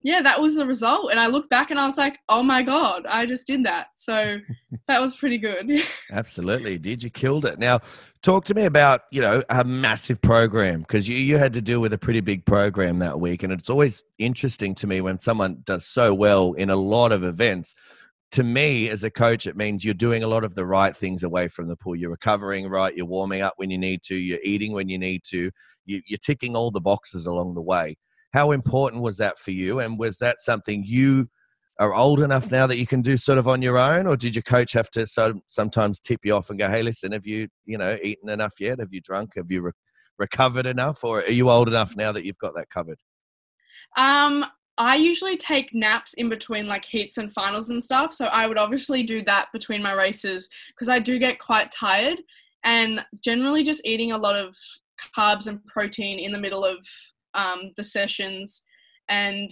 yeah, 0.02 0.20
that 0.22 0.40
was 0.40 0.56
the 0.56 0.66
result. 0.66 1.10
And 1.10 1.20
I 1.20 1.28
looked 1.28 1.48
back 1.48 1.70
and 1.70 1.78
I 1.78 1.86
was 1.86 1.96
like, 1.96 2.18
oh 2.28 2.42
my 2.42 2.62
God, 2.62 3.06
I 3.06 3.24
just 3.24 3.46
did 3.46 3.64
that. 3.64 3.88
So 3.94 4.38
that 4.88 5.00
was 5.00 5.16
pretty 5.16 5.38
good. 5.38 5.70
Absolutely. 6.10 6.78
Did 6.78 7.02
you 7.02 7.10
killed 7.10 7.44
it. 7.44 7.58
Now, 7.58 7.80
talk 8.22 8.44
to 8.46 8.54
me 8.54 8.64
about, 8.64 9.02
you 9.12 9.20
know, 9.20 9.42
a 9.48 9.64
massive 9.64 10.20
program 10.20 10.80
because 10.80 11.08
you, 11.08 11.16
you 11.16 11.38
had 11.38 11.52
to 11.54 11.62
deal 11.62 11.80
with 11.80 11.92
a 11.92 11.98
pretty 11.98 12.20
big 12.20 12.44
program 12.44 12.98
that 12.98 13.20
week. 13.20 13.42
And 13.42 13.52
it's 13.52 13.70
always 13.70 14.02
interesting 14.18 14.74
to 14.76 14.86
me 14.86 15.00
when 15.00 15.18
someone 15.18 15.58
does 15.64 15.86
so 15.86 16.12
well 16.12 16.52
in 16.54 16.70
a 16.70 16.76
lot 16.76 17.12
of 17.12 17.22
events. 17.22 17.74
To 18.32 18.42
me, 18.42 18.88
as 18.88 19.04
a 19.04 19.10
coach, 19.10 19.46
it 19.46 19.56
means 19.56 19.84
you're 19.84 19.92
doing 19.92 20.22
a 20.22 20.26
lot 20.26 20.42
of 20.42 20.54
the 20.54 20.64
right 20.64 20.96
things 20.96 21.22
away 21.22 21.48
from 21.48 21.68
the 21.68 21.76
pool. 21.76 21.94
You're 21.94 22.10
recovering 22.10 22.66
right, 22.66 22.96
you're 22.96 23.04
warming 23.04 23.42
up 23.42 23.54
when 23.56 23.70
you 23.70 23.76
need 23.76 24.02
to, 24.04 24.14
you're 24.16 24.38
eating 24.42 24.72
when 24.72 24.88
you 24.88 24.98
need 24.98 25.22
to, 25.24 25.50
you, 25.84 26.00
you're 26.06 26.16
ticking 26.16 26.56
all 26.56 26.70
the 26.70 26.80
boxes 26.80 27.26
along 27.26 27.54
the 27.54 27.60
way 27.60 27.94
how 28.32 28.52
important 28.52 29.02
was 29.02 29.18
that 29.18 29.38
for 29.38 29.50
you? 29.50 29.80
And 29.80 29.98
was 29.98 30.18
that 30.18 30.40
something 30.40 30.84
you 30.84 31.28
are 31.78 31.94
old 31.94 32.20
enough 32.20 32.50
now 32.50 32.66
that 32.66 32.76
you 32.76 32.86
can 32.86 33.02
do 33.02 33.16
sort 33.16 33.38
of 33.38 33.48
on 33.48 33.62
your 33.62 33.78
own, 33.78 34.06
or 34.06 34.16
did 34.16 34.34
your 34.34 34.42
coach 34.42 34.72
have 34.72 34.90
to 34.90 35.06
so, 35.06 35.40
sometimes 35.46 36.00
tip 36.00 36.20
you 36.24 36.34
off 36.34 36.50
and 36.50 36.58
go, 36.58 36.68
"Hey, 36.68 36.82
listen, 36.82 37.12
have 37.12 37.26
you 37.26 37.48
you 37.64 37.78
know 37.78 37.96
eaten 38.02 38.28
enough 38.28 38.54
yet? 38.60 38.78
Have 38.78 38.92
you 38.92 39.00
drunk? 39.00 39.32
Have 39.36 39.50
you 39.50 39.62
re- 39.62 39.72
recovered 40.18 40.66
enough, 40.66 41.02
or 41.04 41.20
are 41.20 41.30
you 41.30 41.50
old 41.50 41.68
enough 41.68 41.96
now 41.96 42.12
that 42.12 42.24
you've 42.24 42.38
got 42.38 42.54
that 42.54 42.70
covered?" 42.70 42.98
Um, 43.96 44.44
I 44.78 44.96
usually 44.96 45.36
take 45.36 45.74
naps 45.74 46.14
in 46.14 46.28
between 46.28 46.66
like 46.66 46.84
heats 46.84 47.18
and 47.18 47.32
finals 47.32 47.68
and 47.70 47.84
stuff. 47.84 48.12
So 48.12 48.26
I 48.26 48.46
would 48.46 48.58
obviously 48.58 49.02
do 49.02 49.22
that 49.24 49.48
between 49.52 49.82
my 49.82 49.92
races 49.92 50.48
because 50.68 50.88
I 50.88 50.98
do 50.98 51.18
get 51.18 51.38
quite 51.38 51.70
tired 51.70 52.22
and 52.64 53.04
generally 53.22 53.64
just 53.64 53.84
eating 53.84 54.12
a 54.12 54.18
lot 54.18 54.36
of 54.36 54.56
carbs 55.16 55.46
and 55.46 55.64
protein 55.66 56.18
in 56.18 56.32
the 56.32 56.38
middle 56.38 56.64
of 56.64 56.86
um, 57.34 57.72
the 57.76 57.84
sessions 57.84 58.64
and 59.08 59.50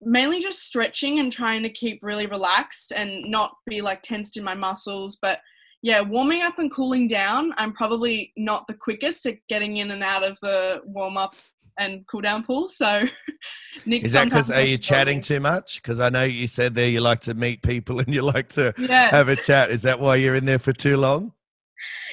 mainly 0.00 0.40
just 0.40 0.64
stretching 0.64 1.18
and 1.18 1.30
trying 1.30 1.62
to 1.62 1.68
keep 1.68 1.98
really 2.02 2.26
relaxed 2.26 2.92
and 2.92 3.30
not 3.30 3.52
be 3.68 3.80
like 3.80 4.02
tensed 4.02 4.36
in 4.36 4.44
my 4.44 4.54
muscles. 4.54 5.18
But 5.20 5.40
yeah 5.82 6.00
warming 6.00 6.42
up 6.42 6.58
and 6.58 6.70
cooling 6.70 7.06
down 7.06 7.52
i'm 7.56 7.72
probably 7.72 8.32
not 8.36 8.66
the 8.66 8.74
quickest 8.74 9.26
at 9.26 9.36
getting 9.48 9.78
in 9.78 9.90
and 9.90 10.02
out 10.02 10.22
of 10.22 10.38
the 10.40 10.80
warm 10.84 11.16
up 11.16 11.34
and 11.78 12.06
cool 12.06 12.20
down 12.20 12.42
pool 12.42 12.68
so 12.68 13.04
Nick 13.86 14.04
is 14.04 14.12
that 14.12 14.24
because 14.24 14.50
are 14.50 14.60
you 14.60 14.76
chatting 14.76 15.20
too 15.20 15.40
much? 15.40 15.80
Because 15.80 16.00
i 16.00 16.08
know 16.10 16.24
you 16.24 16.46
said 16.46 16.74
there 16.74 16.88
you 16.88 17.00
like 17.00 17.20
to 17.20 17.34
meet 17.34 17.62
people 17.62 18.00
and 18.00 18.12
you 18.12 18.22
like 18.22 18.50
to 18.50 18.74
yes. 18.76 19.10
have 19.12 19.28
a 19.28 19.36
chat. 19.36 19.70
Is 19.70 19.82
that 19.82 19.98
why 19.98 20.16
you're 20.16 20.34
in 20.34 20.44
there 20.44 20.58
for 20.58 20.72
too 20.72 20.96
long 20.96 21.32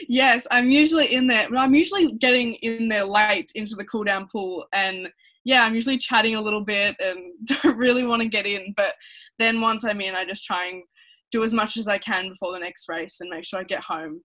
yes, 0.08 0.48
I'm 0.52 0.70
usually 0.70 1.14
in 1.14 1.28
there, 1.28 1.48
but 1.50 1.58
I'm 1.58 1.76
usually 1.76 2.14
getting 2.14 2.56
in 2.56 2.88
there 2.88 3.06
late 3.06 3.52
into 3.56 3.76
the 3.76 3.86
cool 3.86 4.04
down 4.04 4.28
pool. 4.32 4.66
And 4.74 5.10
yeah, 5.44 5.64
I'm 5.64 5.76
usually 5.76 5.98
chatting 5.98 6.36
a 6.36 6.42
little 6.42 6.64
bit 6.64 6.96
and 7.00 7.34
don't 7.64 7.78
really 7.78 8.06
want 8.06 8.22
to 8.22 8.28
get 8.28 8.46
in. 8.46 8.74
But 8.76 8.94
then 9.40 9.62
once 9.62 9.86
I'm 9.86 10.02
in, 10.02 10.16
I 10.16 10.26
just 10.26 10.46
try 10.46 10.68
and 10.68 10.84
do 11.32 11.44
as 11.44 11.54
much 11.54 11.78
as 11.78 11.88
I 11.88 11.98
can 11.98 12.30
before 12.30 12.54
the 12.54 12.60
next 12.60 12.88
race 12.90 13.20
and 13.20 13.30
make 13.30 13.46
sure 13.46 13.60
I 13.60 13.64
get 13.64 13.82
home 13.82 14.22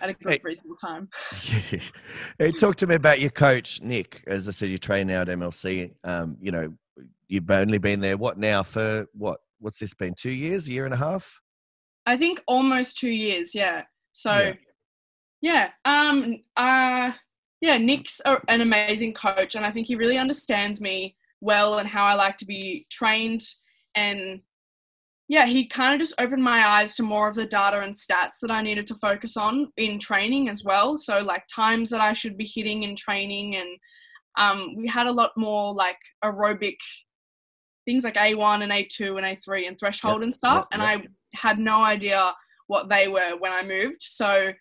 at 0.00 0.10
a 0.10 0.14
good 0.14 0.32
hey, 0.32 0.40
reasonable 0.42 0.76
time. 0.76 1.08
Yeah. 1.50 1.80
Hey, 2.38 2.50
talk 2.50 2.76
to 2.76 2.86
me 2.86 2.96
about 2.96 3.20
your 3.20 3.30
coach, 3.30 3.80
Nick. 3.80 4.24
As 4.26 4.48
I 4.48 4.52
said, 4.52 4.68
you 4.68 4.78
train 4.78 5.06
now 5.06 5.20
at 5.20 5.28
MLC. 5.28 5.92
Um, 6.02 6.36
you 6.40 6.50
know, 6.50 6.72
you've 7.28 7.48
only 7.50 7.78
been 7.78 8.00
there 8.00 8.16
what 8.16 8.38
now 8.38 8.62
for 8.62 9.06
what? 9.12 9.40
What's 9.60 9.78
this 9.78 9.94
been? 9.94 10.14
Two 10.14 10.30
years? 10.30 10.66
A 10.66 10.72
year 10.72 10.84
and 10.84 10.92
a 10.92 10.96
half? 10.96 11.40
I 12.06 12.16
think 12.16 12.42
almost 12.46 12.98
two 12.98 13.10
years. 13.10 13.54
Yeah. 13.54 13.82
So 14.12 14.36
yeah. 14.38 14.54
Yeah. 15.44 15.68
Um. 15.84 16.38
Uh. 16.56 17.12
Yeah. 17.60 17.76
Nick's 17.76 18.22
a, 18.24 18.38
an 18.48 18.62
amazing 18.62 19.12
coach, 19.12 19.54
and 19.54 19.66
I 19.66 19.70
think 19.70 19.86
he 19.86 19.94
really 19.94 20.16
understands 20.16 20.80
me 20.80 21.16
well 21.42 21.78
and 21.78 21.86
how 21.86 22.06
I 22.06 22.14
like 22.14 22.38
to 22.38 22.46
be 22.46 22.86
trained. 22.90 23.42
And 23.94 24.40
yeah, 25.28 25.44
he 25.44 25.66
kind 25.66 25.92
of 25.92 26.00
just 26.00 26.18
opened 26.18 26.42
my 26.42 26.66
eyes 26.66 26.96
to 26.96 27.02
more 27.02 27.28
of 27.28 27.34
the 27.34 27.44
data 27.44 27.80
and 27.80 27.94
stats 27.94 28.38
that 28.40 28.50
I 28.50 28.62
needed 28.62 28.86
to 28.86 28.94
focus 28.94 29.36
on 29.36 29.70
in 29.76 29.98
training 29.98 30.48
as 30.48 30.64
well. 30.64 30.96
So 30.96 31.20
like 31.20 31.44
times 31.54 31.90
that 31.90 32.00
I 32.00 32.14
should 32.14 32.38
be 32.38 32.50
hitting 32.50 32.82
in 32.82 32.96
training, 32.96 33.56
and 33.56 33.68
um, 34.38 34.76
we 34.78 34.88
had 34.88 35.06
a 35.06 35.12
lot 35.12 35.32
more 35.36 35.74
like 35.74 35.98
aerobic 36.24 36.78
things 37.84 38.04
like 38.04 38.14
A1 38.14 38.62
and 38.62 38.72
A2 38.72 39.18
and 39.18 39.26
A3 39.26 39.68
and 39.68 39.78
threshold 39.78 40.20
yep, 40.20 40.22
and 40.22 40.34
stuff. 40.34 40.66
Yep, 40.70 40.80
yep. 40.80 40.80
And 40.80 40.82
I 40.82 41.36
had 41.36 41.58
no 41.58 41.84
idea 41.84 42.32
what 42.66 42.88
they 42.88 43.08
were 43.08 43.36
when 43.38 43.52
I 43.52 43.62
moved. 43.62 44.00
So 44.00 44.54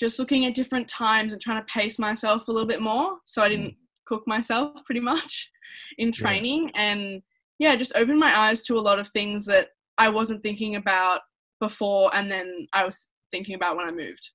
just 0.00 0.18
looking 0.18 0.46
at 0.46 0.54
different 0.54 0.88
times 0.88 1.32
and 1.32 1.40
trying 1.40 1.60
to 1.64 1.72
pace 1.72 1.98
myself 1.98 2.48
a 2.48 2.52
little 2.52 2.66
bit 2.66 2.80
more 2.80 3.18
so 3.24 3.42
I 3.42 3.50
didn't 3.50 3.74
cook 4.06 4.26
myself 4.26 4.82
pretty 4.86 5.00
much 5.00 5.50
in 5.98 6.10
training 6.10 6.70
yeah. 6.74 6.82
and 6.82 7.22
yeah, 7.58 7.76
just 7.76 7.92
opened 7.94 8.18
my 8.18 8.36
eyes 8.36 8.62
to 8.64 8.78
a 8.78 8.80
lot 8.80 8.98
of 8.98 9.08
things 9.08 9.44
that 9.44 9.68
I 9.98 10.08
wasn't 10.08 10.42
thinking 10.42 10.76
about 10.76 11.20
before 11.60 12.10
and 12.14 12.32
then 12.32 12.66
I 12.72 12.86
was 12.86 13.10
thinking 13.30 13.54
about 13.54 13.76
when 13.76 13.86
I 13.86 13.90
moved. 13.90 14.30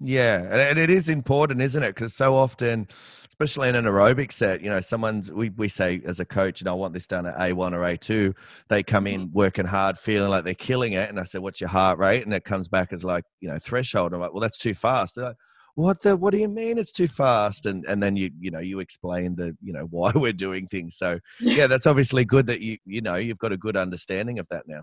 Yeah, 0.00 0.68
and 0.68 0.78
it 0.78 0.90
is 0.90 1.08
important, 1.08 1.60
isn't 1.60 1.82
it? 1.82 1.94
Because 1.94 2.14
so 2.14 2.36
often, 2.36 2.88
especially 3.34 3.68
in 3.68 3.74
an 3.74 3.84
aerobic 3.84 4.30
set, 4.32 4.62
you 4.62 4.70
know, 4.70 4.78
someone's 4.78 5.30
we, 5.30 5.50
we 5.50 5.68
say 5.68 6.00
as 6.04 6.20
a 6.20 6.24
coach, 6.24 6.60
and 6.60 6.68
I 6.68 6.72
want 6.72 6.94
this 6.94 7.08
done 7.08 7.26
at 7.26 7.34
A1 7.36 7.72
or 7.72 7.80
A2. 7.80 8.32
They 8.68 8.84
come 8.84 9.08
in 9.08 9.22
mm-hmm. 9.22 9.36
working 9.36 9.66
hard, 9.66 9.98
feeling 9.98 10.30
like 10.30 10.44
they're 10.44 10.54
killing 10.54 10.92
it, 10.92 11.08
and 11.08 11.18
I 11.18 11.24
say, 11.24 11.40
"What's 11.40 11.60
your 11.60 11.68
heart 11.68 11.98
rate?" 11.98 12.22
And 12.22 12.32
it 12.32 12.44
comes 12.44 12.68
back 12.68 12.92
as 12.92 13.04
like, 13.04 13.24
you 13.40 13.48
know, 13.48 13.58
threshold. 13.58 14.14
I'm 14.14 14.20
like, 14.20 14.32
"Well, 14.32 14.40
that's 14.40 14.58
too 14.58 14.74
fast." 14.74 15.16
They're 15.16 15.24
like, 15.26 15.36
"What 15.74 16.00
the? 16.02 16.16
What 16.16 16.30
do 16.30 16.38
you 16.38 16.48
mean 16.48 16.78
it's 16.78 16.92
too 16.92 17.08
fast?" 17.08 17.66
And 17.66 17.84
and 17.86 18.00
then 18.00 18.16
you 18.16 18.30
you 18.38 18.52
know 18.52 18.60
you 18.60 18.78
explain 18.78 19.34
the 19.34 19.56
you 19.60 19.72
know 19.72 19.86
why 19.90 20.12
we're 20.14 20.32
doing 20.32 20.68
things. 20.68 20.96
So 20.96 21.18
yeah, 21.40 21.66
that's 21.66 21.86
obviously 21.86 22.24
good 22.24 22.46
that 22.46 22.60
you 22.60 22.78
you 22.86 23.00
know 23.00 23.16
you've 23.16 23.38
got 23.38 23.52
a 23.52 23.56
good 23.56 23.76
understanding 23.76 24.38
of 24.38 24.46
that 24.50 24.68
now. 24.68 24.82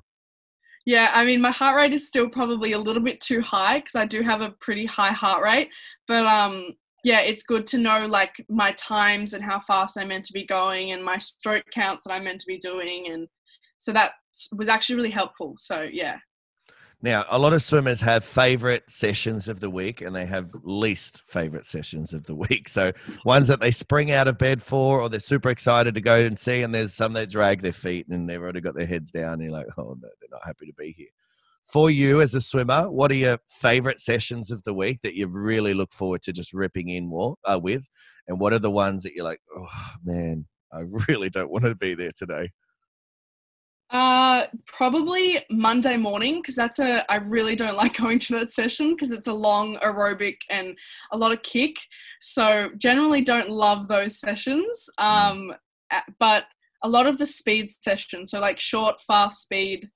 Yeah, 0.86 1.12
I 1.14 1.24
mean, 1.26 1.40
my 1.40 1.52
heart 1.52 1.78
rate 1.78 1.94
is 1.94 2.08
still 2.08 2.28
probably 2.28 2.74
a 2.74 2.80
little 2.80 3.04
bit 3.04 3.22
too 3.22 3.42
high 3.42 3.80
because 3.80 3.96
I 3.96 4.06
do 4.06 4.24
have 4.24 4.42
a 4.42 4.50
pretty 4.60 4.86
high 4.86 5.12
heart 5.12 5.42
rate. 5.42 5.70
But 6.08 6.26
um, 6.26 6.76
yeah, 7.04 7.22
it's 7.22 7.44
good 7.44 7.66
to 7.68 7.78
know 7.78 8.06
like 8.06 8.46
my 8.50 8.74
times 8.74 9.34
and 9.34 9.44
how 9.44 9.60
fast 9.60 9.98
I'm 9.98 10.10
meant 10.10 10.26
to 10.26 10.34
be 10.34 10.46
going 10.46 10.92
and 10.92 11.04
my 11.04 11.18
stroke 11.18 11.66
counts 11.74 12.06
that 12.06 12.14
I'm 12.14 12.24
meant 12.24 12.42
to 12.42 12.48
be 12.48 12.58
doing. 12.58 13.08
And 13.12 13.28
so 13.80 13.92
that 13.94 14.14
was 14.56 14.68
actually 14.68 14.98
really 14.98 15.10
helpful. 15.10 15.56
So 15.58 15.82
yeah. 15.82 16.18
Now, 17.04 17.26
a 17.32 17.40
lot 17.40 17.54
of 17.54 17.64
swimmers 17.64 18.02
have 18.02 18.24
favorite 18.24 18.84
sessions 18.88 19.48
of 19.48 19.60
the 19.60 19.72
week 19.72 20.02
and 20.02 20.16
they 20.16 20.28
have 20.28 20.52
least 20.62 21.24
favorite 21.28 21.66
sessions 21.66 22.14
of 22.14 22.26
the 22.26 22.36
week. 22.36 22.70
So, 22.70 22.92
ones 23.26 23.48
that 23.48 23.60
they 23.60 23.72
spring 23.72 24.12
out 24.12 24.28
of 24.28 24.38
bed 24.38 24.62
for 24.62 25.02
or 25.02 25.10
they're 25.10 25.20
super 25.20 25.50
excited 25.50 25.96
to 25.96 26.02
go 26.02 26.20
and 26.20 26.38
see, 26.38 26.62
and 26.62 26.76
there's 26.76 26.94
some 26.94 27.14
that 27.14 27.32
drag 27.32 27.64
their 27.64 27.74
feet 27.74 28.08
and 28.08 28.30
they've 28.30 28.40
already 28.40 28.62
got 28.62 28.76
their 28.76 28.86
heads 28.86 29.10
down. 29.10 29.34
And 29.34 29.42
you're 29.42 29.52
like, 29.52 29.66
oh, 29.78 29.98
no, 30.00 30.10
they're 30.20 30.30
not 30.30 30.46
happy 30.46 30.68
to 30.68 30.74
be 30.74 30.94
here. 30.96 31.08
For 31.72 31.90
you 31.90 32.20
as 32.20 32.36
a 32.36 32.42
swimmer, 32.42 32.92
what 32.92 33.12
are 33.12 33.16
your 33.16 33.38
favorite 33.50 34.02
sessions 34.02 34.52
of 34.52 34.62
the 34.64 34.74
week 34.74 35.00
that 35.04 35.16
you 35.16 35.28
really 35.28 35.74
look 35.74 35.94
forward 35.94 36.22
to 36.24 36.34
just 36.34 36.52
ripping 36.52 36.90
in 36.90 37.08
more, 37.08 37.36
uh, 37.46 37.60
with? 37.62 37.88
And 38.28 38.42
what 38.42 38.52
are 38.52 38.60
the 38.60 38.70
ones 38.70 39.04
that 39.04 39.14
you're 39.14 39.24
like, 39.24 39.40
oh, 39.58 39.68
man, 40.04 40.46
I 40.74 40.84
really 41.08 41.30
don't 41.30 41.50
want 41.50 41.64
to 41.64 41.76
be 41.76 41.94
there 41.94 42.12
today? 42.14 42.52
Uh, 43.90 44.48
probably 44.68 45.42
Monday 45.50 45.98
morning 45.98 46.42
because 46.42 46.56
that's 46.56 46.80
a 46.80 47.10
I 47.12 47.18
really 47.18 47.56
don't 47.56 47.76
like 47.76 47.98
going 47.98 48.20
to 48.20 48.40
that 48.40 48.52
session 48.52 48.94
because 48.94 49.12
it's 49.12 49.28
a 49.28 49.34
long 49.34 49.78
aerobic 49.78 50.38
and 50.50 50.78
a 51.12 51.18
lot 51.18 51.32
of 51.32 51.42
kick. 51.42 51.78
So 52.20 52.70
generally 52.78 53.22
don't 53.22 53.50
love 53.50 53.88
those 53.88 54.20
sessions. 54.20 54.90
Mm. 55.00 55.06
Um, 55.06 55.54
but 56.20 56.46
a 56.84 56.90
lot 56.90 57.08
of 57.08 57.18
the 57.18 57.26
speed 57.26 57.70
sessions, 57.82 58.32
so 58.32 58.42
like 58.42 58.60
short, 58.60 59.00
fast 59.02 59.42
speed, 59.42 59.90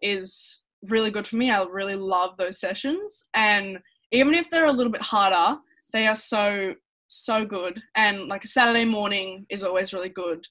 is 0.00 0.64
really 0.88 1.10
good 1.10 1.26
for 1.26 1.36
me. 1.36 1.50
I 1.50 1.62
really 1.64 1.96
love 1.96 2.36
those 2.36 2.60
sessions, 2.60 3.28
and 3.34 3.78
even 4.10 4.34
if 4.34 4.50
they're 4.50 4.66
a 4.66 4.72
little 4.72 4.92
bit 4.92 5.02
harder, 5.02 5.58
they 5.92 6.06
are 6.06 6.16
so 6.16 6.74
so 7.08 7.44
good. 7.44 7.82
And 7.94 8.28
like 8.28 8.44
a 8.44 8.48
Saturday 8.48 8.86
morning 8.86 9.44
is 9.50 9.64
always 9.64 9.92
really 9.92 10.08
good 10.08 10.46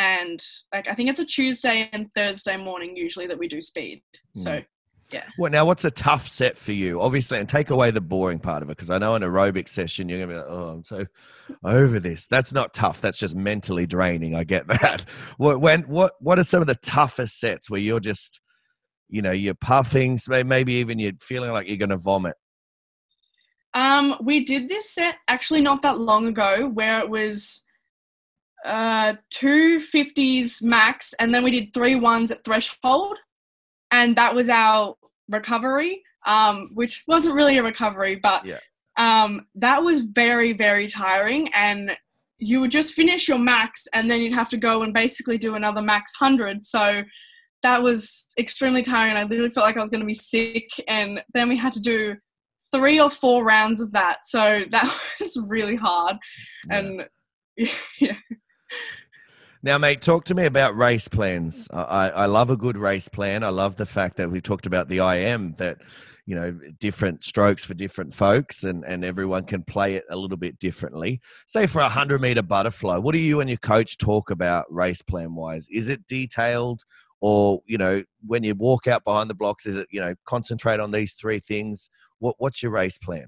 and 0.00 0.42
like 0.72 0.88
I 0.88 0.94
think 0.94 1.10
it's 1.10 1.20
a 1.20 1.24
Tuesday 1.24 1.88
and 1.92 2.10
Thursday 2.14 2.56
morning 2.56 2.96
usually 2.96 3.26
that 3.26 3.38
we 3.38 3.48
do 3.48 3.60
speed. 3.60 4.02
So 4.34 4.52
mm. 4.52 4.66
yeah. 5.12 5.24
Well, 5.38 5.50
now 5.50 5.66
what's 5.66 5.84
a 5.84 5.90
tough 5.90 6.26
set 6.26 6.56
for 6.56 6.72
you? 6.72 7.00
Obviously, 7.02 7.38
and 7.38 7.48
take 7.48 7.68
away 7.68 7.90
the 7.90 8.00
boring 8.00 8.38
part 8.38 8.62
of 8.62 8.70
it 8.70 8.76
because 8.76 8.90
I 8.90 8.96
know 8.98 9.14
an 9.14 9.22
aerobic 9.22 9.68
session 9.68 10.08
you're 10.08 10.18
gonna 10.20 10.32
be 10.32 10.38
like, 10.38 10.48
oh, 10.48 10.68
I'm 10.68 10.84
so 10.84 11.04
over 11.64 12.00
this. 12.00 12.26
That's 12.26 12.52
not 12.52 12.72
tough. 12.72 13.02
That's 13.02 13.18
just 13.18 13.36
mentally 13.36 13.86
draining. 13.86 14.34
I 14.34 14.44
get 14.44 14.66
that. 14.80 15.04
What 15.36 15.60
when 15.60 15.82
what 15.82 16.14
what 16.20 16.38
are 16.38 16.44
some 16.44 16.62
of 16.62 16.66
the 16.66 16.76
toughest 16.76 17.38
sets 17.38 17.68
where 17.68 17.80
you're 17.80 18.00
just 18.00 18.40
you 19.10 19.22
know 19.22 19.32
you're 19.32 19.54
puffing, 19.54 20.18
maybe 20.28 20.74
even 20.74 20.98
you're 20.98 21.12
feeling 21.20 21.50
like 21.50 21.68
you're 21.68 21.76
gonna 21.76 21.96
vomit? 21.96 22.36
Um, 23.74 24.16
we 24.22 24.44
did 24.44 24.68
this 24.68 24.90
set 24.90 25.16
actually 25.28 25.62
not 25.62 25.82
that 25.82 25.98
long 25.98 26.26
ago 26.26 26.68
where 26.68 26.98
it 26.98 27.08
was 27.08 27.64
uh, 28.64 29.14
two 29.30 29.78
50s 29.78 30.62
max, 30.62 31.14
and 31.14 31.34
then 31.34 31.44
we 31.44 31.50
did 31.50 31.72
three 31.72 31.94
ones 31.94 32.30
at 32.30 32.44
threshold. 32.44 33.16
And 33.92 34.14
that 34.16 34.34
was 34.34 34.48
our 34.48 34.94
recovery, 35.28 36.02
um, 36.26 36.70
which 36.74 37.02
wasn't 37.08 37.34
really 37.34 37.58
a 37.58 37.62
recovery, 37.62 38.16
but 38.16 38.44
yeah. 38.44 38.58
um, 38.96 39.46
that 39.56 39.82
was 39.82 40.00
very, 40.00 40.52
very 40.52 40.86
tiring. 40.86 41.50
And 41.54 41.96
you 42.38 42.60
would 42.60 42.70
just 42.70 42.94
finish 42.94 43.28
your 43.28 43.38
max 43.38 43.86
and 43.92 44.10
then 44.10 44.20
you'd 44.20 44.32
have 44.32 44.48
to 44.48 44.56
go 44.56 44.82
and 44.82 44.94
basically 44.94 45.38
do 45.38 45.54
another 45.54 45.82
max 45.82 46.18
100 46.18 46.62
so 46.62 47.02
that 47.62 47.82
was 47.82 48.26
extremely 48.38 48.82
tiring 48.82 49.16
i 49.16 49.22
literally 49.22 49.50
felt 49.50 49.66
like 49.66 49.76
i 49.76 49.80
was 49.80 49.90
going 49.90 50.00
to 50.00 50.06
be 50.06 50.14
sick 50.14 50.68
and 50.88 51.22
then 51.34 51.48
we 51.48 51.56
had 51.56 51.72
to 51.72 51.80
do 51.80 52.16
three 52.72 53.00
or 53.00 53.10
four 53.10 53.44
rounds 53.44 53.80
of 53.80 53.92
that 53.92 54.24
so 54.24 54.60
that 54.70 55.00
was 55.20 55.46
really 55.48 55.76
hard 55.76 56.16
Yeah. 56.68 56.78
and 56.78 57.08
yeah 57.98 58.14
Now, 59.62 59.76
mate, 59.76 60.00
talk 60.00 60.24
to 60.24 60.34
me 60.34 60.46
about 60.46 60.74
race 60.74 61.06
plans. 61.06 61.68
I, 61.70 62.08
I 62.08 62.26
love 62.26 62.48
a 62.48 62.56
good 62.56 62.78
race 62.78 63.08
plan. 63.08 63.44
I 63.44 63.50
love 63.50 63.76
the 63.76 63.84
fact 63.84 64.16
that 64.16 64.30
we 64.30 64.40
talked 64.40 64.64
about 64.64 64.88
the 64.88 64.98
IM 64.98 65.54
that 65.58 65.76
you 66.24 66.34
know 66.34 66.58
different 66.78 67.24
strokes 67.24 67.64
for 67.64 67.74
different 67.74 68.14
folks, 68.14 68.64
and 68.64 68.84
and 68.86 69.04
everyone 69.04 69.44
can 69.44 69.62
play 69.64 69.96
it 69.96 70.04
a 70.10 70.16
little 70.16 70.38
bit 70.38 70.58
differently. 70.58 71.20
Say 71.46 71.66
for 71.66 71.80
a 71.80 71.90
hundred 71.90 72.22
meter 72.22 72.40
butterfly, 72.42 72.96
what 72.96 73.12
do 73.12 73.18
you 73.18 73.40
and 73.40 73.50
your 73.50 73.58
coach 73.58 73.98
talk 73.98 74.30
about 74.30 74.64
race 74.72 75.02
plan 75.02 75.34
wise? 75.34 75.68
Is 75.70 75.88
it 75.88 76.06
detailed, 76.06 76.82
or 77.20 77.62
you 77.66 77.78
know 77.78 78.02
when 78.26 78.42
you 78.42 78.54
walk 78.54 78.86
out 78.86 79.04
behind 79.04 79.30
the 79.30 79.34
blocks, 79.34 79.66
is 79.66 79.76
it 79.76 79.88
you 79.90 80.00
know 80.00 80.14
concentrate 80.26 80.80
on 80.80 80.90
these 80.90 81.14
three 81.14 81.38
things? 81.38 81.90
What 82.18 82.36
what's 82.38 82.62
your 82.62 82.72
race 82.72 82.98
plan? 82.98 83.26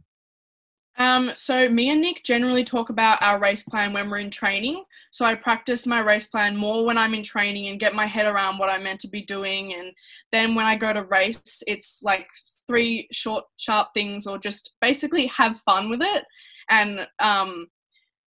Um, 0.98 1.32
so 1.34 1.68
me 1.68 1.90
and 1.90 2.00
Nick 2.00 2.22
generally 2.22 2.64
talk 2.64 2.90
about 2.90 3.22
our 3.22 3.38
race 3.38 3.64
plan 3.64 3.92
when 3.92 4.10
we're 4.10 4.18
in 4.18 4.30
training. 4.30 4.84
So 5.10 5.24
I 5.24 5.34
practice 5.34 5.86
my 5.86 6.00
race 6.00 6.26
plan 6.26 6.56
more 6.56 6.84
when 6.84 6.98
I'm 6.98 7.14
in 7.14 7.22
training 7.22 7.68
and 7.68 7.80
get 7.80 7.94
my 7.94 8.06
head 8.06 8.26
around 8.26 8.58
what 8.58 8.68
I'm 8.68 8.82
meant 8.82 9.00
to 9.00 9.08
be 9.08 9.22
doing. 9.22 9.72
And 9.72 9.92
then 10.32 10.54
when 10.54 10.66
I 10.66 10.76
go 10.76 10.92
to 10.92 11.04
race, 11.04 11.62
it's 11.66 12.02
like 12.02 12.28
three 12.68 13.08
short, 13.10 13.44
sharp 13.56 13.88
things, 13.94 14.26
or 14.26 14.38
just 14.38 14.74
basically 14.80 15.26
have 15.28 15.58
fun 15.60 15.88
with 15.88 16.02
it. 16.02 16.24
And 16.68 17.06
um, 17.18 17.68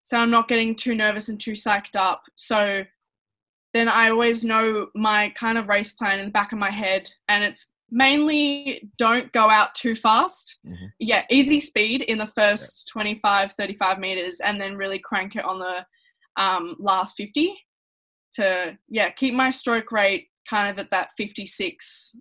so 0.02 0.18
I'm 0.18 0.32
not 0.32 0.48
getting 0.48 0.76
too 0.76 0.96
nervous 0.96 1.30
and 1.30 1.40
too 1.40 1.54
psyched 1.54 1.96
up. 1.96 2.24
So 2.36 2.84
then 3.76 3.88
I 3.90 4.10
always 4.10 4.44
know 4.44 4.88
my 4.96 5.30
kind 5.36 5.58
of 5.58 5.68
race 5.68 5.92
plan 5.94 6.20
in 6.20 6.26
the 6.26 6.32
back 6.32 6.52
of 6.54 6.58
my 6.58 6.72
head, 6.72 7.10
and 7.28 7.44
it's 7.44 7.72
mainly 7.92 8.90
don't 8.98 9.32
go 9.32 9.48
out 9.50 9.76
too 9.76 9.94
fast 9.94 10.58
Mhm. 10.66 10.90
yeah 11.00 11.24
easy 11.30 11.60
speed 11.60 12.02
in 12.02 12.18
the 12.18 12.26
first 12.40 12.88
25 12.92 13.52
35 13.52 14.00
meters 14.00 14.40
and 14.44 14.60
then 14.60 14.76
really 14.76 14.98
crank 14.98 15.36
it 15.36 15.46
on 15.46 15.60
the 15.60 15.86
um, 16.36 16.76
last 16.80 17.16
50 17.16 17.56
to 18.34 18.76
yeah 18.90 19.10
keep 19.12 19.36
my 19.36 19.52
stroke 19.52 19.92
rate 19.92 20.28
kind 20.50 20.68
of 20.72 20.80
at 20.80 20.90
that 20.90 21.10
56 21.16 22.16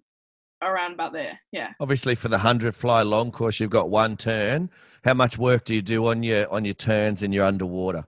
around 0.63 0.93
about 0.93 1.13
there 1.15 1.39
yeah 1.51 1.71
Obviously, 1.81 2.15
for 2.15 2.29
the 2.29 2.39
hundred 2.39 2.75
fly 2.75 3.01
long 3.03 3.33
course, 3.33 3.59
you've 3.59 3.71
got 3.71 3.89
one 3.91 4.17
turn. 4.17 4.71
How 5.03 5.15
much 5.15 5.37
work 5.39 5.65
do 5.65 5.75
you 5.75 5.83
do 5.83 6.07
on 6.07 6.23
your 6.23 6.49
on 6.53 6.65
your 6.67 6.75
turns 6.75 7.23
and 7.23 7.33
your 7.35 7.45
underwater? 7.47 8.05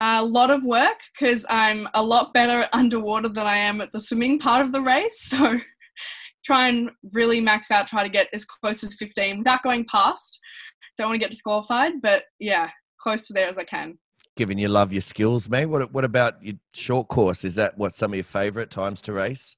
A 0.00 0.24
lot 0.24 0.50
of 0.50 0.64
work 0.64 0.98
because 1.18 1.44
i'm 1.50 1.88
a 1.94 2.02
lot 2.02 2.32
better 2.32 2.68
underwater 2.72 3.28
than 3.28 3.46
i 3.46 3.56
am 3.56 3.80
at 3.80 3.92
the 3.92 4.00
swimming 4.00 4.38
part 4.38 4.64
of 4.64 4.72
the 4.72 4.80
race 4.80 5.20
so 5.20 5.58
try 6.44 6.68
and 6.68 6.90
really 7.12 7.40
max 7.40 7.70
out 7.70 7.86
try 7.86 8.02
to 8.02 8.08
get 8.08 8.28
as 8.32 8.44
close 8.44 8.82
as 8.84 8.94
15 8.96 9.38
without 9.38 9.62
going 9.62 9.84
past 9.84 10.40
don't 10.96 11.08
want 11.08 11.14
to 11.16 11.24
get 11.24 11.30
disqualified 11.30 11.92
but 12.02 12.24
yeah 12.38 12.70
close 13.00 13.26
to 13.26 13.32
there 13.32 13.48
as 13.48 13.58
i 13.58 13.64
can 13.64 13.98
Given 14.38 14.56
you 14.56 14.68
love 14.68 14.92
your 14.92 15.02
skills, 15.02 15.48
mate. 15.48 15.66
What 15.66 15.92
what 15.92 16.04
about 16.04 16.40
your 16.40 16.54
short 16.72 17.08
course? 17.08 17.44
Is 17.44 17.56
that 17.56 17.76
what 17.76 17.92
some 17.92 18.12
of 18.12 18.14
your 18.14 18.22
favourite 18.22 18.70
times 18.70 19.02
to 19.02 19.12
race? 19.12 19.56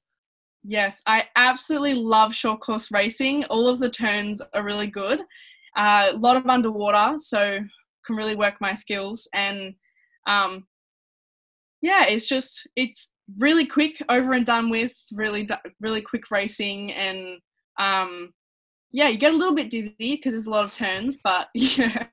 Yes, 0.63 1.03
I 1.05 1.27
absolutely 1.35 1.93
love 1.93 2.33
short 2.33 2.61
course 2.61 2.91
racing. 2.91 3.43
All 3.45 3.67
of 3.67 3.77
the 3.77 3.91
turns 3.91 4.41
are 4.55 4.63
really 4.63 4.87
good. 4.87 5.21
Uh, 5.77 6.09
a 6.11 6.17
lot 6.17 6.35
of 6.35 6.47
underwater, 6.47 7.15
so 7.17 7.59
can 8.07 8.15
really 8.15 8.35
work 8.35 8.55
my 8.59 8.73
skills. 8.73 9.29
And 9.35 9.75
um, 10.27 10.65
yeah, 11.81 12.05
it's 12.05 12.27
just 12.27 12.67
it's 12.75 13.09
really 13.37 13.65
quick, 13.65 14.01
over 14.09 14.33
and 14.33 14.45
done 14.45 14.69
with. 14.69 14.91
Really, 15.11 15.47
really 15.79 16.01
quick 16.01 16.29
racing, 16.31 16.91
and 16.93 17.39
um, 17.79 18.33
yeah, 18.91 19.07
you 19.07 19.17
get 19.17 19.33
a 19.33 19.37
little 19.37 19.55
bit 19.55 19.69
dizzy 19.69 19.95
because 19.99 20.33
there's 20.33 20.47
a 20.47 20.51
lot 20.51 20.65
of 20.65 20.73
turns, 20.73 21.17
but 21.23 21.47
yeah, 21.53 22.05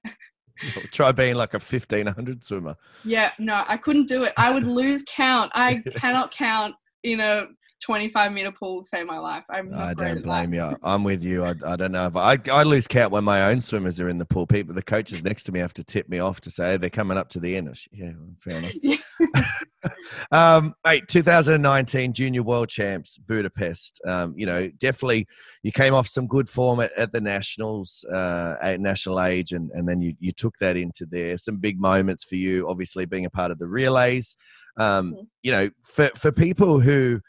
Try 0.91 1.13
being 1.13 1.37
like 1.37 1.55
a 1.55 1.61
fifteen 1.61 2.07
hundred 2.07 2.45
swimmer. 2.45 2.77
yeah, 3.05 3.33
no, 3.39 3.65
I 3.69 3.77
couldn't 3.77 4.09
do 4.09 4.25
it. 4.25 4.33
I 4.37 4.53
would 4.53 4.65
lose 4.67 5.05
count. 5.09 5.53
I 5.55 5.83
cannot 5.97 6.33
count 6.33 6.75
in 7.05 7.21
a 7.21 7.47
25 7.83 8.33
meter 8.33 8.53
pool 8.53 8.83
to 8.83 8.89
save 8.89 9.07
my 9.07 9.19
life. 9.19 9.45
I'm 9.51 9.71
not 9.71 9.81
I 9.81 9.95
don't 9.95 10.23
blame 10.23 10.53
you. 10.53 10.77
I'm 10.83 11.05
with 11.05 11.23
you. 11.23 11.45
I, 11.45 11.55
I 11.65 11.77
don't 11.77 11.93
know 11.93 12.07
if 12.07 12.17
I, 12.17 12.39
I 12.51 12.63
lose 12.63 12.89
count 12.89 13.13
when 13.13 13.25
my 13.25 13.51
own 13.51 13.61
swimmers 13.61 14.01
are 14.01 14.09
in 14.09 14.19
the 14.19 14.27
pool. 14.27 14.47
People, 14.47 14.75
the 14.75 14.83
coaches 14.83 15.23
next 15.23 15.45
to 15.45 15.53
me 15.53 15.61
have 15.61 15.75
to 15.75 15.85
tip 15.85 16.09
me 16.09 16.19
off 16.19 16.41
to 16.43 16.51
say 16.51 16.73
"Hey, 16.73 16.77
they're 16.77 16.91
coming 16.91 17.17
up 17.17 17.29
to 17.31 17.41
the 17.41 17.57
end. 17.57 17.69
Yeah, 17.93 18.13
fair 18.41 18.59
enough. 18.59 19.45
um, 20.33 20.75
mate, 20.85 21.05
2019 21.09 22.13
Junior 22.13 22.43
World 22.43 22.69
Champs, 22.69 23.19
Budapest. 23.19 24.01
Um, 24.07 24.35
you 24.37 24.47
know, 24.47 24.69
definitely 24.79 25.27
you 25.63 25.73
came 25.73 25.95
off 25.95 26.09
some 26.09 26.27
good 26.27 26.49
form 26.49 26.81
at, 26.81 26.93
at 26.97 27.13
the 27.13 27.21
nationals, 27.21 28.05
uh, 28.13 28.57
at 28.61 28.81
national 28.81 29.21
age, 29.21 29.53
and, 29.53 29.71
and 29.73 29.89
then 29.89 30.01
you, 30.01 30.15
you 30.19 30.33
took 30.33 30.57
that 30.59 30.77
into 30.77 31.07
there. 31.07 31.37
Some 31.39 31.57
big 31.59 31.81
moments 31.81 32.25
for 32.25 32.37
you, 32.37 32.69
obviously 32.69 33.07
being 33.07 33.25
a 33.25 33.31
part 33.31 33.51
of 33.51 33.59
the 33.59 33.69
relays. 33.69 34.37
Um, 34.77 35.15
Mhm. 35.15 35.27
you 35.43 35.53
know, 35.53 35.71
for, 35.83 36.11
for 36.15 36.31
people 36.31 36.79
who 36.79 37.21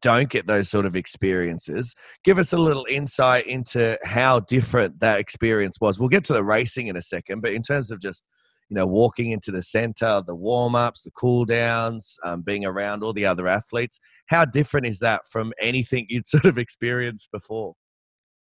don't 0.00 0.30
get 0.30 0.46
those 0.46 0.68
sort 0.68 0.86
of 0.86 0.96
experiences, 0.96 1.94
give 2.24 2.38
us 2.38 2.52
a 2.52 2.58
little 2.58 2.86
insight 2.90 3.46
into 3.46 3.98
how 4.04 4.40
different 4.40 5.00
that 5.00 5.20
experience 5.20 5.78
was. 5.80 5.98
We'll 5.98 6.08
get 6.08 6.24
to 6.24 6.32
the 6.32 6.44
racing 6.44 6.88
in 6.88 6.96
a 6.96 7.02
second, 7.02 7.40
but 7.40 7.52
in 7.52 7.62
terms 7.62 7.90
of 7.90 8.00
just 8.00 8.24
you 8.70 8.76
know 8.76 8.86
walking 8.86 9.30
into 9.30 9.50
the 9.50 9.62
center, 9.62 10.22
the 10.26 10.34
warm 10.34 10.74
ups, 10.74 11.02
the 11.02 11.10
cool 11.10 11.44
downs, 11.44 12.16
um, 12.24 12.42
being 12.42 12.64
around 12.64 13.02
all 13.02 13.12
the 13.12 13.26
other 13.26 13.46
athletes, 13.46 14.00
how 14.26 14.44
different 14.44 14.86
is 14.86 14.98
that 15.00 15.28
from 15.28 15.52
anything 15.60 16.06
you'd 16.08 16.26
sort 16.26 16.44
of 16.44 16.58
experienced 16.58 17.30
before? 17.32 17.74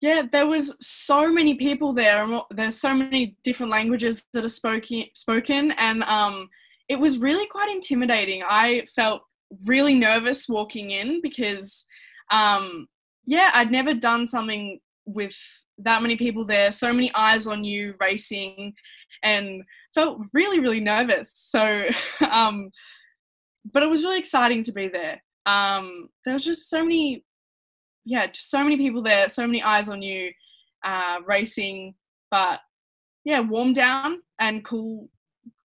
Yeah, 0.01 0.23
there 0.31 0.47
was 0.47 0.77
so 0.81 1.31
many 1.33 1.55
people 1.55 1.93
there, 1.93 2.23
and 2.23 2.41
there's 2.51 2.81
so 2.81 2.95
many 2.95 3.37
different 3.43 3.73
languages 3.73 4.25
that 4.33 4.45
are 4.45 4.49
spoken 4.49 5.05
spoken, 5.15 5.73
and 5.73 6.05
um, 6.05 6.49
it 6.89 6.99
was 6.99 7.19
really 7.19 7.47
quite 7.47 7.71
intimidating. 7.71 8.43
I 8.49 8.85
felt 8.95 9.23
really 9.67 9.95
nervous 9.95 10.49
walking 10.49 10.91
in 10.91 11.21
because, 11.23 11.87
um, 12.31 12.87
yeah, 13.27 13.51
I'd 13.55 13.71
never 13.71 13.95
done 13.95 14.27
something 14.27 14.81
with 15.07 15.37
that 15.79 16.03
many 16.03 16.17
people 16.17 16.45
there, 16.45 16.73
so 16.73 16.93
many 16.93 17.13
eyes 17.15 17.47
on 17.47 17.65
you 17.65 17.95
racing, 18.01 18.75
and 19.23 19.63
felt 19.95 20.21
really, 20.33 20.61
really 20.61 20.81
nervous. 20.81 21.33
So, 21.35 21.85
um, 22.31 22.71
but 23.73 23.83
it 23.83 23.89
was 23.89 24.05
really 24.05 24.19
exciting 24.19 24.63
to 24.65 24.73
be 24.73 24.89
there. 24.89 25.23
Um, 25.47 26.09
there 26.25 26.35
was 26.35 26.45
just 26.45 26.69
so 26.69 26.85
many 26.85 27.25
yeah, 28.09 28.27
just 28.27 28.51
so 28.51 28.65
many 28.65 28.79
people 28.79 29.03
there, 29.03 29.29
so 29.29 29.47
many 29.47 29.63
eyes 29.63 29.91
on 29.91 30.01
you, 30.01 30.33
uh, 30.83 31.19
racing. 31.27 31.95
But 32.31 32.61
yeah, 33.25 33.41
warm 33.41 33.75
down 33.75 34.23
and 34.41 34.65
cool, 34.65 35.11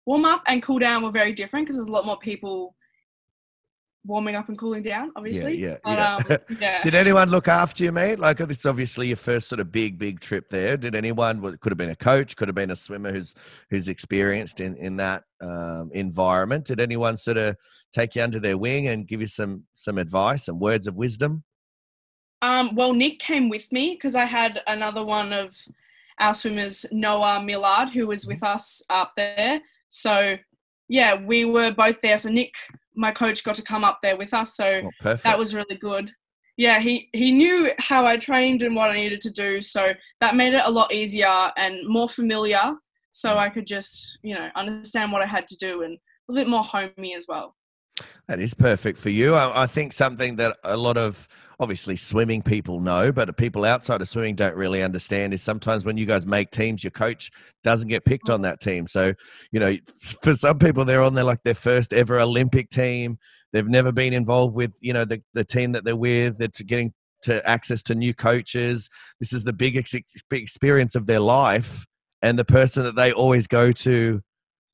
warm 0.06 0.24
up 0.24 0.42
and 0.48 0.60
cool 0.60 0.80
down 0.80 1.04
were 1.04 1.12
very 1.12 1.32
different 1.32 1.66
because 1.66 1.76
there's 1.76 1.86
a 1.86 1.92
lot 1.92 2.04
more 2.04 2.18
people 2.18 2.74
warming 4.04 4.34
up 4.34 4.48
and 4.48 4.58
cooling 4.58 4.82
down, 4.82 5.12
obviously. 5.14 5.56
yeah, 5.58 5.76
But, 5.84 5.98
yeah. 5.98 6.14
Um, 6.14 6.38
yeah. 6.60 6.82
Did 6.82 6.94
anyone 6.94 7.30
look 7.30 7.48
after 7.48 7.84
you, 7.84 7.92
mate? 7.92 8.18
Like 8.18 8.38
this 8.38 8.58
is 8.58 8.66
obviously 8.66 9.08
your 9.08 9.16
first 9.16 9.48
sort 9.48 9.60
of 9.60 9.70
big, 9.70 9.98
big 9.98 10.20
trip 10.20 10.50
there. 10.50 10.76
Did 10.76 10.94
anyone? 10.94 11.40
Could 11.58 11.70
have 11.70 11.78
been 11.78 11.90
a 11.90 11.96
coach, 11.96 12.36
could 12.36 12.48
have 12.48 12.54
been 12.54 12.70
a 12.70 12.76
swimmer 12.76 13.12
who's 13.12 13.34
who's 13.70 13.88
experienced 13.88 14.60
in 14.60 14.76
in 14.76 14.96
that 14.96 15.24
um, 15.40 15.90
environment. 15.92 16.66
Did 16.66 16.80
anyone 16.80 17.16
sort 17.16 17.36
of 17.36 17.56
take 17.92 18.16
you 18.16 18.22
under 18.22 18.40
their 18.40 18.58
wing 18.58 18.88
and 18.88 19.06
give 19.06 19.20
you 19.20 19.26
some 19.26 19.64
some 19.74 19.98
advice 19.98 20.48
and 20.48 20.60
words 20.60 20.86
of 20.86 20.96
wisdom? 20.96 21.44
Um, 22.42 22.74
well, 22.74 22.92
Nick 22.92 23.20
came 23.20 23.48
with 23.48 23.70
me 23.70 23.94
because 23.94 24.16
I 24.16 24.24
had 24.24 24.62
another 24.66 25.04
one 25.04 25.32
of 25.32 25.56
our 26.18 26.34
swimmers, 26.34 26.84
Noah 26.90 27.42
Millard, 27.42 27.90
who 27.90 28.08
was 28.08 28.26
with 28.26 28.42
us 28.42 28.82
up 28.90 29.12
there. 29.16 29.60
So, 29.88 30.36
yeah, 30.88 31.14
we 31.14 31.44
were 31.44 31.70
both 31.70 32.00
there. 32.00 32.18
So 32.18 32.30
Nick, 32.30 32.54
my 32.94 33.12
coach, 33.12 33.44
got 33.44 33.56
to 33.56 33.62
come 33.62 33.84
up 33.84 34.00
there 34.02 34.16
with 34.16 34.34
us. 34.34 34.56
So 34.56 34.82
Oh, 35.04 35.14
that 35.16 35.38
was 35.38 35.54
really 35.54 35.76
good. 35.76 36.10
Yeah, 36.56 36.80
he 36.80 37.08
he 37.12 37.30
knew 37.30 37.70
how 37.78 38.04
I 38.04 38.18
trained 38.18 38.62
and 38.62 38.76
what 38.76 38.90
I 38.90 38.94
needed 38.94 39.20
to 39.22 39.32
do, 39.32 39.60
so 39.60 39.94
that 40.20 40.36
made 40.36 40.52
it 40.52 40.62
a 40.64 40.70
lot 40.70 40.92
easier 40.92 41.50
and 41.56 41.86
more 41.86 42.08
familiar. 42.08 42.74
So 43.10 43.30
mm. 43.30 43.38
I 43.38 43.48
could 43.48 43.66
just 43.66 44.18
you 44.22 44.34
know 44.34 44.48
understand 44.54 45.12
what 45.12 45.22
I 45.22 45.26
had 45.26 45.48
to 45.48 45.56
do 45.56 45.82
and 45.82 45.98
a 46.30 46.34
bit 46.34 46.48
more 46.48 46.62
homey 46.62 47.14
as 47.16 47.26
well. 47.28 47.56
That 48.28 48.40
is 48.40 48.54
perfect 48.54 48.98
for 48.98 49.10
you. 49.10 49.34
I, 49.34 49.64
I 49.64 49.66
think 49.66 49.92
something 49.92 50.36
that 50.36 50.56
a 50.64 50.76
lot 50.76 50.96
of 50.96 51.28
obviously 51.60 51.96
swimming 51.96 52.42
people 52.42 52.80
know, 52.80 53.12
but 53.12 53.36
people 53.36 53.64
outside 53.64 54.00
of 54.00 54.08
swimming 54.08 54.34
don't 54.34 54.56
really 54.56 54.82
understand 54.82 55.32
is 55.32 55.42
sometimes 55.42 55.84
when 55.84 55.96
you 55.96 56.06
guys 56.06 56.26
make 56.26 56.50
teams, 56.50 56.82
your 56.82 56.90
coach 56.90 57.30
doesn't 57.62 57.88
get 57.88 58.04
picked 58.04 58.30
on 58.30 58.42
that 58.42 58.60
team. 58.60 58.86
So, 58.86 59.12
you 59.52 59.60
know, 59.60 59.76
for 60.22 60.34
some 60.34 60.58
people, 60.58 60.84
they're 60.84 61.02
on 61.02 61.14
their 61.14 61.24
like 61.24 61.42
their 61.44 61.54
first 61.54 61.92
ever 61.92 62.18
Olympic 62.18 62.70
team. 62.70 63.18
They've 63.52 63.68
never 63.68 63.92
been 63.92 64.14
involved 64.14 64.54
with, 64.54 64.72
you 64.80 64.92
know, 64.92 65.04
the, 65.04 65.22
the 65.34 65.44
team 65.44 65.72
that 65.72 65.84
they're 65.84 65.94
with. 65.94 66.38
They're 66.38 66.48
getting 66.66 66.94
to 67.22 67.48
access 67.48 67.82
to 67.84 67.94
new 67.94 68.14
coaches. 68.14 68.88
This 69.20 69.32
is 69.32 69.44
the 69.44 69.54
ex- 69.76 69.94
experience 70.30 70.94
of 70.94 71.06
their 71.06 71.20
life. 71.20 71.86
And 72.22 72.38
the 72.38 72.44
person 72.44 72.84
that 72.84 72.96
they 72.96 73.12
always 73.12 73.46
go 73.46 73.72
to 73.72 74.22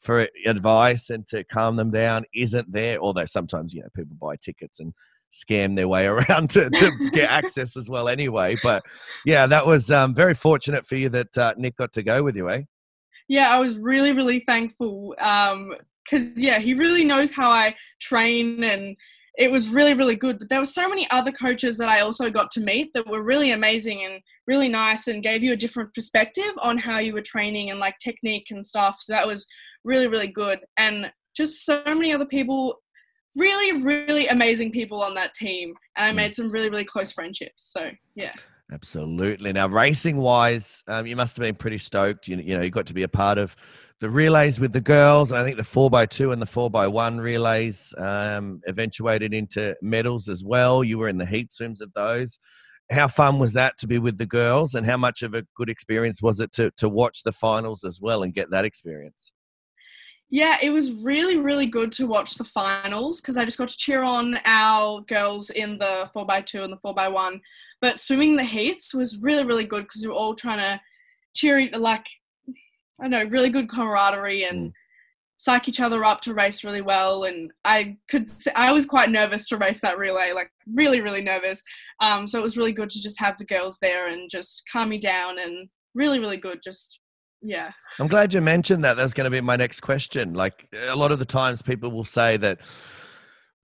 for 0.09 0.27
advice 0.47 1.11
and 1.11 1.27
to 1.27 1.44
calm 1.44 1.77
them 1.77 1.90
down 1.90 2.25
isn't 2.35 2.73
there. 2.73 2.99
Although 2.99 3.27
sometimes 3.27 3.75
you 3.75 3.83
know 3.83 3.90
people 3.94 4.16
buy 4.18 4.37
tickets 4.37 4.81
and 4.81 4.94
scam 5.31 5.77
their 5.77 5.87
way 5.87 6.07
around 6.14 6.49
to, 6.49 6.71
to 6.71 7.11
get 7.12 7.31
access 7.42 7.77
as 7.77 7.90
well 7.90 8.09
anyway. 8.09 8.57
But 8.62 8.83
yeah 9.27 9.47
that 9.47 9.66
was 9.66 9.90
um, 9.90 10.14
very 10.14 10.33
fortunate 10.33 10.87
for 10.87 10.97
you 10.97 11.11
that 11.11 11.37
uh, 11.37 11.53
nick 11.59 11.77
got 11.77 11.92
to 11.92 12.03
go 12.03 12.23
with 12.23 12.37
you 12.37 12.49
eh? 12.49 12.62
Yeah 13.29 13.55
i 13.55 13.59
was 13.59 13.77
really 13.77 14.12
really 14.12 14.40
thankful 14.49 15.14
because 15.18 16.25
um, 16.25 16.33
yeah 16.37 16.59
he 16.59 16.73
really 16.73 17.05
knows 17.05 17.31
how 17.31 17.51
i 17.51 17.75
train 18.01 18.64
and 18.64 18.97
it 19.37 19.51
was 19.51 19.68
really 19.68 19.92
really 19.92 20.16
good. 20.16 20.38
But 20.38 20.49
there 20.49 20.59
were 20.59 20.64
so 20.81 20.88
many 20.88 21.07
other 21.11 21.33
coaches 21.33 21.77
that 21.77 21.90
i 21.90 22.01
also 22.01 22.31
got 22.31 22.51
to 22.53 22.62
meet 22.62 22.92
that 22.94 23.07
were 23.07 23.23
really 23.23 23.51
amazing 23.51 24.07
and 24.07 24.23
really 24.47 24.68
nice 24.68 25.07
and 25.07 25.23
gave 25.23 25.44
you 25.44 25.53
a 25.53 25.62
different 25.64 25.92
perspective 25.94 26.53
on 26.62 26.79
how 26.79 26.99
you 26.99 27.12
were 27.12 27.21
training 27.35 27.71
and 27.71 27.79
like 27.79 27.99
technique 27.99 28.47
and 28.51 28.64
stuff. 28.64 28.97
So 28.99 29.12
that 29.12 29.27
was 29.27 29.47
really 29.85 30.09
really 30.09 30.29
good 30.29 30.61
and 30.77 31.11
just 31.37 31.64
so 31.64 31.83
many 31.87 32.12
other 32.12 32.27
people 32.27 32.81
really, 33.38 33.83
really 33.83 34.27
amazing 34.29 34.73
people 34.73 35.03
on 35.03 35.14
that 35.14 35.33
team. 35.35 35.75
And 35.97 36.07
I 36.07 36.12
mm. 36.12 36.17
made 36.17 36.35
some 36.35 36.51
really, 36.51 36.69
really 36.69 36.85
close 36.85 37.12
friendships. 37.12 37.73
So, 37.73 37.91
yeah. 38.14 38.33
Absolutely. 38.71 39.53
Now, 39.53 39.67
racing 39.69 40.19
wise, 40.19 40.83
um, 40.88 41.07
you 41.07 41.17
must 41.17 41.37
have 41.37 41.43
been 41.43 41.55
pretty 41.55 41.79
stoked. 41.79 42.29
You, 42.29 42.37
you 42.37 42.57
know, 42.57 42.62
you 42.62 42.71
got 42.71 42.87
to 42.87 42.95
be 42.95 43.05
a 43.05 43.09
part 43.09 43.38
of 43.38 43.57
the 44.01 44.11
relays 44.11 44.61
with 44.61 44.73
the 44.73 44.81
girls. 44.81 45.31
And 45.31 45.41
I 45.41 45.45
think 45.45 45.57
the 45.57 45.62
4x2 45.62 46.33
and 46.33 46.43
the 46.43 46.47
4x1 46.47 47.21
relays 47.21 47.95
um, 47.97 48.61
eventuated 48.69 49.33
into 49.33 49.75
medals 49.81 50.29
as 50.29 50.45
well. 50.45 50.85
You 50.85 50.99
were 50.99 51.09
in 51.09 51.17
the 51.17 51.27
heat 51.27 51.53
swims 51.53 51.81
of 51.81 51.93
those. 51.95 52.38
How 52.91 53.09
fun 53.09 53.38
was 53.38 53.53
that 53.55 53.79
to 53.79 53.87
be 53.87 53.99
with 53.99 54.19
the 54.19 54.27
girls? 54.27 54.75
And 54.75 54.85
how 54.85 54.97
much 54.97 55.23
of 55.23 55.35
a 55.35 55.45
good 55.57 55.71
experience 55.71 56.21
was 56.21 56.41
it 56.41 56.53
to, 56.53 56.71
to 56.77 56.88
watch 56.88 57.23
the 57.23 57.33
finals 57.33 57.85
as 57.85 58.01
well 58.01 58.23
and 58.23 58.35
get 58.35 58.51
that 58.51 58.64
experience? 58.64 59.33
Yeah, 60.31 60.59
it 60.61 60.71
was 60.71 60.93
really, 60.93 61.38
really 61.38 61.67
good 61.67 61.91
to 61.93 62.07
watch 62.07 62.35
the 62.35 62.45
finals 62.45 63.21
because 63.21 63.38
I 63.38 63.47
just 63.47 63.57
got 63.57 63.71
to 63.71 63.77
cheer 63.77 64.03
on 64.03 64.38
our 64.45 65.01
girls 65.03 65.49
in 65.51 65.79
the 65.79 66.11
4x2 66.14 66.64
and 66.64 66.73
the 66.73 66.77
4x1. 66.79 67.41
But 67.81 67.99
swimming 67.99 68.37
the 68.37 68.45
heats 68.45 68.93
was 68.93 69.19
really, 69.19 69.45
really 69.45 69.64
good 69.64 69.85
because 69.85 70.03
we 70.03 70.09
were 70.09 70.14
all 70.14 70.35
trying 70.35 70.59
to 70.59 70.81
cheer, 71.35 71.71
like, 71.79 72.07
I 73.01 73.05
don't 73.05 73.11
know, 73.11 73.25
really 73.25 73.49
good 73.49 73.71
camaraderie 73.71 74.45
and 74.45 74.69
mm. 74.69 74.73
psych 75.38 75.67
each 75.67 75.81
other 75.81 76.05
up 76.05 76.21
to 76.23 76.35
race 76.35 76.62
really 76.62 76.83
well. 76.83 77.25
And 77.25 77.51
I 77.64 77.97
could, 78.11 78.29
I 78.55 78.71
was 78.71 78.85
quite 78.85 79.09
nervous 79.09 79.49
to 79.49 79.57
race 79.57 79.81
that 79.81 79.97
relay, 79.97 80.33
like, 80.33 80.51
really, 80.71 81.01
really 81.01 81.23
nervous. 81.23 81.62
Um, 82.01 82.27
so 82.27 82.38
it 82.38 82.43
was 82.43 82.59
really 82.59 82.73
good 82.73 82.91
to 82.91 83.03
just 83.03 83.19
have 83.19 83.38
the 83.38 83.47
girls 83.47 83.79
there 83.81 84.09
and 84.09 84.29
just 84.29 84.64
calm 84.71 84.91
me 84.91 84.99
down 84.99 85.38
and 85.38 85.71
really, 85.95 86.19
really 86.19 86.37
good 86.37 86.61
just 86.62 87.01
yeah. 87.42 87.72
I'm 87.98 88.09
glad 88.09 88.35
you 88.35 88.40
mentioned 88.40 88.85
that. 88.85 88.96
That's 88.96 89.12
going 89.12 89.24
to 89.24 89.31
be 89.31 89.40
my 89.40 89.57
next 89.57 89.81
question. 89.81 90.35
Like 90.35 90.68
a 90.88 90.96
lot 90.96 91.12
of 91.12 91.18
the 91.18 91.24
times 91.24 91.62
people 91.62 91.90
will 91.90 92.05
say 92.05 92.37
that 92.38 92.61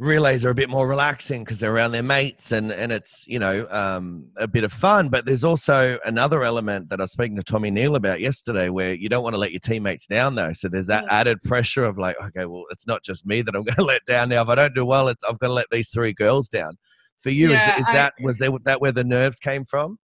relays 0.00 0.44
are 0.44 0.50
a 0.50 0.54
bit 0.54 0.68
more 0.68 0.88
relaxing 0.88 1.44
because 1.44 1.60
they're 1.60 1.72
around 1.72 1.92
their 1.92 2.02
mates 2.02 2.50
and 2.50 2.72
and 2.72 2.90
it's 2.90 3.26
you 3.28 3.38
know 3.38 3.64
um, 3.70 4.26
a 4.36 4.46
bit 4.46 4.64
of 4.64 4.72
fun. 4.72 5.08
But 5.08 5.26
there's 5.26 5.44
also 5.44 5.98
another 6.04 6.42
element 6.42 6.88
that 6.90 7.00
i 7.00 7.04
was 7.04 7.12
speaking 7.12 7.36
to 7.36 7.42
Tommy 7.42 7.70
Neill 7.70 7.96
about 7.96 8.20
yesterday 8.20 8.68
where 8.68 8.94
you 8.94 9.08
don't 9.08 9.22
want 9.22 9.34
to 9.34 9.38
let 9.38 9.52
your 9.52 9.60
teammates 9.60 10.06
down 10.06 10.34
though. 10.34 10.52
So 10.52 10.68
there's 10.68 10.86
that 10.86 11.04
yeah. 11.04 11.20
added 11.20 11.42
pressure 11.42 11.84
of 11.84 11.98
like 11.98 12.16
okay 12.24 12.46
well 12.46 12.64
it's 12.70 12.86
not 12.86 13.02
just 13.02 13.26
me 13.26 13.42
that 13.42 13.54
i'm 13.54 13.62
going 13.64 13.76
to 13.76 13.84
let 13.84 14.04
down 14.04 14.28
now. 14.28 14.42
If 14.42 14.48
i 14.48 14.54
don't 14.54 14.74
do 14.74 14.84
well 14.84 15.08
i've 15.08 15.18
got 15.20 15.48
to 15.48 15.52
let 15.52 15.66
these 15.70 15.88
three 15.88 16.12
girls 16.12 16.48
down. 16.48 16.76
For 17.20 17.30
you 17.30 17.52
yeah, 17.52 17.74
is, 17.74 17.80
is 17.80 17.86
that 17.86 18.12
I, 18.20 18.22
was 18.22 18.36
there 18.38 18.50
that 18.64 18.80
where 18.82 18.92
the 18.92 19.04
nerves 19.04 19.38
came 19.38 19.64
from 19.64 19.98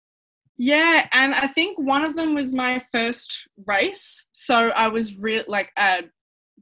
yeah, 0.62 1.08
and 1.12 1.34
I 1.34 1.46
think 1.46 1.78
one 1.78 2.04
of 2.04 2.14
them 2.14 2.34
was 2.34 2.52
my 2.52 2.82
first 2.92 3.48
race, 3.64 4.28
so 4.32 4.68
I 4.68 4.88
was 4.88 5.18
real 5.18 5.42
like 5.48 5.72
uh, 5.78 6.02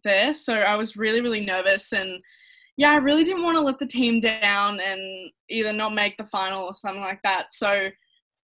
there, 0.05 0.37
so 0.37 0.55
I 0.55 0.77
was 0.77 0.97
really 0.97 1.21
really 1.21 1.45
nervous, 1.45 1.93
and 1.93 2.23
yeah, 2.77 2.93
I 2.93 2.99
really 2.99 3.25
didn't 3.25 3.43
want 3.43 3.57
to 3.57 3.61
let 3.61 3.81
the 3.81 3.87
team 3.87 4.21
down 4.21 4.79
and 4.79 5.33
either 5.51 5.73
not 5.73 5.95
make 5.95 6.17
the 6.17 6.25
final 6.25 6.63
or 6.63 6.73
something 6.73 7.03
like 7.03 7.19
that. 7.25 7.53
So 7.53 7.89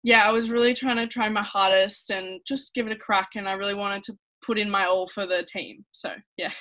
yeah, 0.04 0.24
I 0.24 0.32
was 0.32 0.52
really 0.52 0.76
trying 0.76 0.98
to 0.98 1.08
try 1.08 1.28
my 1.30 1.42
hardest 1.42 2.12
and 2.12 2.42
just 2.46 2.76
give 2.76 2.86
it 2.86 2.94
a 2.94 2.96
crack, 2.96 3.30
and 3.36 3.50
I 3.50 3.54
really 3.54 3.74
wanted 3.74 4.04
to 4.04 4.18
put 4.46 4.60
in 4.60 4.70
my 4.70 4.86
all 4.86 5.08
for 5.08 5.26
the 5.26 5.44
team. 5.52 5.84
So 5.94 6.14
yeah. 6.38 6.52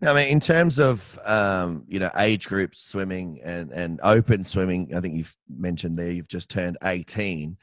Now, 0.00 0.12
I 0.12 0.14
mean, 0.14 0.28
in 0.28 0.40
terms 0.40 0.78
of 0.78 1.18
um, 1.26 1.84
you 1.86 1.98
know 1.98 2.10
age 2.16 2.48
groups 2.48 2.82
swimming 2.82 3.42
and 3.44 3.70
and 3.72 4.00
open 4.02 4.42
swimming, 4.42 4.94
I 4.96 5.00
think 5.00 5.16
you've 5.16 5.36
mentioned 5.50 5.98
there 5.98 6.12
you've 6.12 6.28
just 6.28 6.48
turned 6.48 6.78
eighteen 6.82 7.58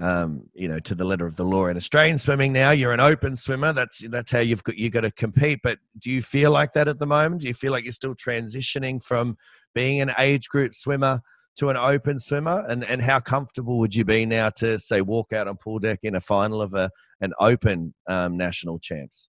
um, 0.00 0.48
you 0.54 0.66
know, 0.66 0.78
to 0.80 0.94
the 0.94 1.04
letter 1.04 1.26
of 1.26 1.36
the 1.36 1.44
law 1.44 1.66
in 1.66 1.76
Australian 1.76 2.16
swimming 2.16 2.52
now. 2.52 2.70
You're 2.70 2.92
an 2.92 3.00
open 3.00 3.36
swimmer. 3.36 3.72
That's 3.72 3.98
that's 4.08 4.30
how 4.30 4.40
you've 4.40 4.64
got 4.64 4.78
you 4.78 4.88
got 4.90 5.02
to 5.02 5.10
compete. 5.10 5.60
But 5.62 5.78
do 5.98 6.10
you 6.10 6.22
feel 6.22 6.50
like 6.50 6.72
that 6.72 6.88
at 6.88 6.98
the 6.98 7.06
moment? 7.06 7.42
Do 7.42 7.48
you 7.48 7.54
feel 7.54 7.70
like 7.70 7.84
you're 7.84 7.92
still 7.92 8.14
transitioning 8.14 9.02
from 9.02 9.36
being 9.74 10.00
an 10.00 10.12
age 10.18 10.48
group 10.48 10.74
swimmer 10.74 11.20
to 11.56 11.68
an 11.68 11.76
open 11.76 12.18
swimmer? 12.18 12.64
And 12.66 12.82
and 12.84 13.02
how 13.02 13.20
comfortable 13.20 13.78
would 13.78 13.94
you 13.94 14.04
be 14.04 14.24
now 14.24 14.48
to 14.56 14.78
say 14.78 15.02
walk 15.02 15.34
out 15.34 15.48
on 15.48 15.58
pool 15.58 15.78
deck 15.78 16.00
in 16.02 16.14
a 16.14 16.20
final 16.20 16.62
of 16.62 16.72
a 16.72 16.90
an 17.20 17.34
open 17.38 17.94
um, 18.08 18.38
national 18.38 18.78
champs? 18.78 19.28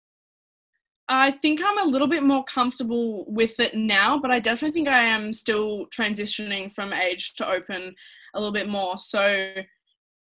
I 1.09 1.31
think 1.31 1.59
I'm 1.61 1.79
a 1.79 1.91
little 1.91 2.07
bit 2.07 2.23
more 2.23 2.45
comfortable 2.45 3.25
with 3.27 3.59
it 3.59 3.75
now, 3.75 4.17
but 4.17 4.31
I 4.31 4.39
definitely 4.39 4.71
think 4.71 4.87
I 4.87 5.03
am 5.03 5.33
still 5.33 5.87
transitioning 5.87 6.71
from 6.71 6.93
age 6.93 7.33
to 7.33 7.49
open 7.49 7.95
a 8.33 8.39
little 8.39 8.53
bit 8.53 8.69
more. 8.69 8.97
So 8.97 9.55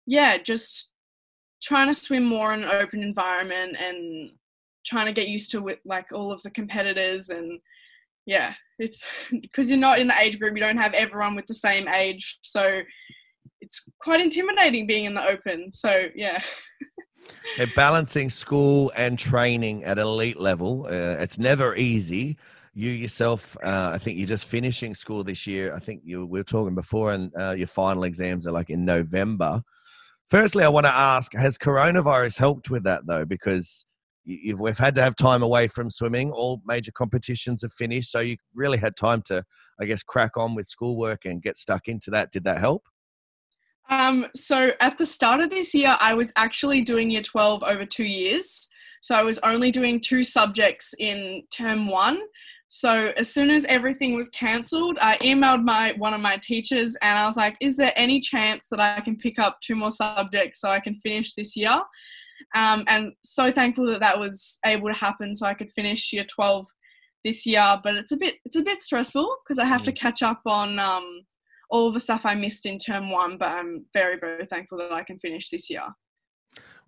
yeah, 0.07 0.38
just 0.38 0.93
trying 1.62 1.88
to 1.88 1.95
swim 1.95 2.25
more 2.25 2.53
in 2.53 2.62
an 2.62 2.71
open 2.71 3.03
environment 3.03 3.77
and 3.79 4.31
trying 4.85 5.07
to 5.07 5.12
get 5.12 5.29
used 5.29 5.51
to 5.53 5.62
with 5.62 5.79
like 5.85 6.07
all 6.12 6.33
of 6.33 6.43
the 6.43 6.51
competitors 6.51 7.31
and 7.31 7.61
yeah, 8.27 8.55
it's 8.79 9.05
because 9.43 9.71
you're 9.71 9.79
not 9.79 9.99
in 9.99 10.09
the 10.09 10.21
age 10.21 10.38
group, 10.38 10.55
you 10.55 10.62
don't 10.62 10.77
have 10.77 10.95
everyone 10.95 11.35
with 11.35 11.47
the 11.47 11.55
same 11.55 11.88
age, 11.88 12.38
so 12.43 12.83
it's 13.61 13.88
quite 14.01 14.21
intimidating 14.21 14.87
being 14.87 15.05
in 15.05 15.15
the 15.15 15.25
open. 15.25 15.73
So 15.73 16.07
yeah. 16.15 16.41
yeah 17.59 17.67
balancing 17.77 18.29
school 18.29 18.91
and 18.97 19.19
training 19.19 19.85
at 19.85 19.99
elite 19.99 20.41
level, 20.41 20.87
uh, 20.87 21.17
it's 21.21 21.38
never 21.38 21.77
easy 21.77 22.37
you 22.75 22.91
yourself, 22.91 23.57
uh, 23.62 23.91
I 23.93 23.99
think 23.99 24.19
you're 24.19 24.27
just 24.27 24.47
finishing 24.47 24.95
school 24.95 25.23
this 25.23 25.47
year. 25.47 25.75
I 25.75 25.79
think 25.79 26.03
you 26.05 26.25
we 26.25 26.41
were 26.41 26.45
talking 26.45 26.75
before, 26.75 27.12
and 27.12 27.31
uh, 27.38 27.53
your 27.53 27.67
final 27.67 28.05
exams 28.05 28.47
are 28.47 28.53
like 28.53 28.71
in 28.71 28.85
November. 28.85 29.62
Firstly, 30.33 30.64
I 30.64 30.68
want 30.71 30.87
to 30.87 30.95
ask 30.95 31.35
Has 31.35 31.59
coronavirus 31.59 32.38
helped 32.38 32.71
with 32.71 32.85
that 32.85 33.07
though? 33.07 33.27
Because 33.27 33.85
we've 34.25 34.79
had 34.79 34.95
to 34.95 35.03
have 35.03 35.14
time 35.14 35.42
away 35.42 35.68
from 35.68 35.90
swimming. 35.90 36.31
All 36.31 36.62
major 36.64 36.90
competitions 36.90 37.61
have 37.61 37.73
finished. 37.75 38.11
So 38.11 38.21
you 38.21 38.38
really 38.55 38.79
had 38.79 38.97
time 38.97 39.21
to, 39.27 39.45
I 39.79 39.85
guess, 39.85 40.03
crack 40.03 40.38
on 40.38 40.55
with 40.55 40.66
schoolwork 40.66 41.27
and 41.27 41.42
get 41.42 41.59
stuck 41.59 41.87
into 41.87 42.11
that. 42.12 42.33
Did 42.33 42.45
that 42.45 42.61
help? 42.61 42.85
Um, 43.90 44.25
so 44.35 44.71
at 44.81 44.97
the 44.97 45.05
start 45.05 45.40
of 45.40 45.51
this 45.51 45.75
year, 45.75 45.99
I 46.01 46.14
was 46.14 46.33
actually 46.35 46.81
doing 46.81 47.11
year 47.11 47.21
12 47.21 47.62
over 47.62 47.85
two 47.85 48.05
years. 48.05 48.71
So 49.03 49.14
I 49.14 49.25
was 49.25 49.38
only 49.40 49.71
doing 49.71 50.01
two 50.01 50.23
subjects 50.23 50.95
in 50.99 51.42
term 51.51 51.88
one. 51.88 52.18
So 52.75 53.13
as 53.19 53.31
soon 53.31 53.51
as 53.51 53.67
everything 53.67 54.15
was 54.15 54.31
cancelled, 54.31 54.97
I 54.99 55.19
emailed 55.19 55.63
my 55.63 55.93
one 55.99 56.15
of 56.15 56.23
my 56.23 56.39
teachers 56.39 56.97
and 57.03 57.19
I 57.19 57.27
was 57.27 57.37
like, 57.37 57.55
"Is 57.61 57.77
there 57.77 57.93
any 57.97 58.19
chance 58.19 58.69
that 58.71 58.81
I 58.81 59.03
can 59.03 59.19
pick 59.19 59.39
up 59.39 59.61
two 59.61 59.77
more 59.77 59.91
subjects 59.91 60.59
so 60.59 60.71
I 60.71 60.81
can 60.81 60.97
finish 60.97 61.35
this 61.35 61.55
year?" 61.55 61.83
Um, 62.55 62.85
and 62.89 63.13
so 63.23 63.51
thankful 63.53 63.85
that 63.89 64.01
that 64.01 64.19
was 64.19 64.59
able 64.65 64.89
to 64.89 64.99
happen, 64.99 65.35
so 65.35 65.47
I 65.47 65.53
could 65.53 65.71
finish 65.71 66.15
year 66.15 66.25
twelve 66.25 66.65
this 67.27 67.45
year. 67.45 67.79
But 67.85 67.97
it's 67.97 68.13
a 68.13 68.17
bit 68.17 68.37
it's 68.47 68.57
a 68.57 68.63
bit 68.63 68.81
stressful 68.81 69.37
because 69.45 69.59
I 69.59 69.67
have 69.67 69.83
to 69.85 69.93
mm. 69.93 69.97
catch 69.97 70.23
up 70.23 70.41
on 70.47 70.79
um, 70.79 71.27
all 71.69 71.93
the 71.93 72.01
stuff 72.01 72.25
I 72.25 72.35
missed 72.35 72.65
in 72.65 72.79
term 72.79 73.11
one. 73.11 73.37
But 73.37 73.51
I'm 73.51 73.85
very 73.93 74.17
very 74.19 74.47
thankful 74.47 74.79
that 74.79 74.93
I 74.93 75.03
can 75.03 75.19
finish 75.19 75.51
this 75.51 75.69
year. 75.69 75.85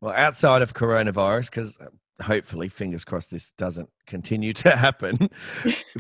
Well, 0.05 0.13
outside 0.15 0.61
of 0.61 0.75
coronavirus, 0.75 1.47
because 1.47 1.79
hopefully 2.21 2.69
fingers 2.69 3.07
crossed 3.07 3.31
this 3.31 3.53
doesn't 3.53 3.89
continue 4.07 4.53
to 4.65 4.77
happen 4.77 5.31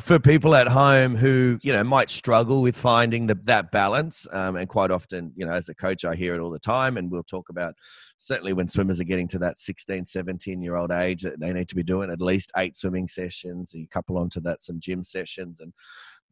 for 0.03 0.19
people 0.19 0.55
at 0.55 0.69
home 0.69 1.17
who 1.17 1.59
you 1.63 1.73
know 1.73 1.83
might 1.83 2.11
struggle 2.11 2.61
with 2.61 2.77
finding 2.77 3.27
the, 3.27 3.35
that 3.35 3.73
balance 3.73 4.27
um, 4.31 4.57
and 4.57 4.69
quite 4.69 4.91
often 4.91 5.33
you 5.35 5.45
know 5.45 5.53
as 5.53 5.69
a 5.69 5.75
coach 5.75 6.05
i 6.05 6.15
hear 6.15 6.35
it 6.35 6.41
all 6.41 6.51
the 6.51 6.59
time 6.59 6.99
and 6.99 7.11
we'll 7.11 7.25
talk 7.25 7.49
about 7.49 7.75
certainly 8.17 8.53
when 8.53 8.69
swimmers 8.69 9.01
are 9.01 9.05
getting 9.05 9.27
to 9.27 9.41
that 9.41 9.59
16 9.59 10.07
17 10.07 10.63
year 10.63 10.77
old 10.77 10.93
age 10.93 11.23
that 11.23 11.41
they 11.41 11.53
need 11.53 11.67
to 11.67 11.75
be 11.75 11.83
doing 11.83 12.11
at 12.11 12.21
least 12.21 12.53
eight 12.57 12.77
swimming 12.77 13.09
sessions 13.09 13.73
you 13.75 13.89
couple 13.89 14.17
onto 14.17 14.39
that 14.41 14.63
some 14.63 14.79
gym 14.79 15.03
sessions 15.03 15.59
and 15.59 15.73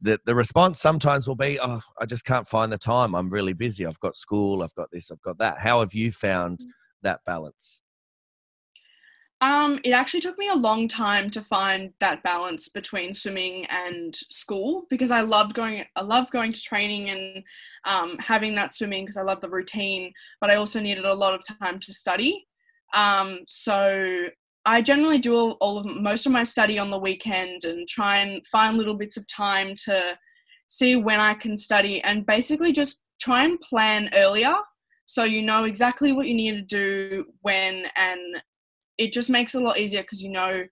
the, 0.00 0.20
the 0.26 0.34
response 0.34 0.78
sometimes 0.80 1.26
will 1.26 1.34
be 1.34 1.58
oh 1.60 1.80
i 2.00 2.06
just 2.06 2.24
can't 2.24 2.46
find 2.46 2.72
the 2.72 2.78
time. 2.78 3.14
I'm 3.14 3.30
really 3.30 3.52
busy. 3.52 3.86
I've 3.86 4.00
got 4.00 4.16
school. 4.16 4.62
I've 4.62 4.74
got 4.74 4.90
this. 4.90 5.10
I've 5.10 5.22
got 5.22 5.38
that. 5.38 5.58
How 5.58 5.78
have 5.80 5.94
you 5.94 6.10
found 6.10 6.58
mm. 6.58 6.66
That 7.02 7.20
balance 7.26 7.82
um, 9.42 9.80
it 9.82 9.90
actually 9.90 10.20
took 10.20 10.38
me 10.38 10.48
a 10.48 10.54
long 10.54 10.86
time 10.86 11.28
to 11.30 11.42
find 11.42 11.92
that 11.98 12.22
balance 12.22 12.68
between 12.68 13.12
swimming 13.12 13.66
and 13.66 14.14
school 14.30 14.86
because 14.88 15.10
I 15.10 15.22
loved 15.22 15.54
going. 15.54 15.84
I 15.96 16.02
loved 16.02 16.30
going 16.30 16.52
to 16.52 16.62
training 16.62 17.10
and 17.10 17.42
um, 17.84 18.18
having 18.20 18.54
that 18.54 18.72
swimming 18.72 19.02
because 19.04 19.16
I 19.16 19.22
love 19.22 19.40
the 19.40 19.50
routine. 19.50 20.12
But 20.40 20.50
I 20.50 20.54
also 20.54 20.78
needed 20.78 21.04
a 21.04 21.12
lot 21.12 21.34
of 21.34 21.42
time 21.58 21.80
to 21.80 21.92
study. 21.92 22.46
Um, 22.94 23.40
so 23.48 24.28
I 24.64 24.80
generally 24.80 25.18
do 25.18 25.34
all, 25.34 25.56
all 25.60 25.78
of 25.78 25.86
most 25.86 26.24
of 26.24 26.30
my 26.30 26.44
study 26.44 26.78
on 26.78 26.90
the 26.90 26.98
weekend 26.98 27.64
and 27.64 27.88
try 27.88 28.18
and 28.18 28.46
find 28.46 28.76
little 28.76 28.94
bits 28.94 29.16
of 29.16 29.26
time 29.26 29.74
to 29.86 30.16
see 30.68 30.94
when 30.94 31.18
I 31.18 31.34
can 31.34 31.56
study 31.56 32.00
and 32.02 32.24
basically 32.24 32.70
just 32.70 33.02
try 33.20 33.44
and 33.44 33.60
plan 33.60 34.08
earlier 34.14 34.54
so 35.06 35.24
you 35.24 35.42
know 35.42 35.64
exactly 35.64 36.12
what 36.12 36.26
you 36.26 36.34
need 36.34 36.52
to 36.52 36.62
do 36.62 37.24
when 37.42 37.84
and 37.96 38.42
it 38.98 39.12
just 39.12 39.30
makes 39.30 39.54
it 39.54 39.62
a 39.62 39.64
lot 39.64 39.78
easier 39.78 40.02
because 40.02 40.22
you 40.22 40.30
know 40.30 40.64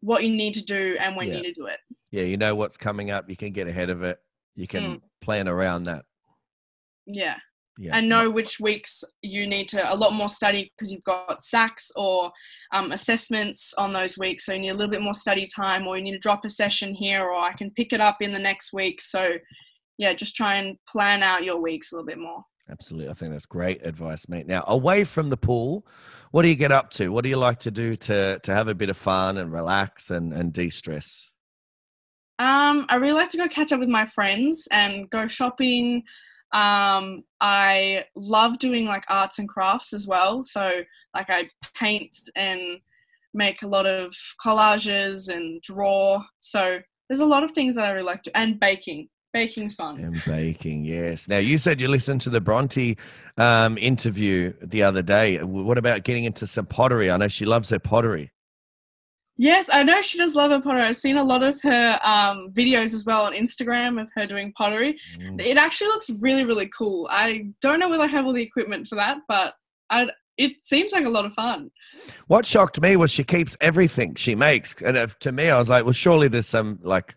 what 0.00 0.24
you 0.24 0.30
need 0.34 0.54
to 0.54 0.64
do 0.64 0.96
and 0.98 1.14
when 1.16 1.28
Yeah. 1.28 1.34
you 1.36 1.42
need 1.42 1.54
to 1.54 1.60
do 1.60 1.66
it. 1.66 1.78
Yeah, 2.10 2.22
you 2.24 2.36
know 2.36 2.54
what's 2.54 2.76
coming 2.76 3.10
up. 3.10 3.28
You 3.28 3.36
can 3.36 3.52
get 3.52 3.68
ahead 3.68 3.90
of 3.90 4.02
it. 4.02 4.18
You 4.56 4.66
can 4.66 4.82
Mm. 4.96 5.02
plan 5.20 5.46
around 5.48 5.84
that. 5.84 6.04
Yeah. 7.06 7.36
Yeah. 7.78 7.96
and 7.96 8.10
know 8.10 8.28
which 8.28 8.60
weeks 8.60 9.02
you 9.22 9.46
need 9.46 9.66
to 9.70 9.90
a 9.90 9.96
lot 9.96 10.12
more 10.12 10.28
study 10.28 10.70
because 10.76 10.92
you've 10.92 11.04
got 11.04 11.40
SACs 11.42 11.90
or 11.96 12.30
um, 12.72 12.92
assessments 12.92 13.72
on 13.74 13.94
those 13.94 14.18
weeks 14.18 14.44
so 14.44 14.52
you 14.52 14.58
need 14.58 14.68
a 14.68 14.74
little 14.74 14.90
bit 14.90 15.00
more 15.00 15.14
study 15.14 15.46
time 15.46 15.86
or 15.86 15.96
you 15.96 16.02
need 16.02 16.12
to 16.12 16.18
drop 16.18 16.44
a 16.44 16.50
session 16.50 16.92
here 16.94 17.22
or 17.22 17.36
i 17.36 17.54
can 17.54 17.70
pick 17.70 17.94
it 17.94 18.00
up 18.00 18.18
in 18.20 18.32
the 18.34 18.38
next 18.38 18.74
week 18.74 19.00
so 19.00 19.38
yeah 19.96 20.12
just 20.12 20.34
try 20.36 20.56
and 20.56 20.76
plan 20.86 21.22
out 21.22 21.42
your 21.44 21.56
weeks 21.62 21.90
a 21.92 21.94
little 21.94 22.06
bit 22.06 22.18
more 22.18 22.44
Absolutely. 22.70 23.10
I 23.10 23.14
think 23.14 23.32
that's 23.32 23.46
great 23.46 23.84
advice, 23.84 24.28
mate. 24.28 24.46
Now, 24.46 24.64
away 24.66 25.04
from 25.04 25.28
the 25.28 25.36
pool, 25.36 25.86
what 26.30 26.42
do 26.42 26.48
you 26.48 26.54
get 26.54 26.70
up 26.70 26.90
to? 26.92 27.08
What 27.08 27.24
do 27.24 27.30
you 27.30 27.36
like 27.36 27.58
to 27.60 27.70
do 27.70 27.96
to 27.96 28.38
to 28.42 28.54
have 28.54 28.68
a 28.68 28.74
bit 28.74 28.90
of 28.90 28.96
fun 28.96 29.38
and 29.38 29.52
relax 29.52 30.10
and, 30.10 30.32
and 30.32 30.52
de-stress? 30.52 31.30
um, 32.40 32.86
i 32.88 32.96
really 32.96 33.12
like 33.12 33.30
to 33.30 33.36
go 33.36 33.46
catch 33.46 33.70
up 33.70 33.78
with 33.78 33.88
my 33.88 34.06
friends 34.06 34.66
and 34.72 35.08
go 35.10 35.28
shopping 35.28 36.02
um, 36.52 37.22
i 37.40 38.04
love 38.16 38.58
doing 38.58 38.86
like 38.86 39.04
arts 39.08 39.38
and 39.38 39.48
crafts 39.48 39.92
as 39.92 40.08
well 40.08 40.42
so 40.42 40.82
like 41.14 41.30
i 41.30 41.48
paint 41.76 42.16
and 42.34 42.80
make 43.34 43.62
a 43.62 43.66
lot 43.66 43.86
of 43.86 44.12
collages 44.44 45.32
and 45.32 45.62
draw 45.62 46.20
so 46.40 46.80
there's 47.08 47.20
a 47.20 47.26
lot 47.26 47.44
of 47.44 47.52
things 47.52 47.76
that 47.76 47.84
i 47.84 47.90
really 47.90 48.02
like 48.02 48.22
to 48.22 48.36
and 48.36 48.58
baking 48.58 49.08
baking's 49.32 49.74
fun 49.74 49.98
And 50.00 50.20
baking, 50.26 50.84
yes. 50.84 51.28
Now, 51.28 51.38
you 51.38 51.56
said 51.58 51.80
you 51.80 51.88
listened 51.88 52.20
to 52.22 52.30
the 52.30 52.40
Bronte 52.40 52.96
um, 53.38 53.78
interview 53.78 54.52
the 54.62 54.82
other 54.82 55.02
day. 55.02 55.42
What 55.42 55.78
about 55.78 56.02
getting 56.04 56.24
into 56.24 56.46
some 56.46 56.66
pottery? 56.66 57.10
I 57.10 57.16
know 57.16 57.28
she 57.28 57.44
loves 57.44 57.70
her 57.70 57.78
pottery. 57.78 58.32
yes 59.38 59.70
i 59.72 59.82
know 59.82 60.02
she 60.02 60.18
does 60.18 60.34
love 60.34 60.50
her 60.50 60.60
pottery 60.60 60.82
i've 60.82 60.96
seen 60.96 61.16
a 61.16 61.22
lot 61.22 61.42
of 61.42 61.58
her 61.62 61.98
um, 62.02 62.50
videos 62.52 62.92
as 62.92 63.04
well 63.06 63.22
on 63.24 63.32
instagram 63.32 64.00
of 64.02 64.08
her 64.14 64.26
doing 64.26 64.52
pottery 64.52 64.98
Mm. 65.18 65.40
it 65.40 65.56
actually 65.56 65.88
looks 65.88 66.10
really 66.20 66.44
really 66.44 66.68
cool 66.76 67.08
i 67.10 67.46
don't 67.62 67.78
know 67.80 67.88
whether 67.88 68.02
i 68.02 68.06
have 68.06 68.26
all 68.26 68.32
the 68.34 68.42
equipment 68.42 68.86
for 68.88 68.96
that 68.96 69.18
but 69.28 69.54
i 69.88 70.08
it 70.36 70.52
seems 70.62 70.92
like 70.92 71.04
a 71.04 71.08
lot 71.08 71.24
of 71.24 71.32
fun 71.34 71.70
What 72.26 72.44
shocked 72.46 72.80
me 72.80 72.96
was 72.96 73.10
she 73.10 73.24
keeps 73.24 73.56
everything 73.60 74.14
she 74.14 74.34
makes. 74.34 74.74
And 74.82 74.96
uh, 74.96 75.08
to 75.20 75.32
me, 75.32 75.50
I 75.50 75.58
was 75.58 75.68
like, 75.68 75.84
well, 75.84 75.92
surely 75.92 76.28
there's 76.28 76.46
some 76.46 76.78
like 76.82 77.14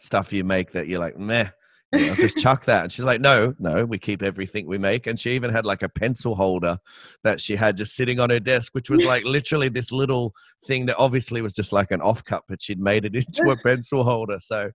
stuff 0.00 0.32
you 0.32 0.44
make 0.44 0.72
that 0.72 0.88
you're 0.88 1.00
like, 1.00 1.18
meh. 1.18 1.48
you 1.92 2.06
know, 2.06 2.14
just 2.14 2.38
chuck 2.38 2.66
that. 2.66 2.84
And 2.84 2.92
she's 2.92 3.04
like, 3.04 3.20
no, 3.20 3.54
no, 3.58 3.84
we 3.84 3.98
keep 3.98 4.22
everything 4.22 4.66
we 4.66 4.78
make. 4.78 5.06
And 5.06 5.18
she 5.18 5.32
even 5.32 5.50
had 5.50 5.66
like 5.66 5.82
a 5.82 5.88
pencil 5.88 6.36
holder 6.36 6.78
that 7.24 7.40
she 7.40 7.56
had 7.56 7.76
just 7.76 7.94
sitting 7.94 8.20
on 8.20 8.30
her 8.30 8.38
desk, 8.38 8.74
which 8.74 8.88
was 8.88 9.02
like 9.02 9.24
literally 9.24 9.68
this 9.68 9.90
little 9.90 10.32
thing 10.64 10.86
that 10.86 10.96
obviously 10.98 11.42
was 11.42 11.52
just 11.52 11.72
like 11.72 11.90
an 11.90 12.00
off 12.00 12.24
cut, 12.24 12.44
but 12.48 12.62
she'd 12.62 12.80
made 12.80 13.04
it 13.04 13.14
into 13.16 13.50
a 13.50 13.56
pencil 13.56 14.04
holder. 14.04 14.38
So, 14.38 14.70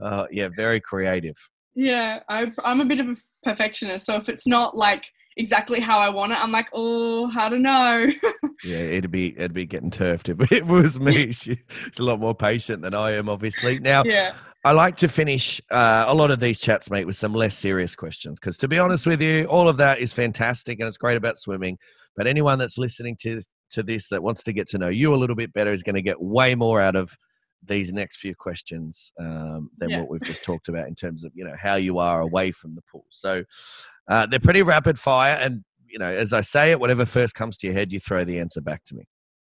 uh, 0.00 0.26
yeah, 0.30 0.48
very 0.54 0.80
creative. 0.80 1.36
Yeah, 1.74 2.20
I, 2.28 2.52
I'm 2.64 2.80
a 2.80 2.84
bit 2.84 3.00
of 3.00 3.08
a 3.08 3.16
perfectionist, 3.44 4.04
so 4.04 4.16
if 4.16 4.28
it's 4.28 4.46
not 4.46 4.76
like 4.76 5.06
exactly 5.36 5.80
how 5.80 5.98
I 5.98 6.10
want 6.10 6.32
it, 6.32 6.42
I'm 6.42 6.52
like, 6.52 6.68
oh, 6.72 7.28
how 7.28 7.48
to 7.48 7.58
know? 7.58 8.10
Yeah, 8.64 8.76
it'd 8.76 9.10
be 9.10 9.36
it'd 9.36 9.52
be 9.52 9.66
getting 9.66 9.90
turfed 9.90 10.28
if 10.28 10.52
it 10.52 10.64
was 10.64 11.00
me. 11.00 11.32
She, 11.32 11.58
she's 11.86 11.98
a 11.98 12.04
lot 12.04 12.20
more 12.20 12.34
patient 12.34 12.82
than 12.82 12.94
I 12.94 13.12
am, 13.14 13.28
obviously. 13.28 13.80
Now, 13.80 14.04
yeah, 14.04 14.34
I 14.64 14.70
like 14.72 14.96
to 14.98 15.08
finish 15.08 15.60
uh, 15.70 16.04
a 16.06 16.14
lot 16.14 16.30
of 16.30 16.38
these 16.38 16.58
chats, 16.60 16.88
mate, 16.90 17.04
with 17.04 17.16
some 17.16 17.34
less 17.34 17.58
serious 17.58 17.96
questions. 17.96 18.38
Because 18.38 18.56
to 18.58 18.68
be 18.68 18.78
honest 18.78 19.06
with 19.06 19.20
you, 19.20 19.44
all 19.46 19.68
of 19.68 19.76
that 19.78 19.98
is 19.98 20.12
fantastic 20.12 20.78
and 20.78 20.86
it's 20.86 20.96
great 20.96 21.16
about 21.16 21.36
swimming. 21.36 21.78
But 22.16 22.26
anyone 22.26 22.58
that's 22.58 22.78
listening 22.78 23.16
to 23.22 23.42
to 23.70 23.82
this 23.82 24.08
that 24.08 24.22
wants 24.22 24.42
to 24.44 24.52
get 24.52 24.68
to 24.68 24.78
know 24.78 24.88
you 24.88 25.14
a 25.14 25.16
little 25.16 25.34
bit 25.34 25.52
better 25.52 25.72
is 25.72 25.82
going 25.82 25.94
to 25.94 26.02
get 26.02 26.20
way 26.20 26.54
more 26.54 26.80
out 26.80 26.94
of 26.94 27.16
these 27.64 27.92
next 27.92 28.16
few 28.16 28.34
questions 28.34 29.12
um, 29.18 29.70
than 29.78 29.88
Yeah. 29.90 30.00
what 30.00 30.10
we've 30.10 30.22
just 30.22 30.44
talked 30.44 30.68
about 30.68 30.88
in 30.88 30.94
terms 30.94 31.24
of 31.24 31.32
you 31.34 31.44
know 31.44 31.54
how 31.58 31.76
you 31.76 31.98
are 31.98 32.20
away 32.20 32.50
from 32.52 32.74
the 32.74 32.82
pool. 32.82 33.06
So 33.08 33.44
uh, 34.08 34.26
they're 34.26 34.38
pretty 34.40 34.62
rapid 34.62 34.98
fire, 34.98 35.38
and 35.40 35.64
you 35.88 35.98
know 35.98 36.06
as 36.12 36.32
I 36.32 36.42
say 36.42 36.70
it, 36.70 36.78
whatever 36.80 37.04
first 37.06 37.34
comes 37.34 37.56
to 37.58 37.66
your 37.66 37.74
head, 37.74 37.92
you 37.92 37.98
throw 37.98 38.24
the 38.24 38.38
answer 38.38 38.60
back 38.60 38.84
to 38.84 38.94
me. 38.94 39.04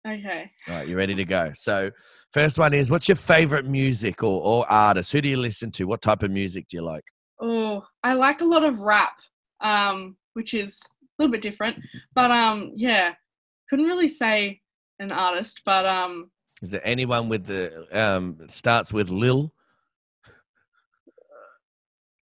Okay. 0.08 0.52
All 0.68 0.76
right, 0.76 0.88
you 0.88 0.96
ready 0.98 1.16
to 1.16 1.26
go? 1.26 1.52
So, 1.56 1.92
first 2.32 2.58
one 2.58 2.74
is 2.74 2.90
what's 2.90 3.08
your 3.08 3.16
favorite 3.16 3.66
music 3.66 4.24
or, 4.24 4.42
or 4.42 4.72
artist? 4.72 5.12
Who 5.12 5.22
do 5.22 5.30
you 5.30 5.38
listen 5.38 5.72
to? 5.72 5.86
What 5.86 6.02
type 6.02 6.24
of 6.24 6.32
music 6.32 6.68
do 6.70 6.78
you 6.78 6.84
like? 6.84 7.04
Oh, 7.42 7.84
I 8.04 8.14
like 8.14 8.42
a 8.42 8.46
lot 8.46 8.64
of 8.64 8.80
rap, 8.80 9.14
um, 9.62 10.18
which 10.34 10.54
is 10.54 10.82
a 11.20 11.24
little 11.24 11.32
bit 11.32 11.42
different, 11.42 11.78
but 12.16 12.32
um, 12.32 12.72
yeah, 12.76 13.14
couldn't 13.70 13.86
really 13.86 14.08
say 14.08 14.62
an 15.00 15.12
artist, 15.12 15.62
but 15.66 15.86
um, 15.86 16.32
Is 16.62 16.72
there 16.72 16.82
anyone 16.84 17.30
with 17.30 17.46
the 17.46 17.86
um 17.92 18.38
starts 18.50 18.92
with 18.94 19.10
Lil? 19.10 19.54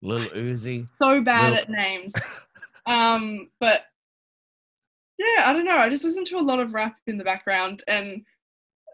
Lil 0.01 0.29
Uzi. 0.29 0.87
so 1.01 1.21
bad 1.21 1.51
Well- 1.51 1.61
at 1.61 1.69
names. 1.69 2.13
um, 2.87 3.49
but 3.59 3.81
yeah, 5.23 5.49
I 5.49 5.53
don't 5.53 5.65
know. 5.65 5.77
I 5.77 5.89
just 5.89 6.03
listen 6.03 6.25
to 6.25 6.37
a 6.37 6.41
lot 6.41 6.59
of 6.59 6.73
rap 6.73 6.95
in 7.07 7.17
the 7.17 7.23
background 7.23 7.83
and 7.87 8.23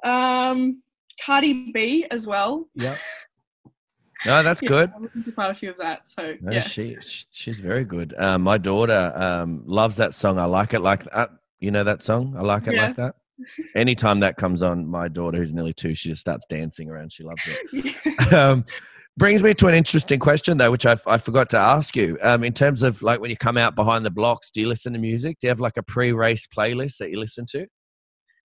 um, 0.03 0.81
Cardi 1.23 1.71
B 1.71 2.05
as 2.11 2.27
well. 2.27 2.67
Yep. 2.75 2.97
No, 4.25 4.41
that's 4.43 4.61
Yeah, 4.63 4.69
good. 4.69 4.91
I 4.93 4.99
listen 4.99 5.23
to 5.23 5.31
quite 5.31 5.51
a 5.51 5.55
few 5.55 5.69
of 5.69 5.77
that. 5.77 6.09
So 6.09 6.33
No, 6.41 6.51
yeah, 6.51 6.59
she, 6.61 6.97
she 7.01 7.25
she's 7.31 7.59
very 7.59 7.85
good. 7.85 8.13
Um, 8.17 8.41
my 8.41 8.57
daughter 8.57 9.13
um 9.15 9.61
loves 9.65 9.95
that 9.97 10.13
song. 10.15 10.39
I 10.39 10.45
like 10.45 10.73
it 10.73 10.81
like 10.81 11.03
that. 11.11 11.29
You 11.59 11.71
know 11.71 11.83
that 11.83 12.01
song? 12.01 12.35
I 12.37 12.41
like 12.41 12.63
it 12.67 12.71
like 12.75 12.75
Yes. 12.75 12.95
that. 12.97 13.15
Anytime 13.75 14.19
that 14.21 14.35
comes 14.35 14.63
on, 14.63 14.87
my 14.87 15.07
daughter, 15.07 15.37
who's 15.37 15.53
nearly 15.53 15.73
two, 15.73 15.93
she 15.93 16.09
just 16.09 16.21
starts 16.21 16.45
dancing 16.49 16.89
around. 16.89 17.13
She 17.13 17.23
loves 17.23 17.47
it. 17.47 18.33
um, 18.33 18.65
brings 19.17 19.41
me 19.41 19.53
to 19.55 19.67
an 19.67 19.73
interesting 19.73 20.19
question 20.19 20.57
though, 20.57 20.71
which 20.71 20.85
I, 20.85 20.95
I 21.07 21.17
forgot 21.17 21.49
to 21.51 21.57
ask 21.57 21.95
you. 21.95 22.17
Um, 22.21 22.43
in 22.43 22.53
terms 22.53 22.83
of 22.83 23.01
like 23.01 23.19
when 23.19 23.29
you 23.29 23.37
come 23.37 23.57
out 23.57 23.75
behind 23.75 24.05
the 24.05 24.11
blocks, 24.11 24.51
do 24.51 24.61
you 24.61 24.67
listen 24.67 24.93
to 24.93 24.99
music? 24.99 25.37
Do 25.39 25.47
you 25.47 25.49
have 25.49 25.59
like 25.59 25.77
a 25.77 25.83
pre-race 25.83 26.47
playlist 26.55 26.97
that 26.97 27.09
you 27.09 27.19
listen 27.19 27.45
to? 27.49 27.61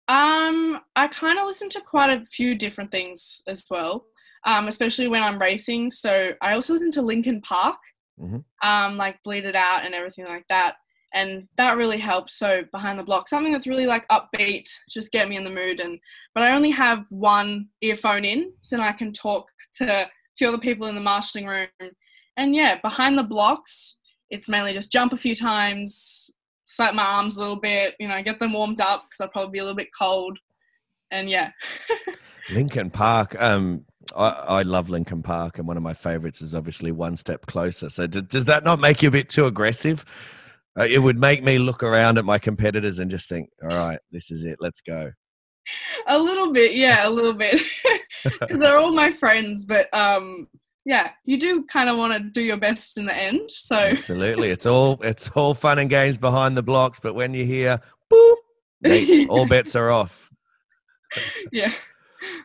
Um, 0.09 0.81
I 0.97 1.09
kind 1.09 1.39
of 1.39 1.47
listen 1.47 1.69
to 1.71 1.81
quite 1.81 2.11
a 2.11 2.25
few 2.27 2.55
different 2.55 2.91
things 2.91 3.43
as 3.47 3.65
well, 3.71 4.07
um, 4.47 4.67
especially 4.67 5.09
when 5.09 5.23
I'm 5.23 5.39
racing. 5.39 5.91
So 5.91 6.33
I 6.41 6.55
also 6.55 6.73
listen 6.73 6.91
to 6.93 7.03
Linkin 7.03 7.41
Park, 7.43 7.77
Mhm. 8.19 8.45
um, 8.63 8.97
like 8.97 9.23
Bleed 9.23 9.45
It 9.45 9.55
Out 9.55 9.85
and 9.85 9.95
everything 9.95 10.27
like 10.27 10.47
that. 10.49 10.77
And 11.15 11.47
that 11.57 11.77
really 11.77 11.99
helps. 11.99 12.39
So 12.39 12.63
behind 12.73 12.99
the 12.99 13.05
block, 13.05 13.29
something 13.29 13.53
that's 13.53 13.67
really 13.67 13.87
like 13.87 14.09
upbeat, 14.09 14.71
just 14.89 15.13
get 15.13 15.29
me 15.29 15.37
in 15.37 15.45
the 15.45 15.51
mood. 15.51 15.79
And 15.79 16.01
but 16.35 16.43
I 16.43 16.53
only 16.53 16.71
have 16.71 17.07
one 17.11 17.69
earphone 17.83 18.25
in, 18.25 18.55
so 18.61 18.81
I 18.81 18.93
can 18.93 19.13
talk 19.13 19.47
to 19.75 20.09
few 20.39 20.49
other 20.49 20.59
people 20.59 20.87
in 20.87 20.95
the 20.95 21.01
marshalling 21.01 21.47
room. 21.47 21.69
And 22.37 22.55
yeah, 22.55 22.81
behind 22.81 23.19
the 23.19 23.23
blocks, 23.23 24.01
it's 24.31 24.49
mainly 24.49 24.73
just 24.73 24.91
jump 24.91 25.13
a 25.13 25.17
few 25.17 25.35
times, 25.35 26.31
slap 26.65 26.95
my 26.95 27.05
arms 27.05 27.37
a 27.37 27.41
little 27.41 27.61
bit, 27.61 27.95
you 28.01 28.09
know, 28.09 28.23
get 28.23 28.39
them 28.39 28.55
warmed 28.55 28.81
up 28.81 29.05
because 29.05 29.21
I'll 29.21 29.33
probably 29.33 29.53
be 29.53 29.59
a 29.59 29.63
little 29.63 29.77
bit 29.77 29.91
cold. 29.97 30.39
And 31.11 31.29
yeah, 31.29 31.51
Linkin 32.53 32.91
Park. 32.91 33.37
Um, 33.41 33.85
I, 34.17 34.29
I 34.29 34.63
love 34.63 34.89
Linkin 34.89 35.23
Park, 35.23 35.59
and 35.59 35.69
one 35.69 35.77
of 35.77 35.83
my 35.83 35.95
favorites 35.95 36.43
is 36.43 36.55
obviously 36.55 36.93
One 36.93 37.17
Step 37.17 37.47
Closer. 37.47 37.91
So 37.91 38.07
d- 38.07 38.23
does 38.23 38.47
that 38.47 38.65
not 38.65 38.81
make 38.81 39.03
you 39.03 39.09
a 39.09 39.13
bit 39.13 39.29
too 39.29 39.47
aggressive? 39.47 40.05
Uh, 40.79 40.87
it 40.89 40.99
would 40.99 41.19
make 41.19 41.45
me 41.45 41.59
look 41.59 41.83
around 41.83 42.19
at 42.19 42.25
my 42.25 42.39
competitors 42.39 42.99
and 42.99 43.11
just 43.11 43.29
think, 43.29 43.51
"All 43.63 43.69
right, 43.69 43.99
this 44.11 44.31
is 44.31 44.43
it. 44.43 44.57
Let's 44.61 44.81
go." 44.81 45.13
A 46.07 46.19
little 46.19 46.53
bit, 46.53 46.75
yeah, 46.75 47.07
a 47.07 47.11
little 47.11 47.33
bit, 47.35 47.61
because 48.25 48.59
they're 48.59 48.79
all 48.79 48.93
my 48.93 49.13
friends. 49.13 49.65
But 49.65 49.93
um, 49.95 50.49
yeah, 50.85 51.11
you 51.25 51.39
do 51.39 51.65
kind 51.65 51.89
of 51.89 51.97
want 51.97 52.13
to 52.15 52.21
do 52.21 52.43
your 52.43 52.57
best 52.57 52.99
in 52.99 53.07
the 53.07 53.15
end. 53.15 53.51
So 53.51 53.77
Absolutely, 53.77 54.51
it's 54.51 54.67
all 54.67 54.99
it's 55.03 55.29
all 55.31 55.55
fun 55.55 55.79
and 55.79 55.89
games 55.91 56.19
behind 56.19 56.57
the 56.57 56.63
blocks, 56.63 56.99
but 57.01 57.15
when 57.15 57.35
you 57.35 57.45
hear 57.45 57.81
boop, 58.13 58.37
mate, 58.81 59.27
all 59.31 59.47
bets 59.47 59.75
are 59.77 59.91
off. 59.91 60.31
yeah. 61.53 61.73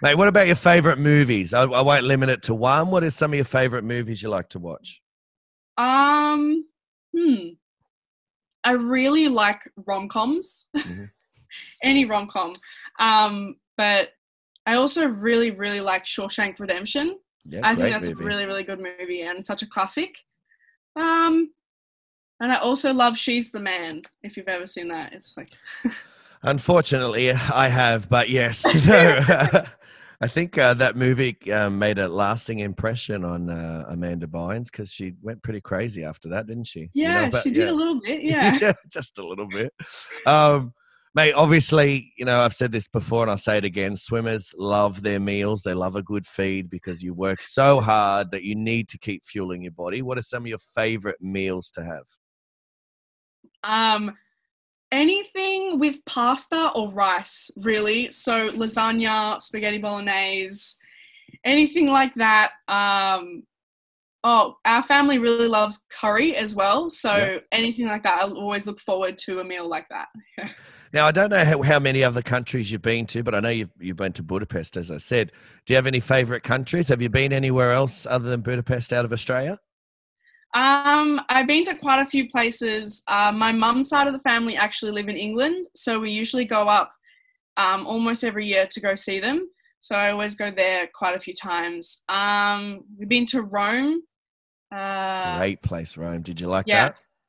Mate, 0.02 0.16
what 0.16 0.28
about 0.28 0.48
your 0.48 0.56
favorite 0.56 0.98
movies? 0.98 1.54
I, 1.54 1.62
I 1.64 1.82
won't 1.82 2.04
limit 2.04 2.30
it 2.30 2.42
to 2.44 2.56
one. 2.56 2.90
What 2.90 3.04
are 3.04 3.12
some 3.12 3.32
of 3.32 3.36
your 3.36 3.46
favorite 3.46 3.84
movies 3.84 4.24
you 4.24 4.30
like 4.30 4.50
to 4.50 4.60
watch? 4.60 5.02
Um, 5.78 6.66
hmm. 7.16 7.50
I 8.64 8.72
really 8.72 9.28
like 9.28 9.60
rom 9.86 10.10
coms, 10.10 10.68
Mhm. 10.76 11.10
any 11.84 12.06
rom 12.06 12.28
com. 12.28 12.54
Um, 13.00 13.56
but 13.78 14.10
I 14.66 14.76
also 14.76 15.08
really, 15.08 15.52
really 15.52 15.82
like 15.82 16.06
Shawshank 16.06 16.60
Redemption. 16.60 17.18
Yeah, 17.46 17.62
I 17.64 17.76
think 17.76 17.92
that's 17.94 18.10
movie. 18.10 18.24
a 18.24 18.28
really, 18.28 18.46
really 18.46 18.64
good 18.64 18.80
movie 18.80 19.22
and 19.22 19.46
such 19.46 19.62
a 19.62 19.68
classic. 19.68 20.18
Um, 20.96 21.52
and 22.40 22.52
I 22.52 22.58
also 22.58 22.94
love 22.94 23.18
She's 23.18 23.52
the 23.52 23.60
Man. 23.60 24.02
If 24.24 24.36
you've 24.36 24.48
ever 24.48 24.68
seen 24.68 24.90
that, 24.90 25.14
it's 25.14 25.38
like 25.38 25.50
Unfortunately, 26.44 27.32
I 27.32 27.68
have, 27.68 28.10
but 28.10 28.30
yes, 28.30 28.64
no. 28.86 29.20
I 30.22 30.28
think 30.28 30.58
uh, 30.58 30.74
that 30.76 30.96
movie 30.96 31.38
um, 31.52 31.78
made 31.78 32.00
a 32.00 32.08
lasting 32.08 32.60
impression 32.60 33.24
on 33.24 33.52
uh, 33.52 33.86
Amanda 33.88 34.26
Bynes 34.26 34.72
because 34.72 34.92
she 34.92 35.14
went 35.22 35.44
pretty 35.44 35.62
crazy 35.62 36.04
after 36.04 36.28
that, 36.30 36.48
didn't 36.48 36.64
she? 36.66 36.90
You 36.94 37.04
know, 37.04 37.10
Yeah, 37.12 37.30
but- 37.30 37.44
she 37.44 37.52
did 37.52 37.68
a 37.68 37.72
little 37.72 38.02
bit. 38.02 38.24
Yeah. 38.24 38.58
yeah, 38.60 38.74
just 38.92 39.20
a 39.20 39.26
little 39.28 39.48
bit. 39.48 39.72
Um, 40.26 40.74
mate, 41.18 41.34
obviously, 41.34 42.14
you 42.16 42.26
know, 42.26 42.42
I've 42.42 42.54
said 42.54 42.72
this 42.72 42.88
before 42.88 43.24
and 43.24 43.32
I'll 43.32 43.40
say 43.40 43.58
it 43.58 43.66
again. 43.66 43.98
Swimmers 43.98 44.54
love 44.56 45.02
their 45.02 45.20
meals. 45.20 45.64
They 45.64 45.74
love 45.74 45.96
a 45.96 46.04
good 46.04 46.28
feed 46.28 46.70
because 46.70 47.02
you 47.02 47.16
work 47.16 47.42
so 47.42 47.80
hard 47.80 48.30
that 48.30 48.44
you 48.44 48.54
need 48.54 48.88
to 48.90 49.00
keep 49.00 49.26
fueling 49.26 49.64
your 49.64 49.72
body. 49.72 50.04
What 50.04 50.20
are 50.20 50.22
some 50.22 50.44
of 50.44 50.48
your 50.48 50.60
favorite 50.60 51.20
meals 51.20 51.72
to 51.72 51.84
have? 51.84 52.04
Um, 53.64 54.16
anything 54.92 55.80
with 55.80 56.06
pasta 56.06 56.70
or 56.76 56.92
rice, 56.92 57.50
really. 57.58 58.12
So 58.12 58.52
lasagna, 58.52 59.42
spaghetti 59.42 59.80
bolognese, 59.80 60.78
anything 61.44 61.88
like 61.88 62.14
that. 62.14 62.52
Um, 62.68 63.42
oh, 64.24 64.58
our 64.66 64.84
family 64.84 65.18
really 65.18 65.48
loves 65.48 65.84
curry 65.90 66.36
as 66.36 66.56
well. 66.56 66.90
So 66.92 67.16
Yeah. 67.16 67.40
anything 67.52 67.88
like 67.88 68.04
that, 68.04 68.22
I'll 68.22 68.38
always 68.38 68.68
look 68.68 68.80
forward 68.80 69.18
to 69.26 69.40
a 69.40 69.44
meal 69.44 69.68
like 69.68 69.88
that. 69.90 70.10
Now, 70.94 71.06
I 71.06 71.12
don't 71.12 71.30
know 71.30 71.44
how, 71.44 71.62
how 71.62 71.80
many 71.80 72.04
other 72.04 72.22
countries 72.22 72.72
you've 72.72 72.82
been 72.82 73.06
to, 73.08 73.24
but 73.24 73.36
I 73.36 73.40
know 73.40 73.50
you've, 73.50 73.70
you've 73.80 73.98
been 73.98 74.14
to 74.14 74.24
Budapest, 74.24 74.78
as 74.78 74.90
I 74.90 74.98
said. 74.98 75.32
Do 75.66 75.74
you 75.74 75.76
have 75.76 75.88
any 75.88 76.00
favorite 76.00 76.44
countries? 76.44 76.88
Have 76.88 77.02
you 77.02 77.10
been 77.10 77.34
anywhere 77.34 77.72
else 77.72 78.06
other 78.06 78.30
than 78.30 78.42
Budapest 78.42 78.94
out 78.94 79.06
of 79.06 79.12
Australia? 79.12 79.60
Um, 80.54 81.22
I've 81.30 81.48
been 81.48 81.66
to 81.66 81.76
quite 81.76 82.00
a 82.00 82.06
few 82.06 82.30
places. 82.30 83.04
Uh, 83.08 83.32
my 83.32 83.52
mum's 83.52 83.90
side 83.90 84.08
of 84.08 84.14
the 84.14 84.20
family 84.20 84.56
actually 84.56 84.92
live 84.92 85.10
in 85.10 85.18
England, 85.18 85.68
so 85.76 86.00
we 86.00 86.12
usually 86.12 86.46
go 86.46 86.68
up 86.70 86.94
um, 87.58 87.86
almost 87.86 88.24
every 88.24 88.48
year 88.48 88.68
to 88.72 88.80
go 88.80 88.96
see 88.96 89.20
them. 89.20 89.48
So 89.80 89.96
I 89.96 90.12
always 90.12 90.36
go 90.36 90.52
there 90.52 90.90
quite 90.94 91.16
a 91.16 91.20
few 91.20 91.34
times. 91.34 92.04
Um, 92.10 92.82
we've 92.98 93.10
been 93.10 93.26
to 93.28 93.42
Rome. 93.42 94.02
Uh, 94.74 95.38
Great 95.38 95.62
place, 95.62 95.98
Rome. 95.98 96.22
Did 96.22 96.42
you 96.42 96.48
like 96.48 96.66
that? 96.66 96.72
yes, 96.72 97.24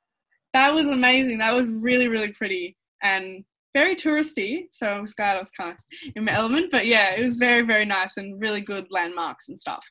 that 0.55 0.73
was 0.73 0.89
amazing. 0.89 1.39
That 1.39 1.55
was 1.55 1.69
really 1.69 2.09
really 2.09 2.33
pretty 2.33 2.77
and 3.03 3.45
very 3.75 3.95
touristy. 3.97 4.65
So 4.71 4.89
I 4.89 5.01
was 5.01 5.15
glad 5.15 5.37
I 5.37 5.39
was 5.39 5.51
kind 5.51 5.73
of 5.73 5.79
in 6.17 6.25
my 6.25 6.33
element. 6.33 6.71
But 6.71 6.87
yeah, 6.87 7.15
it 7.15 7.23
was 7.23 7.37
very 7.37 7.63
very 7.63 7.85
nice 7.85 8.17
and 8.17 8.41
really 8.41 8.61
good 8.61 8.87
landmarks 8.91 9.49
and 9.49 9.59
stuff. 9.59 9.85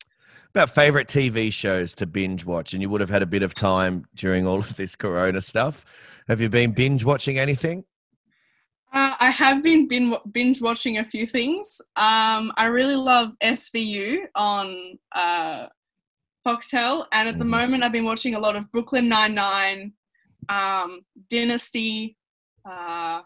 about 0.54 0.70
favorite 0.72 1.08
TV 1.08 1.52
shows 1.54 1.94
to 1.96 2.06
binge 2.06 2.46
watch, 2.46 2.74
and 2.74 2.82
you 2.82 2.90
would 2.90 3.02
have 3.02 3.10
had 3.10 3.22
a 3.22 3.28
bit 3.28 3.44
of 3.44 3.54
time 3.56 4.06
during 4.16 4.48
all 4.48 4.60
of 4.60 4.76
this 4.76 4.96
Corona 4.96 5.42
stuff. 5.42 5.86
Have 6.28 6.42
you 6.42 6.50
been 6.50 6.72
binge 6.72 7.04
watching 7.06 7.38
anything? 7.40 7.84
Uh, 8.94 9.16
I 9.20 9.30
have 9.32 9.62
been 9.64 9.88
bin- 9.88 10.16
binge 10.32 10.62
watching 10.62 10.98
a 10.98 11.04
few 11.04 11.26
things. 11.28 11.82
Um, 11.98 12.52
I 12.56 12.66
really 12.66 12.96
love 12.96 13.34
SVU 13.44 14.28
on 14.36 14.98
uh, 15.14 15.68
Foxtel, 16.46 17.06
and 17.12 17.28
at 17.30 17.38
the 17.38 17.44
Mhm. 17.44 17.50
moment, 17.50 17.84
I've 17.84 17.92
been 17.92 18.06
watching 18.06 18.34
a 18.36 18.40
lot 18.40 18.56
of 18.56 18.72
Brooklyn 18.72 19.08
Nine 19.10 19.36
Nine, 19.36 19.94
um, 20.50 21.02
Dynasty. 21.30 22.16
Uh, 22.70 23.22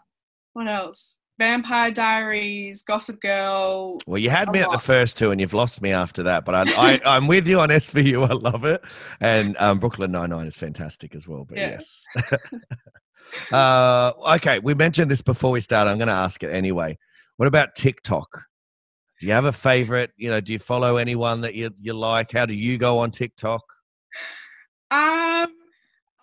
what 0.52 0.68
else? 0.68 1.18
Vampire 1.38 1.90
Diaries, 1.90 2.82
Gossip 2.82 3.20
Girl. 3.20 3.98
Well, 4.06 4.18
you 4.18 4.30
had 4.30 4.52
me 4.52 4.60
at 4.60 4.70
the 4.70 4.78
first 4.78 5.16
two, 5.16 5.30
and 5.30 5.40
you've 5.40 5.54
lost 5.54 5.82
me 5.82 5.90
after 5.90 6.22
that. 6.24 6.44
But 6.44 6.54
I, 6.54 6.64
I, 6.76 7.00
I'm 7.16 7.26
with 7.26 7.48
you 7.48 7.58
on 7.58 7.70
SVU. 7.70 8.28
I 8.28 8.34
love 8.34 8.64
it, 8.64 8.82
and 9.20 9.56
um, 9.58 9.78
Brooklyn 9.78 10.12
Nine 10.12 10.30
Nine 10.30 10.46
is 10.46 10.56
fantastic 10.56 11.14
as 11.14 11.26
well. 11.26 11.44
But 11.48 11.58
Yeah. 11.58 11.70
yes. 11.70 12.04
uh, 13.52 14.12
okay, 14.36 14.58
we 14.58 14.74
mentioned 14.74 15.10
this 15.10 15.22
before 15.22 15.50
we 15.50 15.60
started. 15.60 15.90
I'm 15.90 15.98
going 15.98 16.08
to 16.08 16.14
ask 16.14 16.42
it 16.42 16.50
anyway. 16.50 16.98
What 17.38 17.48
about 17.48 17.74
TikTok? 17.74 18.28
Do 19.20 19.26
you 19.26 19.32
have 19.32 19.46
a 19.46 19.52
favorite? 19.52 20.12
You 20.16 20.30
know, 20.30 20.40
do 20.40 20.52
you 20.52 20.58
follow 20.58 20.96
anyone 20.96 21.40
that 21.42 21.54
you 21.54 21.70
you 21.80 21.94
like? 21.94 22.32
How 22.32 22.44
do 22.46 22.54
you 22.54 22.76
go 22.76 22.98
on 22.98 23.10
TikTok? 23.10 23.62
Um, 24.90 25.48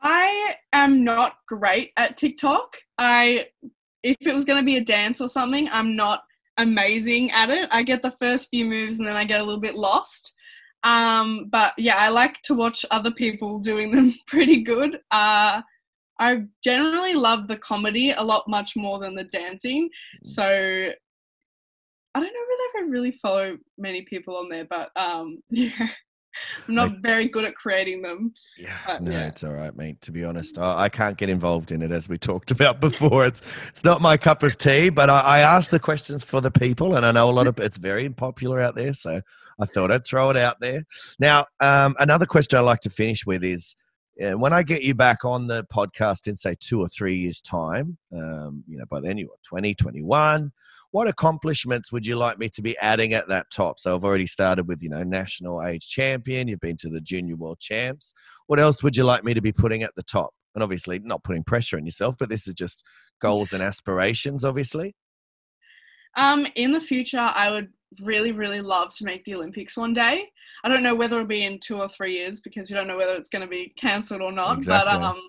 I 0.02 0.56
am 0.72 1.04
not 1.04 1.38
great 1.48 1.92
at 1.98 2.16
TikTok. 2.18 2.78
I, 2.98 3.48
if 4.04 4.18
it 4.22 4.34
was 4.34 4.46
going 4.46 4.60
to 4.60 4.66
be 4.66 4.78
a 4.78 4.84
dance 4.84 5.22
or 5.22 5.30
something, 5.30 5.68
I'm 5.72 5.96
not 5.96 6.24
amazing 6.58 7.32
at 7.32 7.50
it. 7.50 7.70
I 7.72 7.84
get 7.84 8.02
the 8.02 8.12
first 8.12 8.50
few 8.50 8.66
moves 8.66 9.00
and 9.00 9.08
then 9.08 9.16
I 9.16 9.24
get 9.24 9.42
a 9.42 9.44
little 9.44 9.62
bit 9.62 9.76
lost. 9.76 10.34
Um, 10.84 11.48
but 11.50 11.74
yeah, 11.78 11.96
I 11.96 12.10
like 12.10 12.42
to 12.44 12.54
watch 12.54 12.86
other 12.92 13.12
people 13.12 13.60
doing 13.60 13.92
them 13.92 14.14
pretty 14.28 14.62
good. 14.62 15.00
Uh, 15.12 15.62
I 16.20 16.44
generally 16.64 17.14
love 17.14 17.48
the 17.48 17.58
comedy 17.58 18.12
a 18.12 18.22
lot 18.22 18.48
much 18.48 18.76
more 18.76 19.00
than 19.00 19.16
the 19.16 19.24
dancing. 19.26 19.90
So 20.24 20.44
I 22.16 22.20
don't 22.20 22.34
know 22.34 22.74
whether 22.74 22.86
I 22.86 22.90
really 22.90 23.12
follow 23.12 23.58
many 23.78 24.02
people 24.02 24.36
on 24.38 24.50
there, 24.50 24.66
but 24.66 24.92
um, 24.96 25.42
yeah, 25.50 25.90
I'm 26.68 26.76
not 26.76 26.92
very 27.02 27.28
good 27.28 27.46
at 27.46 27.56
creating 27.56 28.02
them. 28.02 28.34
Yeah, 28.58 28.78
Uh, 28.88 29.00
no, 29.02 29.12
yeah. 29.12 29.28
it's 29.28 29.44
all 29.44 29.54
right, 29.54 29.76
mate. 29.76 30.02
To 30.02 30.12
be 30.12 30.24
honest, 30.24 30.58
I, 30.58 30.84
I 30.84 30.90
can't 30.90 31.18
get 31.18 31.30
involved 31.30 31.72
in 31.72 31.82
it 31.82 31.92
as 31.92 32.10
we 32.10 32.18
talked 32.18 32.52
about 32.58 32.80
before. 32.80 33.26
It's 33.26 33.42
it's 33.68 33.84
not 33.84 34.02
my 34.02 34.18
cup 34.18 34.44
of 34.44 34.58
tea, 34.58 34.90
but 34.90 35.10
I, 35.10 35.20
I 35.20 35.40
ask 35.40 35.70
the 35.72 35.80
questions 35.80 36.24
for 36.24 36.42
the 36.42 36.52
people, 36.52 36.96
and 36.96 37.06
I 37.06 37.12
know 37.12 37.30
a 37.30 37.32
lot 37.32 37.48
of 37.48 37.60
it's 37.60 37.78
very 37.78 38.10
popular 38.10 38.60
out 38.60 38.76
there, 38.76 38.94
so 38.94 39.22
I 39.60 39.66
thought 39.66 39.92
I'd 39.92 40.06
throw 40.06 40.30
it 40.30 40.38
out 40.38 40.60
there. 40.60 40.84
Now, 41.20 41.46
um, 41.60 41.96
another 42.00 42.26
question 42.26 42.58
I 42.58 42.62
like 42.62 42.82
to 42.82 42.90
finish 42.90 43.26
with 43.26 43.44
is. 43.44 43.76
Uh, 44.24 44.38
when 44.38 44.54
I 44.54 44.64
get 44.64 44.84
you 44.84 44.94
back 44.94 45.24
on 45.24 45.48
the 45.48 45.66
podcast 45.74 46.28
in 46.28 46.36
say 46.36 46.56
two 46.60 46.82
or 46.82 46.88
three 46.88 47.16
years' 47.16 47.42
time, 47.42 47.98
um, 48.16 48.64
you 48.68 48.78
know, 48.78 48.86
by 48.90 49.00
then 49.00 49.18
you're 49.18 49.30
20, 49.48 49.76
21, 49.76 50.52
what 50.92 51.08
accomplishments 51.08 51.92
would 51.92 52.06
you 52.06 52.16
like 52.16 52.40
me 52.40 52.50
to 52.50 52.62
be 52.62 52.78
adding 52.80 53.14
at 53.14 53.28
that 53.30 53.52
top? 53.52 53.80
So 53.80 53.96
I've 53.96 54.04
already 54.04 54.26
started 54.26 54.68
with, 54.68 54.82
you 54.82 54.90
know, 54.90 55.04
national 55.04 55.64
age 55.64 55.88
champion. 55.88 56.48
You've 56.48 56.60
been 56.60 56.78
to 56.78 56.90
the 56.90 57.02
junior 57.02 57.36
world 57.36 57.60
champs. 57.60 58.14
What 58.48 58.60
else 58.60 58.82
would 58.82 58.98
you 58.98 59.04
like 59.04 59.24
me 59.24 59.34
to 59.34 59.42
be 59.42 59.52
putting 59.52 59.84
at 59.84 59.96
the 59.96 60.04
top? 60.04 60.34
And 60.56 60.64
obviously, 60.64 61.00
not 61.00 61.24
putting 61.24 61.44
pressure 61.44 61.78
on 61.78 61.86
yourself, 61.86 62.16
but 62.18 62.30
this 62.30 62.48
is 62.48 62.56
just 62.56 62.84
goals 63.22 63.54
and 63.54 63.62
aspirations, 63.62 64.44
obviously. 64.44 64.96
Um, 66.16 66.48
in 66.56 66.72
the 66.72 66.82
future, 66.82 67.20
I 67.20 67.52
would 67.52 67.72
really, 68.02 68.32
really 68.32 68.62
love 68.62 68.94
to 68.96 69.06
make 69.06 69.24
the 69.26 69.36
Olympics 69.36 69.76
one 69.78 69.94
day. 69.94 70.30
I 70.64 70.70
don't 70.70 70.84
know 70.84 70.96
whether 70.96 71.16
it'll 71.18 71.28
be 71.28 71.46
in 71.46 71.60
two 71.60 71.78
or 71.78 71.88
three 71.88 72.14
years 72.14 72.42
because 72.42 72.70
we 72.70 72.76
don't 72.76 72.88
know 72.88 72.98
whether 72.98 73.14
it's 73.16 73.30
going 73.30 73.42
to 73.42 73.48
be 73.48 73.74
cancelled 73.78 74.22
or 74.22 74.32
not. 74.32 74.58
Exactly. 74.58 74.94
But 74.94 75.04
um, 75.04 75.22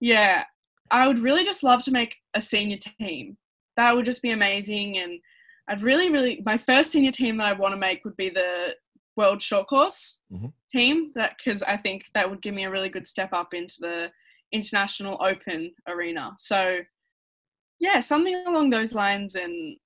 yeah, 0.00 0.44
I 0.90 1.06
would 1.06 1.18
really 1.18 1.44
just 1.44 1.62
love 1.62 1.82
to 1.84 1.90
make 1.90 2.16
a 2.34 2.40
senior 2.40 2.78
team. 2.78 3.36
That 3.76 3.94
would 3.94 4.04
just 4.04 4.22
be 4.22 4.30
amazing. 4.30 4.98
And 4.98 5.20
I'd 5.68 5.82
really, 5.82 6.10
really, 6.10 6.42
my 6.44 6.58
first 6.58 6.92
senior 6.92 7.12
team 7.12 7.36
that 7.36 7.46
I 7.46 7.52
want 7.52 7.72
to 7.72 7.78
make 7.78 8.04
would 8.04 8.16
be 8.16 8.30
the 8.30 8.74
World 9.16 9.42
Short 9.42 9.68
Course 9.68 10.20
Mhm. 10.32 10.52
team. 10.70 11.10
That 11.14 11.36
because 11.36 11.62
I 11.62 11.76
think 11.76 12.04
that 12.14 12.28
would 12.28 12.42
give 12.42 12.54
me 12.54 12.64
a 12.64 12.70
really 12.70 12.88
good 12.88 13.06
step 13.06 13.32
up 13.32 13.54
into 13.54 13.76
the 13.80 14.10
international 14.52 15.18
open 15.24 15.72
arena. 15.86 16.32
So 16.38 16.80
yeah, 17.78 18.00
something 18.00 18.34
along 18.46 18.70
those 18.70 18.94
lines 18.94 19.34
and 19.34 19.76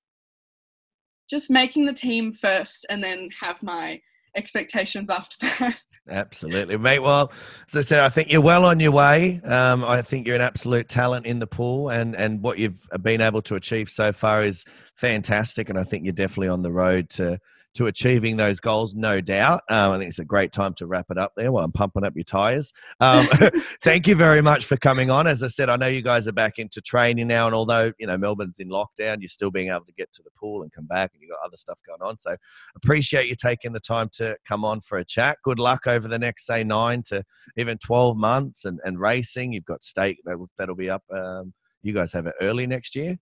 just 1.29 1.51
making 1.51 1.87
the 1.87 1.93
team 1.93 2.33
first 2.33 2.87
and 2.89 3.03
then 3.03 3.29
have 3.41 3.63
my 3.63 4.01
expectations 4.37 5.11
after 5.11 5.37
that. 5.59 5.77
Absolutely, 6.09 6.77
mate. 6.77 7.01
Well, 7.01 7.33
as 7.69 7.75
I 7.75 7.81
said, 7.81 8.01
I 8.05 8.11
think 8.11 8.31
you're 8.31 8.41
well 8.41 8.65
on 8.65 8.79
your 8.79 8.93
way. 8.93 9.41
Um, 9.45 9.85
I 9.85 10.03
think 10.03 10.27
you're 10.27 10.37
an 10.37 10.43
absolute 10.43 10.89
talent 10.89 11.27
in 11.27 11.41
the 11.41 11.49
pool, 11.49 11.89
and 11.89 12.15
and 12.15 12.43
what 12.43 12.59
you've 12.59 12.81
been 13.03 13.21
able 13.21 13.43
to 13.43 13.57
achieve 13.57 13.89
so 13.89 14.13
far 14.13 14.45
is 14.45 14.65
fantastic. 14.95 15.69
And 15.69 15.77
I 15.77 15.83
think 15.83 16.05
you're 16.05 16.13
definitely 16.13 16.49
on 16.49 16.63
the 16.63 16.71
road 16.71 17.11
to 17.11 17.41
to 17.77 17.87
achieving 17.87 18.37
those 18.37 18.59
goals, 18.59 18.95
no 18.95 19.21
doubt. 19.21 19.63
Um, 19.69 19.93
I 19.93 19.99
think 19.99 20.09
it's 20.09 20.19
a 20.19 20.25
great 20.25 20.53
time 20.53 20.75
to 20.75 20.87
wrap 20.87 21.07
it 21.11 21.19
up 21.19 21.33
there 21.37 21.53
while 21.53 21.65
I'm 21.65 21.73
pumping 21.73 22.05
up 22.05 22.15
your 22.17 22.25
tires. 22.25 22.73
Um, 23.01 23.27
thank 23.83 24.07
you 24.07 24.15
very 24.15 24.41
much 24.41 24.65
for 24.65 24.77
coming 24.77 25.11
on. 25.11 25.27
As 25.27 25.43
I 25.43 25.49
said, 25.49 25.69
I 25.69 25.77
know 25.77 25.87
you 25.87 26.03
guys 26.03 26.27
are 26.27 26.33
back 26.33 26.59
into 26.59 26.81
training 26.81 27.29
now, 27.29 27.47
and 27.47 27.55
although 27.55 27.93
you 27.99 28.07
know 28.07 28.17
Melbourne's 28.17 28.59
in 28.59 28.69
lockdown, 28.69 29.21
you're 29.21 29.29
still 29.29 29.51
being 29.51 29.69
able 29.69 29.85
to 29.85 29.93
get 29.93 30.13
to 30.15 30.23
the 30.23 30.31
pool 30.31 30.63
and 30.63 30.73
come 30.73 30.87
back, 30.87 31.13
and 31.13 31.23
you've 31.23 31.31
got 31.31 31.41
other 31.45 31.57
stuff 31.57 31.79
going 31.87 32.03
on. 32.03 32.19
So 32.19 32.37
appreciate 32.77 33.29
you 33.29 33.35
taking 33.35 33.73
the 33.73 33.81
time 33.81 34.09
to 34.15 34.37
come 34.47 34.65
on 34.65 34.81
for 34.81 34.99
a 34.99 35.05
chat. 35.05 35.39
Good 35.45 35.59
luck 35.59 35.87
over 35.87 36.09
the 36.09 36.19
next 36.19 36.47
say 36.47 36.65
nine 36.65 37.03
to 37.05 37.25
even 37.57 37.79
twelve 37.79 38.17
months, 38.17 38.65
and, 38.65 38.81
and 38.85 38.99
racing. 38.99 39.53
You've 39.53 39.65
got 39.65 39.85
state 39.85 40.19
that 40.25 40.45
that'll 40.59 40.75
be 40.75 40.91
up. 40.91 41.05
Um, 41.11 41.53
you 41.83 41.93
guys 41.93 42.13
have 42.13 42.27
it 42.27 42.35
early 42.41 42.67
next 42.67 42.97
year, 42.97 43.17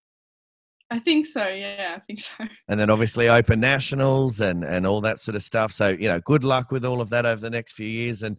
I 0.95 1.01
think 1.01 1.27
so. 1.27 1.45
Yeah, 1.49 1.97
I 1.97 2.01
think 2.07 2.21
so. 2.21 2.33
and 2.69 2.79
then 2.79 2.89
obviously 2.89 3.29
Open 3.29 3.59
Nationals 3.59 4.39
and 4.39 4.63
and 4.63 4.87
all 4.87 5.01
that 5.01 5.19
sort 5.19 5.35
of 5.35 5.43
stuff. 5.43 5.73
So 5.73 5.89
you 5.89 6.07
know, 6.07 6.21
good 6.21 6.45
luck 6.45 6.71
with 6.71 6.85
all 6.85 7.01
of 7.01 7.11
that 7.11 7.27
over 7.27 7.41
the 7.41 7.51
next 7.51 7.73
few 7.73 7.89
years, 7.89 8.23
and 8.23 8.39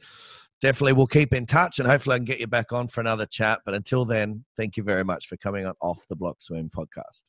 definitely 0.62 0.94
we'll 0.94 1.06
keep 1.06 1.34
in 1.34 1.46
touch, 1.46 1.80
and 1.80 1.88
hopefully 1.88 2.16
I 2.16 2.20
can 2.20 2.26
get 2.26 2.40
you 2.40 2.48
back 2.48 2.72
on 2.72 2.88
for 2.88 3.02
another 3.02 3.26
chat. 3.26 3.60
But 3.66 3.74
until 3.74 4.06
then, 4.06 4.46
thank 4.56 4.78
you 4.78 4.84
very 4.84 5.04
much 5.04 5.28
for 5.28 5.36
coming 5.36 5.66
on 5.66 5.74
Off 5.82 6.08
the 6.08 6.16
Block 6.16 6.40
Swim 6.40 6.72
podcast. 6.74 7.24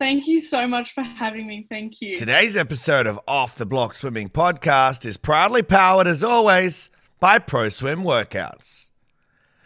Thank 0.00 0.26
you 0.26 0.40
so 0.40 0.66
much 0.66 0.94
for 0.94 1.02
having 1.02 1.46
me. 1.46 1.64
Thank 1.70 2.00
you. 2.00 2.16
Today's 2.16 2.56
episode 2.56 3.06
of 3.06 3.20
Off 3.28 3.54
the 3.54 3.66
Block 3.66 3.94
Swimming 3.94 4.30
Podcast 4.30 5.06
is 5.06 5.16
proudly 5.16 5.62
powered, 5.62 6.08
as 6.08 6.24
always, 6.24 6.90
by 7.20 7.38
Pro 7.38 7.68
Swim 7.68 8.02
Workouts. 8.02 8.88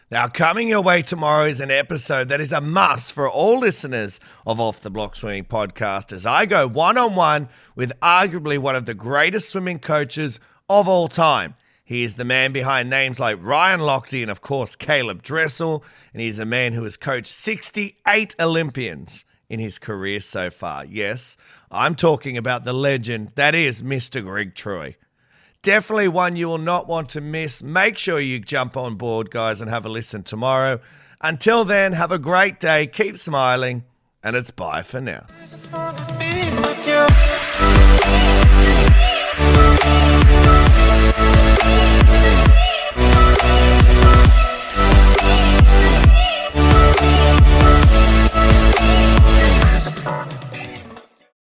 Now, 0.09 0.29
coming 0.29 0.69
your 0.69 0.83
way 0.83 1.03
tomorrow 1.03 1.47
is 1.47 1.61
an 1.61 1.73
episode 1.73 2.29
that 2.29 2.41
is 2.41 2.53
a 2.53 2.61
must 2.61 3.13
for 3.13 3.29
all 3.29 3.59
listeners 3.59 4.21
of 4.47 4.61
Off 4.61 4.79
the 4.79 4.89
Block 4.89 5.17
Swimming 5.17 5.47
podcast 5.47 6.13
as 6.13 6.25
I 6.25 6.47
go 6.47 6.69
one 6.69 6.97
on 6.97 7.17
one 7.17 7.49
with 7.75 7.93
arguably 7.99 8.57
one 8.57 8.77
of 8.77 8.87
the 8.87 8.95
greatest 8.95 9.49
swimming 9.49 9.81
coaches 9.81 10.39
of 10.71 10.87
all 10.87 11.09
time. 11.09 11.57
He 11.85 12.05
is 12.05 12.15
the 12.15 12.25
man 12.25 12.53
behind 12.53 12.89
names 12.89 13.19
like 13.19 13.43
Ryan 13.43 13.81
Lochte 13.81 14.23
and, 14.23 14.31
of 14.31 14.41
course, 14.41 14.77
Caeleb 14.77 15.23
Dressel, 15.23 15.83
and 16.13 16.23
he's 16.23 16.39
a 16.39 16.47
man 16.47 16.73
who 16.73 16.85
has 16.85 16.97
coached 16.97 17.27
68 17.27 18.37
Olympians 18.39 19.25
in 19.49 19.59
his 19.59 19.81
career 19.81 20.21
so 20.21 20.51
far. 20.51 20.85
Yes, 20.85 21.37
I'm 21.69 21.97
talking 21.97 22.37
about 22.37 22.63
the 22.63 22.73
legend 22.73 23.33
that 23.35 23.57
is 23.57 23.83
Mr. 23.83 24.23
Gregg 24.23 24.55
Troy. 24.55 24.95
Definitely 25.67 26.07
one 26.07 26.37
you 26.37 26.47
will 26.47 26.59
not 26.59 26.87
want 26.87 27.09
to 27.09 27.21
miss. 27.21 27.61
Make 27.61 27.99
sure 27.99 28.21
you 28.21 28.39
jump 28.39 28.77
on 28.77 28.95
board, 28.95 29.33
guys, 29.33 29.61
and 29.61 29.69
have 29.69 29.85
a 29.85 29.89
listen 29.89 30.23
tomorrow. 30.23 30.79
Until 31.21 31.65
then, 31.65 31.93
have 31.93 32.13
a 32.13 32.21
great 32.21 32.61
day, 32.61 32.87
keep 32.87 33.19
smiling, 33.19 33.83
and 34.23 34.37
it's 34.37 34.53
bye 34.53 34.83
for 34.83 35.01
now. 35.01 35.27